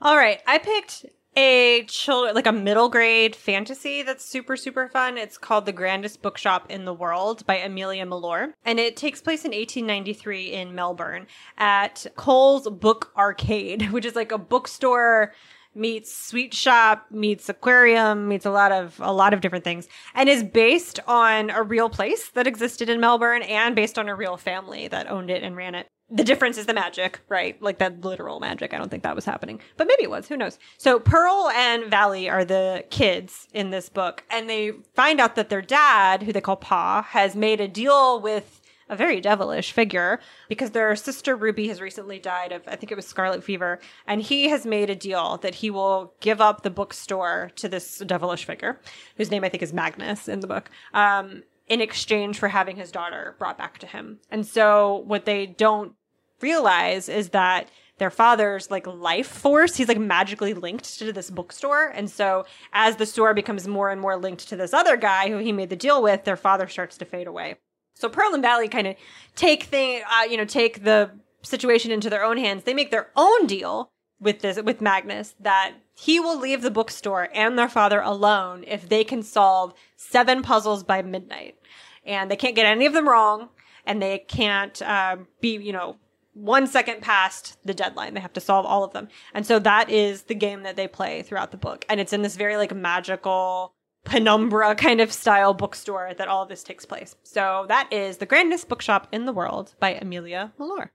All 0.00 0.16
right. 0.16 0.40
I 0.46 0.58
picked 0.58 1.04
a 1.36 1.84
children 1.84 2.34
like 2.34 2.46
a 2.46 2.52
middle 2.52 2.88
grade 2.88 3.36
fantasy 3.36 4.02
that's 4.02 4.24
super 4.24 4.56
super 4.56 4.88
fun. 4.88 5.16
It's 5.16 5.38
called 5.38 5.64
The 5.64 5.72
Grandest 5.72 6.22
Bookshop 6.22 6.70
in 6.70 6.84
the 6.84 6.94
World 6.94 7.46
by 7.46 7.56
Amelia 7.56 8.04
Mellor 8.04 8.54
and 8.64 8.80
it 8.80 8.96
takes 8.96 9.20
place 9.20 9.44
in 9.44 9.52
1893 9.52 10.52
in 10.52 10.74
Melbourne 10.74 11.26
at 11.56 12.06
Cole's 12.16 12.68
Book 12.68 13.12
Arcade, 13.16 13.82
which 13.92 14.04
is 14.04 14.16
like 14.16 14.32
a 14.32 14.38
bookstore 14.38 15.32
meets 15.74 16.12
sweet 16.12 16.52
shop 16.52 17.06
meets 17.10 17.48
aquarium 17.48 18.26
meets 18.26 18.44
a 18.44 18.50
lot 18.50 18.72
of 18.72 18.98
a 19.00 19.12
lot 19.12 19.32
of 19.32 19.40
different 19.40 19.64
things 19.64 19.88
and 20.14 20.28
is 20.28 20.42
based 20.42 20.98
on 21.06 21.50
a 21.50 21.62
real 21.62 21.88
place 21.88 22.28
that 22.30 22.46
existed 22.46 22.88
in 22.88 23.00
Melbourne 23.00 23.42
and 23.42 23.76
based 23.76 23.98
on 23.98 24.08
a 24.08 24.14
real 24.14 24.36
family 24.36 24.88
that 24.88 25.10
owned 25.10 25.30
it 25.30 25.42
and 25.42 25.56
ran 25.56 25.74
it. 25.74 25.86
The 26.12 26.24
difference 26.24 26.58
is 26.58 26.66
the 26.66 26.74
magic, 26.74 27.20
right? 27.28 27.60
Like 27.62 27.78
that 27.78 28.04
literal 28.04 28.40
magic. 28.40 28.74
I 28.74 28.78
don't 28.78 28.90
think 28.90 29.04
that 29.04 29.14
was 29.14 29.24
happening, 29.24 29.60
but 29.76 29.86
maybe 29.86 30.02
it 30.02 30.10
was. 30.10 30.26
Who 30.26 30.36
knows? 30.36 30.58
So 30.76 30.98
Pearl 30.98 31.50
and 31.54 31.88
Valley 31.88 32.28
are 32.28 32.44
the 32.44 32.84
kids 32.90 33.46
in 33.52 33.70
this 33.70 33.88
book, 33.88 34.24
and 34.28 34.50
they 34.50 34.72
find 34.94 35.20
out 35.20 35.36
that 35.36 35.50
their 35.50 35.62
dad, 35.62 36.24
who 36.24 36.32
they 36.32 36.40
call 36.40 36.56
Pa, 36.56 37.02
has 37.10 37.36
made 37.36 37.60
a 37.60 37.68
deal 37.68 38.20
with 38.20 38.59
a 38.90 38.96
very 38.96 39.20
devilish 39.20 39.72
figure 39.72 40.20
because 40.48 40.72
their 40.72 40.94
sister 40.96 41.36
Ruby 41.36 41.68
has 41.68 41.80
recently 41.80 42.18
died 42.18 42.52
of, 42.52 42.62
I 42.66 42.76
think 42.76 42.92
it 42.92 42.96
was 42.96 43.06
scarlet 43.06 43.42
fever. 43.42 43.78
And 44.06 44.20
he 44.20 44.48
has 44.48 44.66
made 44.66 44.90
a 44.90 44.96
deal 44.96 45.38
that 45.38 45.54
he 45.54 45.70
will 45.70 46.12
give 46.20 46.40
up 46.40 46.62
the 46.62 46.70
bookstore 46.70 47.52
to 47.56 47.68
this 47.68 47.98
devilish 47.98 48.44
figure, 48.44 48.80
whose 49.16 49.30
name 49.30 49.44
I 49.44 49.48
think 49.48 49.62
is 49.62 49.72
Magnus 49.72 50.28
in 50.28 50.40
the 50.40 50.46
book. 50.46 50.70
Um, 50.92 51.44
in 51.68 51.80
exchange 51.80 52.36
for 52.36 52.48
having 52.48 52.76
his 52.76 52.90
daughter 52.90 53.36
brought 53.38 53.56
back 53.56 53.78
to 53.78 53.86
him. 53.86 54.18
And 54.28 54.44
so 54.44 55.04
what 55.06 55.24
they 55.24 55.46
don't 55.46 55.94
realize 56.40 57.08
is 57.08 57.28
that 57.28 57.70
their 57.98 58.10
father's 58.10 58.70
like 58.70 58.86
life 58.86 59.28
force 59.28 59.76
he's 59.76 59.86
like 59.86 59.98
magically 59.98 60.54
linked 60.54 60.98
to 60.98 61.12
this 61.12 61.28
bookstore 61.28 61.88
and 61.88 62.10
so 62.10 62.46
as 62.72 62.96
the 62.96 63.04
store 63.04 63.34
becomes 63.34 63.68
more 63.68 63.90
and 63.90 64.00
more 64.00 64.16
linked 64.16 64.48
to 64.48 64.56
this 64.56 64.72
other 64.72 64.96
guy 64.96 65.28
who 65.28 65.36
he 65.36 65.52
made 65.52 65.68
the 65.68 65.76
deal 65.76 66.02
with 66.02 66.24
their 66.24 66.36
father 66.36 66.66
starts 66.66 66.96
to 66.96 67.04
fade 67.04 67.26
away 67.26 67.56
so 68.00 68.08
Pearl 68.08 68.32
and 68.32 68.42
Valley 68.42 68.68
kind 68.68 68.86
of 68.86 68.96
take 69.36 69.64
thing, 69.64 70.02
uh, 70.10 70.24
you 70.24 70.36
know, 70.36 70.44
take 70.44 70.84
the 70.84 71.10
situation 71.42 71.90
into 71.90 72.10
their 72.10 72.24
own 72.24 72.38
hands. 72.38 72.64
They 72.64 72.74
make 72.74 72.90
their 72.90 73.10
own 73.14 73.46
deal 73.46 73.90
with 74.20 74.40
this 74.40 74.60
with 74.60 74.80
Magnus 74.80 75.34
that 75.40 75.74
he 75.94 76.18
will 76.18 76.38
leave 76.38 76.62
the 76.62 76.70
bookstore 76.70 77.28
and 77.34 77.58
their 77.58 77.68
father 77.68 78.00
alone 78.00 78.64
if 78.66 78.88
they 78.88 79.04
can 79.04 79.22
solve 79.22 79.74
seven 79.96 80.42
puzzles 80.42 80.82
by 80.82 81.02
midnight, 81.02 81.56
and 82.04 82.30
they 82.30 82.36
can't 82.36 82.56
get 82.56 82.66
any 82.66 82.86
of 82.86 82.92
them 82.92 83.08
wrong, 83.08 83.48
and 83.84 84.00
they 84.00 84.18
can't 84.18 84.80
uh, 84.82 85.16
be, 85.40 85.56
you 85.56 85.72
know, 85.72 85.96
one 86.32 86.66
second 86.66 87.02
past 87.02 87.58
the 87.64 87.74
deadline. 87.74 88.14
They 88.14 88.20
have 88.20 88.32
to 88.34 88.40
solve 88.40 88.64
all 88.64 88.84
of 88.84 88.92
them. 88.92 89.08
And 89.34 89.44
so 89.44 89.58
that 89.58 89.90
is 89.90 90.22
the 90.22 90.34
game 90.34 90.62
that 90.62 90.76
they 90.76 90.88
play 90.88 91.22
throughout 91.22 91.50
the 91.50 91.56
book. 91.56 91.84
And 91.88 92.00
it's 92.00 92.12
in 92.12 92.22
this 92.22 92.36
very 92.36 92.56
like 92.56 92.74
magical 92.74 93.74
penumbra 94.04 94.74
kind 94.74 95.00
of 95.00 95.12
style 95.12 95.54
bookstore 95.54 96.14
that 96.16 96.28
all 96.28 96.46
this 96.46 96.62
takes 96.62 96.86
place. 96.86 97.16
So 97.22 97.66
that 97.68 97.92
is 97.92 98.16
The 98.16 98.26
Grandest 98.26 98.68
Bookshop 98.68 99.08
in 99.12 99.26
the 99.26 99.32
World 99.32 99.74
by 99.78 99.94
Amelia 99.94 100.52
Mellor. 100.58 100.90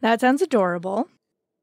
That 0.00 0.20
sounds 0.20 0.42
adorable. 0.42 1.08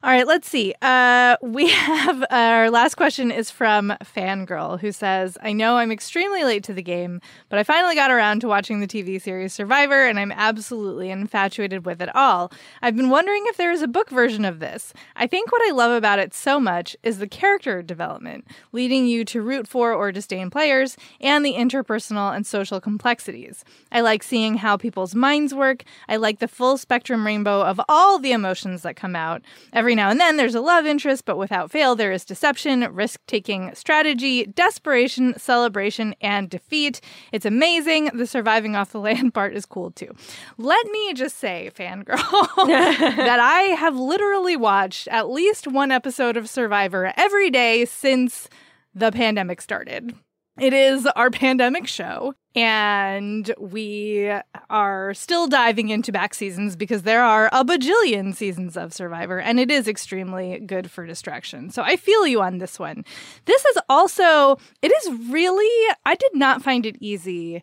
All 0.05 0.11
right, 0.11 0.27
let's 0.27 0.47
see. 0.47 0.71
Uh, 0.83 1.35
we 1.41 1.67
have 1.71 2.23
our 2.29 2.69
last 2.69 2.93
question 2.93 3.31
is 3.31 3.49
from 3.49 3.91
Fangirl, 4.03 4.79
who 4.79 4.91
says, 4.91 5.35
I 5.41 5.51
know 5.51 5.77
I'm 5.77 5.91
extremely 5.91 6.43
late 6.43 6.63
to 6.65 6.73
the 6.73 6.83
game, 6.83 7.21
but 7.49 7.57
I 7.57 7.63
finally 7.63 7.95
got 7.95 8.11
around 8.11 8.41
to 8.41 8.47
watching 8.47 8.81
the 8.81 8.87
TV 8.87 9.19
series 9.19 9.51
Survivor, 9.51 10.05
and 10.05 10.19
I'm 10.19 10.31
absolutely 10.31 11.09
infatuated 11.09 11.87
with 11.87 12.03
it 12.03 12.15
all. 12.15 12.51
I've 12.83 12.95
been 12.95 13.09
wondering 13.09 13.45
if 13.47 13.57
there 13.57 13.71
is 13.71 13.81
a 13.81 13.87
book 13.87 14.11
version 14.11 14.45
of 14.45 14.59
this. 14.59 14.93
I 15.15 15.25
think 15.25 15.51
what 15.51 15.67
I 15.67 15.71
love 15.71 15.91
about 15.91 16.19
it 16.19 16.35
so 16.35 16.59
much 16.59 16.95
is 17.01 17.17
the 17.17 17.27
character 17.27 17.81
development, 17.81 18.45
leading 18.73 19.07
you 19.07 19.25
to 19.25 19.41
root 19.41 19.67
for 19.67 19.91
or 19.91 20.11
disdain 20.11 20.51
players, 20.51 20.97
and 21.19 21.43
the 21.43 21.55
interpersonal 21.55 22.35
and 22.35 22.45
social 22.45 22.79
complexities. 22.79 23.65
I 23.91 24.01
like 24.01 24.21
seeing 24.21 24.57
how 24.57 24.77
people's 24.77 25.15
minds 25.15 25.51
work. 25.51 25.83
I 26.07 26.17
like 26.17 26.37
the 26.37 26.47
full 26.47 26.77
spectrum 26.77 27.25
rainbow 27.25 27.63
of 27.63 27.81
all 27.89 28.19
the 28.19 28.33
emotions 28.33 28.83
that 28.83 28.95
come 28.95 29.15
out. 29.15 29.41
Every 29.73 29.94
now 29.95 30.09
and 30.09 30.19
then 30.19 30.37
there's 30.37 30.55
a 30.55 30.61
love 30.61 30.85
interest, 30.85 31.25
but 31.25 31.37
without 31.37 31.71
fail, 31.71 31.95
there 31.95 32.11
is 32.11 32.25
deception, 32.25 32.81
risk 32.93 33.19
taking 33.27 33.73
strategy, 33.75 34.45
desperation, 34.45 35.37
celebration, 35.37 36.15
and 36.21 36.49
defeat. 36.49 37.01
It's 37.31 37.45
amazing. 37.45 38.11
The 38.13 38.27
surviving 38.27 38.75
off 38.75 38.91
the 38.91 38.99
land 39.01 39.33
part 39.33 39.55
is 39.55 39.65
cool 39.65 39.91
too. 39.91 40.13
Let 40.57 40.85
me 40.87 41.13
just 41.13 41.37
say, 41.37 41.71
fangirl, 41.75 42.15
that 42.67 43.39
I 43.39 43.61
have 43.75 43.95
literally 43.95 44.55
watched 44.55 45.07
at 45.07 45.29
least 45.29 45.67
one 45.67 45.91
episode 45.91 46.37
of 46.37 46.49
Survivor 46.49 47.13
every 47.17 47.49
day 47.49 47.85
since 47.85 48.49
the 48.93 49.11
pandemic 49.11 49.61
started. 49.61 50.15
It 50.57 50.71
is 50.71 51.05
our 51.17 51.29
pandemic 51.29 51.85
show, 51.85 52.33
and 52.55 53.53
we 53.59 54.31
are 54.69 55.13
still 55.13 55.47
diving 55.47 55.89
into 55.89 56.13
back 56.13 56.33
seasons 56.33 56.77
because 56.77 57.01
there 57.01 57.23
are 57.23 57.49
a 57.51 57.65
bajillion 57.65 58.33
seasons 58.33 58.77
of 58.77 58.93
Survivor, 58.93 59.37
and 59.37 59.59
it 59.59 59.69
is 59.69 59.85
extremely 59.85 60.61
good 60.65 60.89
for 60.89 61.05
distraction. 61.05 61.71
So 61.71 61.81
I 61.81 61.97
feel 61.97 62.25
you 62.25 62.41
on 62.41 62.59
this 62.59 62.79
one. 62.79 63.03
This 63.43 63.65
is 63.65 63.77
also, 63.89 64.57
it 64.81 64.93
is 64.93 65.29
really, 65.29 65.93
I 66.05 66.15
did 66.15 66.33
not 66.33 66.61
find 66.61 66.85
it 66.85 66.95
easy 67.01 67.61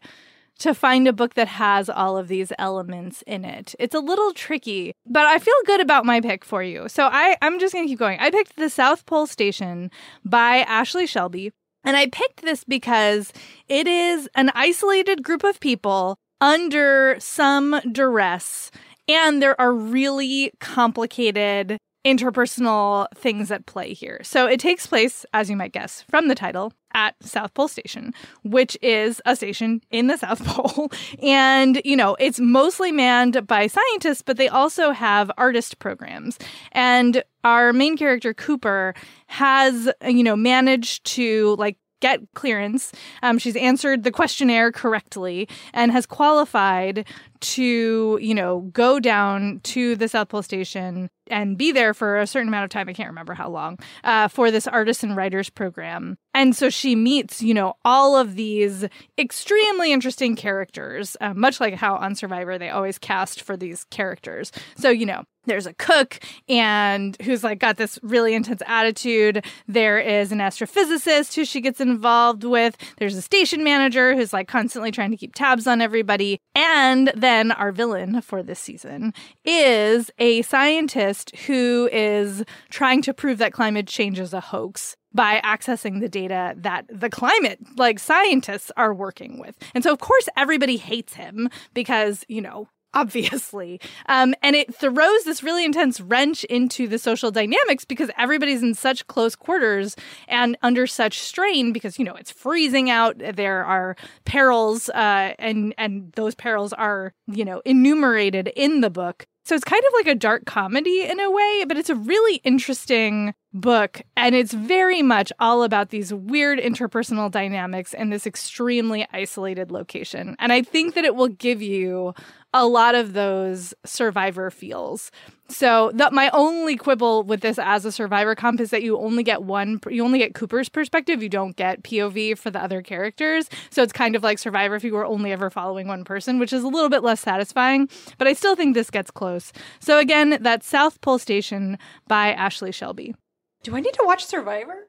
to 0.58 0.74
find 0.74 1.08
a 1.08 1.14
book 1.14 1.32
that 1.32 1.48
has 1.48 1.88
all 1.88 2.18
of 2.18 2.28
these 2.28 2.52
elements 2.58 3.22
in 3.26 3.46
it. 3.46 3.74
It's 3.78 3.94
a 3.94 4.00
little 4.00 4.32
tricky, 4.34 4.92
but 5.06 5.24
I 5.24 5.38
feel 5.38 5.54
good 5.64 5.80
about 5.80 6.04
my 6.04 6.20
pick 6.20 6.44
for 6.44 6.62
you. 6.62 6.90
So 6.90 7.08
I, 7.10 7.38
I'm 7.40 7.58
just 7.58 7.72
going 7.72 7.86
to 7.86 7.90
keep 7.90 7.98
going. 7.98 8.18
I 8.20 8.30
picked 8.30 8.56
The 8.56 8.68
South 8.68 9.06
Pole 9.06 9.26
Station 9.26 9.90
by 10.26 10.58
Ashley 10.58 11.06
Shelby. 11.06 11.52
And 11.84 11.96
I 11.96 12.06
picked 12.06 12.42
this 12.42 12.64
because 12.64 13.32
it 13.68 13.86
is 13.86 14.28
an 14.34 14.50
isolated 14.54 15.22
group 15.22 15.44
of 15.44 15.60
people 15.60 16.16
under 16.40 17.16
some 17.18 17.80
duress, 17.90 18.70
and 19.08 19.40
there 19.42 19.60
are 19.60 19.72
really 19.72 20.52
complicated 20.60 21.78
interpersonal 22.04 23.06
things 23.14 23.50
at 23.50 23.66
play 23.66 23.92
here. 23.92 24.20
So 24.22 24.46
it 24.46 24.58
takes 24.58 24.86
place, 24.86 25.24
as 25.32 25.48
you 25.48 25.56
might 25.56 25.72
guess 25.72 26.04
from 26.10 26.28
the 26.28 26.34
title, 26.34 26.72
at 26.94 27.14
South 27.22 27.54
Pole 27.54 27.68
Station, 27.68 28.12
which 28.42 28.76
is 28.82 29.22
a 29.24 29.34
station 29.36 29.80
in 29.90 30.08
the 30.08 30.16
South 30.16 30.44
Pole. 30.44 30.90
And, 31.22 31.80
you 31.84 31.96
know, 31.96 32.16
it's 32.18 32.40
mostly 32.40 32.92
manned 32.92 33.46
by 33.46 33.66
scientists, 33.66 34.22
but 34.22 34.36
they 34.36 34.48
also 34.48 34.90
have 34.90 35.30
artist 35.38 35.78
programs. 35.78 36.38
And 36.72 37.22
our 37.44 37.72
main 37.72 37.96
character, 37.96 38.34
Cooper, 38.34 38.94
has, 39.28 39.88
you 40.06 40.22
know, 40.22 40.36
managed 40.36 41.04
to 41.04 41.56
like 41.56 41.76
get 42.00 42.20
clearance. 42.34 42.92
Um, 43.22 43.38
she's 43.38 43.56
answered 43.56 44.02
the 44.02 44.10
questionnaire 44.10 44.72
correctly 44.72 45.48
and 45.72 45.92
has 45.92 46.04
qualified 46.04 47.06
to, 47.42 48.18
you 48.20 48.34
know, 48.34 48.60
go 48.72 48.98
down 48.98 49.60
to 49.64 49.96
the 49.96 50.08
South 50.08 50.28
Pole 50.28 50.42
Station 50.42 51.08
and 51.28 51.56
be 51.56 51.72
there 51.72 51.94
for 51.94 52.18
a 52.18 52.26
certain 52.26 52.48
amount 52.48 52.64
of 52.64 52.70
time. 52.70 52.88
I 52.88 52.92
can't 52.92 53.08
remember 53.08 53.34
how 53.34 53.48
long 53.48 53.78
uh, 54.04 54.28
for 54.28 54.50
this 54.50 54.66
artists 54.66 55.02
and 55.02 55.16
writers 55.16 55.50
program. 55.50 56.16
And 56.34 56.56
so 56.56 56.70
she 56.70 56.96
meets, 56.96 57.42
you 57.42 57.54
know, 57.54 57.74
all 57.84 58.16
of 58.16 58.34
these 58.34 58.86
extremely 59.18 59.92
interesting 59.92 60.34
characters, 60.34 61.16
uh, 61.20 61.34
much 61.34 61.60
like 61.60 61.74
how 61.74 61.96
on 61.96 62.14
Survivor 62.14 62.58
they 62.58 62.70
always 62.70 62.98
cast 62.98 63.42
for 63.42 63.56
these 63.56 63.84
characters. 63.84 64.50
So, 64.76 64.90
you 64.90 65.06
know, 65.06 65.24
there's 65.44 65.66
a 65.66 65.74
cook 65.74 66.20
and 66.48 67.16
who's 67.22 67.42
like 67.42 67.58
got 67.58 67.76
this 67.76 67.98
really 68.02 68.34
intense 68.34 68.62
attitude. 68.66 69.44
There 69.66 69.98
is 69.98 70.30
an 70.30 70.38
astrophysicist 70.38 71.34
who 71.34 71.44
she 71.44 71.60
gets 71.60 71.80
involved 71.80 72.44
with. 72.44 72.76
There's 72.98 73.16
a 73.16 73.22
station 73.22 73.64
manager 73.64 74.14
who's 74.14 74.32
like 74.32 74.48
constantly 74.48 74.92
trying 74.92 75.10
to 75.10 75.16
keep 75.16 75.34
tabs 75.34 75.66
on 75.66 75.80
everybody. 75.80 76.38
And 76.54 77.12
then 77.16 77.31
our 77.40 77.72
villain 77.72 78.20
for 78.20 78.42
this 78.42 78.60
season 78.60 79.14
is 79.44 80.10
a 80.18 80.42
scientist 80.42 81.34
who 81.46 81.88
is 81.90 82.44
trying 82.68 83.00
to 83.02 83.14
prove 83.14 83.38
that 83.38 83.52
climate 83.52 83.86
change 83.86 84.18
is 84.18 84.34
a 84.34 84.40
hoax 84.40 84.96
by 85.14 85.40
accessing 85.44 86.00
the 86.00 86.08
data 86.08 86.54
that 86.56 86.86
the 86.88 87.10
climate 87.10 87.58
like 87.76 87.98
scientists 87.98 88.70
are 88.76 88.94
working 88.94 89.38
with. 89.38 89.56
And 89.74 89.84
so 89.84 89.92
of 89.92 89.98
course 89.98 90.28
everybody 90.36 90.76
hates 90.76 91.14
him 91.14 91.48
because, 91.74 92.24
you 92.28 92.40
know, 92.40 92.68
obviously. 92.94 93.80
Um, 94.06 94.34
and 94.42 94.56
it 94.56 94.74
throws 94.74 95.24
this 95.24 95.42
really 95.42 95.64
intense 95.64 96.00
wrench 96.00 96.44
into 96.44 96.86
the 96.88 96.98
social 96.98 97.30
dynamics 97.30 97.84
because 97.84 98.10
everybody's 98.18 98.62
in 98.62 98.74
such 98.74 99.06
close 99.06 99.34
quarters 99.34 99.96
and 100.28 100.56
under 100.62 100.86
such 100.86 101.18
strain 101.20 101.72
because, 101.72 101.98
you 101.98 102.04
know, 102.04 102.14
it's 102.14 102.30
freezing 102.30 102.90
out. 102.90 103.16
There 103.18 103.64
are 103.64 103.96
perils, 104.24 104.88
uh, 104.90 105.34
and, 105.38 105.74
and 105.78 106.12
those 106.12 106.34
perils 106.34 106.72
are, 106.72 107.12
you 107.26 107.44
know, 107.44 107.62
enumerated 107.64 108.52
in 108.54 108.80
the 108.80 108.90
book. 108.90 109.26
So 109.44 109.56
it's 109.56 109.64
kind 109.64 109.82
of 109.84 109.92
like 109.94 110.06
a 110.06 110.14
dark 110.14 110.44
comedy 110.46 111.02
in 111.02 111.18
a 111.18 111.30
way, 111.30 111.64
but 111.66 111.76
it's 111.76 111.90
a 111.90 111.96
really 111.96 112.36
interesting 112.44 113.34
book. 113.52 114.00
And 114.16 114.36
it's 114.36 114.52
very 114.52 115.02
much 115.02 115.32
all 115.40 115.64
about 115.64 115.88
these 115.88 116.14
weird 116.14 116.60
interpersonal 116.60 117.28
dynamics 117.28 117.92
in 117.92 118.10
this 118.10 118.24
extremely 118.24 119.06
isolated 119.12 119.72
location. 119.72 120.36
And 120.38 120.52
I 120.52 120.62
think 120.62 120.94
that 120.94 121.04
it 121.04 121.16
will 121.16 121.28
give 121.28 121.60
you 121.60 122.14
a 122.52 122.66
lot 122.66 122.94
of 122.94 123.12
those 123.12 123.74
survivor 123.84 124.50
feels. 124.50 125.10
So 125.48 125.90
that 125.94 126.12
my 126.12 126.30
only 126.32 126.76
quibble 126.76 127.24
with 127.24 127.40
this 127.40 127.58
as 127.58 127.84
a 127.84 127.92
survivor 127.92 128.34
comp 128.34 128.60
is 128.60 128.70
that 128.70 128.82
you 128.82 128.98
only 128.98 129.22
get 129.22 129.42
one 129.42 129.80
you 129.90 130.02
only 130.02 130.18
get 130.18 130.34
Cooper's 130.34 130.68
perspective, 130.68 131.22
you 131.22 131.28
don't 131.28 131.56
get 131.56 131.82
POV 131.82 132.38
for 132.38 132.50
the 132.50 132.62
other 132.62 132.80
characters. 132.80 133.50
So 133.70 133.82
it's 133.82 133.92
kind 133.92 134.16
of 134.16 134.22
like 134.22 134.38
survivor 134.38 134.76
if 134.76 134.84
you 134.84 134.94
were 134.94 135.04
only 135.04 135.32
ever 135.32 135.50
following 135.50 135.88
one 135.88 136.04
person, 136.04 136.38
which 136.38 136.52
is 136.52 136.62
a 136.62 136.68
little 136.68 136.88
bit 136.88 137.02
less 137.02 137.20
satisfying, 137.20 137.88
but 138.16 138.26
I 138.26 138.32
still 138.32 138.56
think 138.56 138.74
this 138.74 138.90
gets 138.90 139.10
close. 139.10 139.52
So 139.80 139.98
again, 139.98 140.38
that's 140.40 140.66
South 140.66 141.00
Pole 141.00 141.18
Station 141.18 141.78
by 142.08 142.32
Ashley 142.32 142.72
Shelby. 142.72 143.14
Do 143.62 143.76
I 143.76 143.80
need 143.80 143.94
to 143.94 144.04
watch 144.04 144.24
Survivor? 144.24 144.88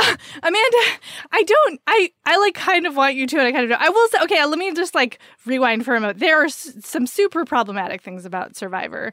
Uh, 0.00 0.16
Amanda, 0.42 0.78
I 1.32 1.42
don't. 1.42 1.80
I 1.86 2.10
I 2.24 2.38
like 2.38 2.54
kind 2.54 2.86
of 2.86 2.96
want 2.96 3.14
you 3.14 3.26
to, 3.26 3.38
and 3.38 3.46
I 3.46 3.52
kind 3.52 3.64
of 3.64 3.70
don't. 3.70 3.82
I 3.82 3.88
will 3.90 4.08
say, 4.08 4.18
okay, 4.24 4.44
let 4.44 4.58
me 4.58 4.72
just 4.72 4.94
like 4.94 5.18
rewind 5.46 5.84
for 5.84 5.94
a 5.94 6.00
moment. 6.00 6.18
There 6.18 6.40
are 6.42 6.46
s- 6.46 6.72
some 6.80 7.06
super 7.06 7.44
problematic 7.44 8.02
things 8.02 8.24
about 8.24 8.56
Survivor. 8.56 9.12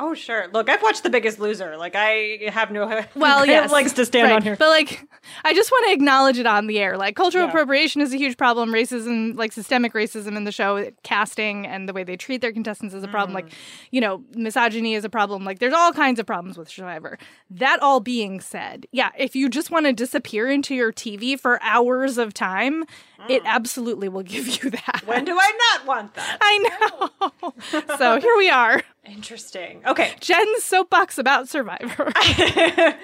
Oh 0.00 0.14
sure. 0.14 0.46
Look, 0.52 0.68
I've 0.68 0.80
watched 0.80 1.02
The 1.02 1.10
Biggest 1.10 1.40
Loser. 1.40 1.76
Like 1.76 1.96
I 1.96 2.38
have 2.52 2.70
no 2.70 2.86
well, 3.16 3.44
yes, 3.44 3.72
legs 3.72 3.92
to 3.94 4.06
stand 4.06 4.28
right. 4.28 4.36
on 4.36 4.42
here. 4.42 4.54
But 4.56 4.68
like, 4.68 5.04
I 5.44 5.52
just 5.52 5.72
want 5.72 5.86
to 5.88 5.92
acknowledge 5.92 6.38
it 6.38 6.46
on 6.46 6.68
the 6.68 6.78
air. 6.78 6.96
Like, 6.96 7.16
cultural 7.16 7.44
Yeah. 7.44 7.50
appropriation 7.50 8.00
is 8.00 8.14
a 8.14 8.16
huge 8.16 8.36
problem. 8.36 8.70
Racism, 8.70 9.36
like 9.36 9.52
systemic 9.52 9.94
racism 9.94 10.36
in 10.36 10.44
the 10.44 10.52
show, 10.52 10.90
casting 11.02 11.66
and 11.66 11.88
the 11.88 11.92
way 11.92 12.04
they 12.04 12.16
treat 12.16 12.40
their 12.40 12.52
contestants 12.52 12.94
is 12.94 13.02
a 13.02 13.08
problem. 13.08 13.34
Like, 13.34 13.48
mm. 13.48 13.54
you 13.90 14.00
know, 14.00 14.22
misogyny 14.34 14.94
is 14.94 15.04
a 15.04 15.10
problem. 15.10 15.44
Like, 15.44 15.58
there's 15.58 15.74
all 15.74 15.92
kinds 15.92 16.20
of 16.20 16.26
problems 16.26 16.56
with 16.56 16.68
Survivor. 16.68 17.18
That 17.50 17.82
all 17.82 17.98
being 17.98 18.40
said, 18.40 18.86
yeah, 18.92 19.10
if 19.18 19.34
you 19.34 19.48
just 19.48 19.72
want 19.72 19.86
to 19.86 19.92
disappear 19.92 20.48
into 20.48 20.76
your 20.76 20.92
TV 20.92 21.38
for 21.38 21.60
hours 21.60 22.18
of 22.18 22.32
time, 22.32 22.84
it 23.28 23.42
mm. 23.42 23.46
absolutely 23.46 24.08
will 24.08 24.22
give 24.22 24.46
you 24.62 24.70
that. 24.70 25.02
When 25.06 25.24
do 25.24 25.36
I 25.38 25.76
not 25.76 25.86
want 25.86 26.14
that? 26.14 26.38
I 26.40 27.10
know. 27.40 27.52
so 27.98 28.20
here 28.20 28.36
we 28.36 28.48
are. 28.48 28.82
Interesting. 29.04 29.80
Okay. 29.88 30.12
Jenn's 30.20 30.64
soapbox 30.64 31.16
about 31.16 31.48
Survivor. 31.48 32.12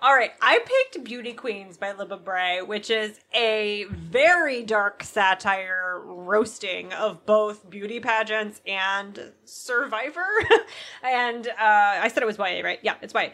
All 0.00 0.14
right, 0.14 0.30
I 0.40 0.60
picked 0.64 1.04
Beauty 1.04 1.32
Queens 1.32 1.76
by 1.76 1.92
Libba 1.92 2.22
Bray, 2.22 2.62
which 2.62 2.88
is 2.88 3.18
a 3.34 3.84
very 3.90 4.62
dark 4.62 5.02
satire 5.02 6.00
roasting 6.04 6.92
of 6.92 7.26
both 7.26 7.68
beauty 7.68 7.98
pageants 7.98 8.60
and 8.64 9.32
Survivor. 9.44 10.26
and 11.02 11.48
uh, 11.48 11.52
I 11.58 12.08
said 12.08 12.22
it 12.22 12.26
was 12.26 12.38
YA, 12.38 12.60
right? 12.62 12.78
Yeah, 12.82 12.94
it's 13.02 13.14
YA. 13.14 13.30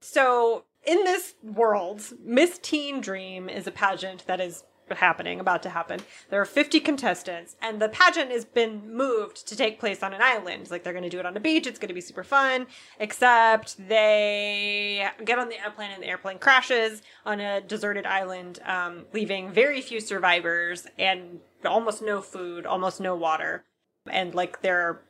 So, 0.00 0.64
in 0.86 1.02
this 1.02 1.34
world, 1.42 2.02
Miss 2.22 2.60
Teen 2.62 3.00
Dream 3.00 3.48
is 3.48 3.66
a 3.66 3.72
pageant 3.72 4.26
that 4.26 4.40
is 4.40 4.62
happening, 4.94 5.40
about 5.40 5.62
to 5.64 5.70
happen. 5.70 6.00
There 6.30 6.40
are 6.40 6.46
50 6.46 6.80
contestants, 6.80 7.56
and 7.60 7.80
the 7.80 7.88
pageant 7.88 8.30
has 8.30 8.44
been 8.44 8.94
moved 8.94 9.46
to 9.48 9.56
take 9.56 9.80
place 9.80 10.02
on 10.02 10.12
an 10.12 10.22
island. 10.22 10.70
Like 10.70 10.84
they're 10.84 10.92
going 10.92 11.02
to 11.02 11.10
do 11.10 11.18
it 11.18 11.26
on 11.26 11.36
a 11.36 11.40
beach. 11.40 11.66
It's 11.66 11.78
going 11.78 11.88
to 11.88 11.94
be 11.94 12.00
super 12.00 12.24
fun, 12.24 12.66
except 13.00 13.76
they 13.88 15.08
get 15.24 15.38
on 15.38 15.48
the 15.48 15.60
airplane 15.60 15.90
and 15.90 16.02
the 16.02 16.08
airplane 16.08 16.38
crashes 16.38 17.02
on 17.24 17.40
a 17.40 17.60
deserted 17.60 18.06
island, 18.06 18.60
um, 18.64 19.06
leaving 19.12 19.50
very 19.50 19.80
few 19.80 20.00
survivors 20.00 20.86
and 20.98 21.40
almost 21.64 22.02
no 22.02 22.20
food, 22.20 22.66
almost 22.66 23.00
no 23.00 23.14
water 23.16 23.64
and 24.10 24.34
like 24.34 24.62
their 24.62 25.00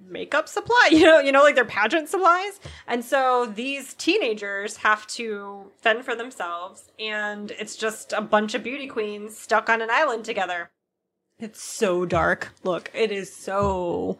makeup 0.00 0.48
supply, 0.48 0.88
you 0.92 1.04
know, 1.04 1.20
you 1.20 1.32
know, 1.32 1.42
like 1.42 1.54
their 1.54 1.64
pageant 1.64 2.08
supplies. 2.08 2.60
And 2.86 3.04
so 3.04 3.46
these 3.46 3.94
teenagers 3.94 4.78
have 4.78 5.06
to 5.08 5.70
fend 5.80 6.04
for 6.04 6.14
themselves, 6.14 6.90
and 6.98 7.50
it's 7.52 7.76
just 7.76 8.12
a 8.12 8.20
bunch 8.20 8.54
of 8.54 8.62
beauty 8.62 8.86
queens 8.86 9.36
stuck 9.36 9.68
on 9.68 9.82
an 9.82 9.90
island 9.90 10.24
together. 10.24 10.70
It's 11.38 11.62
so 11.62 12.04
dark. 12.04 12.52
Look, 12.62 12.90
it 12.94 13.10
is 13.10 13.34
so 13.34 14.18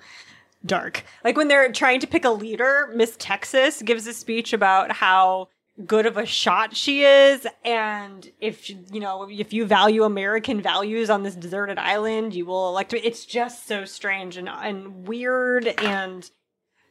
dark. 0.66 1.04
Like 1.22 1.36
when 1.36 1.48
they're 1.48 1.70
trying 1.70 2.00
to 2.00 2.06
pick 2.06 2.24
a 2.24 2.30
leader, 2.30 2.90
Miss 2.94 3.16
Texas 3.18 3.82
gives 3.82 4.06
a 4.06 4.12
speech 4.12 4.52
about 4.52 4.92
how 4.92 5.48
good 5.86 6.06
of 6.06 6.16
a 6.16 6.26
shot 6.26 6.76
she 6.76 7.02
is. 7.02 7.46
And 7.64 8.30
if 8.40 8.70
you 8.70 9.00
know 9.00 9.28
if 9.28 9.52
you 9.52 9.66
value 9.66 10.04
american 10.04 10.60
values 10.60 11.10
on 11.10 11.22
this 11.22 11.34
deserted 11.34 11.78
island 11.78 12.34
you 12.34 12.46
will 12.46 12.68
elect 12.68 12.92
me 12.92 13.00
it's 13.00 13.24
just 13.24 13.66
so 13.66 13.84
strange 13.84 14.36
and 14.36 14.48
and 14.48 15.06
weird. 15.06 15.66
And 15.66 16.30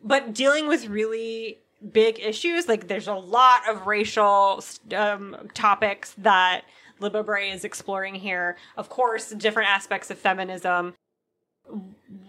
but 0.04 0.34
dealing 0.34 0.68
with 0.68 0.88
really 0.88 1.60
big 1.92 2.20
issues 2.20 2.68
like 2.68 2.88
there's 2.88 3.08
a 3.08 3.14
lot 3.14 3.70
of 3.70 3.88
racial 3.88 4.64
um, 4.96 5.36
topics 5.54 6.14
that 6.18 6.62
Libba 7.02 7.26
Bray 7.26 7.52
is 7.52 7.66
exploring 7.66 8.16
here. 8.16 8.58
Of 8.78 8.90
course 8.90 9.30
different 9.32 9.70
aspects 9.70 10.12
of 10.12 10.18
feminism. 10.18 10.94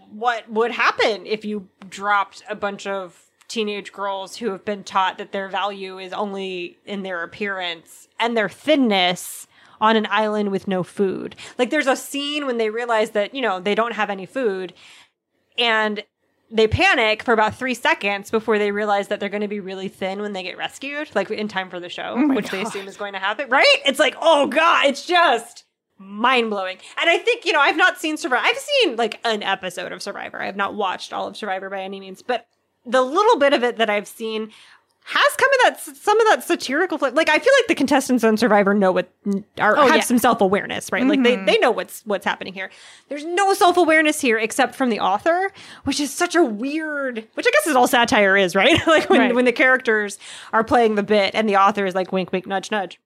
What 0.09 0.49
would 0.49 0.71
happen 0.71 1.25
if 1.25 1.43
you 1.43 1.67
dropped 1.89 2.43
a 2.49 2.55
bunch 2.55 2.87
of 2.87 3.25
teenage 3.47 3.91
girls 3.91 4.37
who 4.37 4.51
have 4.51 4.65
been 4.65 4.83
taught 4.83 5.17
that 5.17 5.31
their 5.31 5.47
value 5.47 5.99
is 5.99 6.13
only 6.13 6.77
in 6.85 7.03
their 7.03 7.23
appearance 7.23 8.07
and 8.19 8.35
their 8.35 8.49
thinness 8.49 9.47
on 9.81 9.95
an 9.95 10.07
island 10.09 10.51
with 10.51 10.67
no 10.67 10.83
food. 10.83 11.35
Like 11.57 11.69
there's 11.69 11.87
a 11.87 11.95
scene 11.95 12.45
when 12.45 12.57
they 12.57 12.69
realize 12.69 13.11
that, 13.11 13.35
you 13.35 13.41
know, 13.41 13.59
they 13.59 13.75
don't 13.75 13.93
have 13.93 14.09
any 14.09 14.25
food 14.25 14.73
and 15.57 16.03
they 16.51 16.67
panic 16.67 17.23
for 17.23 17.33
about 17.33 17.55
three 17.55 17.73
seconds 17.73 18.29
before 18.31 18.59
they 18.59 18.71
realize 18.71 19.07
that 19.07 19.19
they're 19.19 19.29
going 19.29 19.41
to 19.41 19.47
be 19.47 19.59
really 19.59 19.87
thin 19.87 20.21
when 20.21 20.33
they 20.33 20.43
get 20.43 20.57
rescued, 20.57 21.09
like 21.15 21.29
in 21.31 21.47
time 21.47 21.69
for 21.69 21.79
the 21.79 21.89
show, 21.89 22.13
oh 22.15 22.17
my 22.17 22.35
which 22.35 22.49
they 22.49 22.61
assume 22.61 22.87
is 22.87 22.97
going 22.97 23.13
to 23.13 23.19
happen. 23.19 23.49
Right? 23.49 23.77
It's 23.85 23.99
like, 23.99 24.15
oh 24.21 24.47
God, 24.47 24.85
it's 24.85 25.05
just 25.05 25.65
mind 25.97 26.49
blowing. 26.49 26.77
And 26.99 27.09
I 27.09 27.17
think, 27.17 27.45
you 27.45 27.53
know, 27.53 27.59
I've 27.59 27.77
not 27.77 27.97
seen 27.97 28.17
Survivor. 28.17 28.43
I've 28.45 28.57
seen 28.57 28.95
like 28.95 29.19
an 29.23 29.43
episode 29.43 29.91
of 29.91 30.01
Survivor. 30.01 30.41
I 30.41 30.45
have 30.45 30.55
not 30.55 30.75
watched 30.75 31.13
all 31.13 31.27
of 31.27 31.35
Survivor 31.35 31.69
by 31.69 31.81
any 31.81 31.99
means, 31.99 32.21
but 32.21 32.47
the 32.85 33.01
little 33.01 33.37
bit 33.37 33.53
of 33.53 33.63
it 33.63 33.77
that 33.77 33.89
I've 33.89 34.07
seen, 34.07 34.51
has 35.07 35.35
come 35.37 35.49
of 35.51 35.59
that 35.63 35.79
some 35.97 36.19
of 36.19 36.27
that 36.29 36.43
satirical 36.43 36.97
like 36.99 37.29
I 37.29 37.37
feel 37.37 37.53
like 37.59 37.67
the 37.67 37.75
contestants 37.75 38.23
on 38.23 38.37
Survivor 38.37 38.73
know 38.73 38.91
what 38.91 39.07
are 39.59 39.77
Oh, 39.77 39.85
have 39.85 39.97
yeah. 39.97 40.01
some 40.01 40.17
self 40.17 40.41
awareness, 40.41 40.91
right? 40.91 41.05
Like 41.05 41.21
they 41.21 41.37
Mhm. 41.37 41.45
they 41.45 41.57
know 41.59 41.69
what's 41.69 42.01
what's 42.07 42.25
happening 42.25 42.53
here. 42.55 42.71
There's 43.07 43.23
no 43.23 43.53
self 43.53 43.77
awareness 43.77 44.19
here 44.19 44.39
except 44.39 44.73
from 44.73 44.89
the 44.89 44.99
author, 44.99 45.51
which 45.83 45.99
is 45.99 46.11
such 46.11 46.33
a 46.35 46.43
weird. 46.43 47.27
Which 47.35 47.45
I 47.45 47.51
guess 47.51 47.67
is 47.67 47.75
all 47.75 47.85
satire 47.87 48.35
is, 48.35 48.55
right? 48.55 48.79
like 48.87 49.07
when 49.07 49.19
Right. 49.19 49.35
when 49.35 49.45
the 49.45 49.51
characters 49.51 50.17
are 50.51 50.63
playing 50.63 50.95
the 50.95 51.03
bit 51.03 51.35
and 51.35 51.47
the 51.47 51.57
author 51.57 51.85
is 51.85 51.93
like 51.93 52.11
wink 52.11 52.31
wink 52.31 52.47
nudge 52.47 52.71
nudge. 52.71 52.99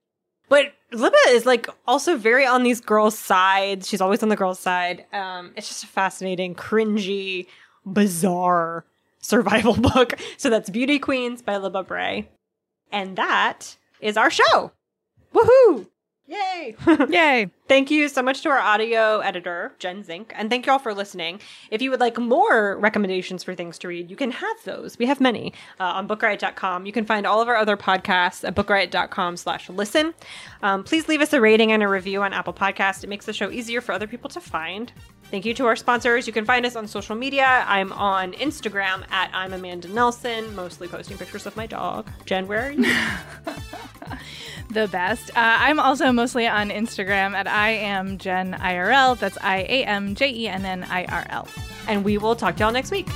But 0.47 0.71
Libba 0.93 1.11
is 1.27 1.45
like 1.45 1.67
also 1.85 2.15
very 2.15 2.45
on 2.45 2.63
these 2.63 2.79
girls' 2.79 3.19
sides. 3.19 3.89
She's 3.89 3.99
always 3.99 4.23
on 4.23 4.29
the 4.29 4.37
girls' 4.37 4.59
side. 4.59 5.05
Um, 5.11 5.51
it's 5.57 5.67
just 5.67 5.83
a 5.83 5.87
fascinating, 5.87 6.55
cringy, 6.55 7.45
bizarre 7.85 8.85
survival 9.19 9.73
book. 9.77 10.13
So 10.37 10.49
that's 10.49 10.69
Beauty 10.69 10.99
Queens 10.99 11.41
by 11.41 11.53
Libba 11.55 11.85
Bray. 11.85 12.29
And 12.91 13.15
that 13.17 13.77
is 14.01 14.17
our 14.17 14.31
show. 14.31 14.71
Woohoo! 15.33 15.87
Yay! 16.29 16.75
Yay. 17.09 17.49
Thank 17.67 17.89
you 17.89 18.07
so 18.07 18.21
much 18.21 18.43
to 18.43 18.49
our 18.49 18.59
audio 18.59 19.17
editor, 19.19 19.73
Jen 19.79 20.03
Zink, 20.03 20.31
and 20.35 20.47
thank 20.47 20.67
you 20.67 20.71
all 20.71 20.77
for 20.77 20.93
listening. 20.93 21.39
If 21.71 21.81
you 21.81 21.89
would 21.89 21.99
like 21.99 22.19
more 22.19 22.77
recommendations 22.77 23.43
for 23.43 23.55
things 23.55 23.79
to 23.79 23.87
read, 23.87 24.11
you 24.11 24.15
can 24.15 24.29
have 24.29 24.57
those. 24.63 24.99
We 24.99 25.07
have 25.07 25.19
many 25.19 25.53
uh, 25.79 25.85
on 25.85 26.07
bookriot.com. 26.07 26.85
You 26.85 26.91
can 26.91 27.03
find 27.03 27.25
all 27.25 27.41
of 27.41 27.47
our 27.47 27.55
other 27.55 27.75
podcasts 27.75 28.47
at 28.47 28.53
bookriot.com 28.55 29.37
slash 29.37 29.69
listen. 29.69 30.13
Um, 30.61 30.83
please 30.83 31.07
leave 31.07 31.21
us 31.21 31.33
a 31.33 31.41
rating 31.41 31.71
and 31.71 31.81
a 31.81 31.87
review 31.87 32.21
on 32.21 32.31
Apple 32.31 32.53
Podcast. 32.53 33.03
It 33.03 33.07
makes 33.07 33.25
the 33.25 33.33
show 33.33 33.49
easier 33.49 33.81
for 33.81 33.93
other 33.93 34.07
people 34.07 34.29
to 34.29 34.39
find. 34.39 34.93
Thank 35.31 35.45
you 35.45 35.53
to 35.55 35.65
our 35.67 35.75
sponsors. 35.75 36.25
You 36.25 36.33
can 36.33 36.43
find 36.45 36.65
us 36.65 36.75
on 36.75 36.87
social 36.87 37.15
media. 37.15 37.63
I'm 37.67 37.91
on 37.93 38.33
Instagram 38.33 39.09
at 39.11 39.29
I'm 39.31 39.53
Amanda 39.53 39.87
Nelson, 39.87 40.55
mostly 40.55 40.87
posting 40.87 41.17
pictures 41.17 41.45
of 41.45 41.55
my 41.55 41.67
dog. 41.67 42.09
Jenn, 42.25 42.47
where 42.47 42.67
are 42.67 42.71
you? 42.71 42.91
The 44.71 44.87
best. 44.87 45.31
Uh, 45.31 45.33
I'm 45.35 45.79
also 45.79 46.11
mostly 46.11 46.47
on 46.47 46.69
Instagram 46.69 47.33
at 47.33 47.47
I 47.47 47.71
am 47.71 48.19
Jen 48.19 48.53
IRL. 48.53 49.17
That's 49.17 49.35
I 49.41 49.61
A 49.61 49.83
M 49.85 50.13
J 50.13 50.29
E 50.29 50.47
N 50.47 50.63
N 50.63 50.83
I 50.83 51.05
R 51.05 51.25
L. 51.29 51.47
and 51.87 52.05
we 52.05 52.19
will 52.19 52.35
talk 52.35 52.55
to 52.57 52.63
y'all 52.63 52.71
next 52.71 52.91
week. 52.91 53.07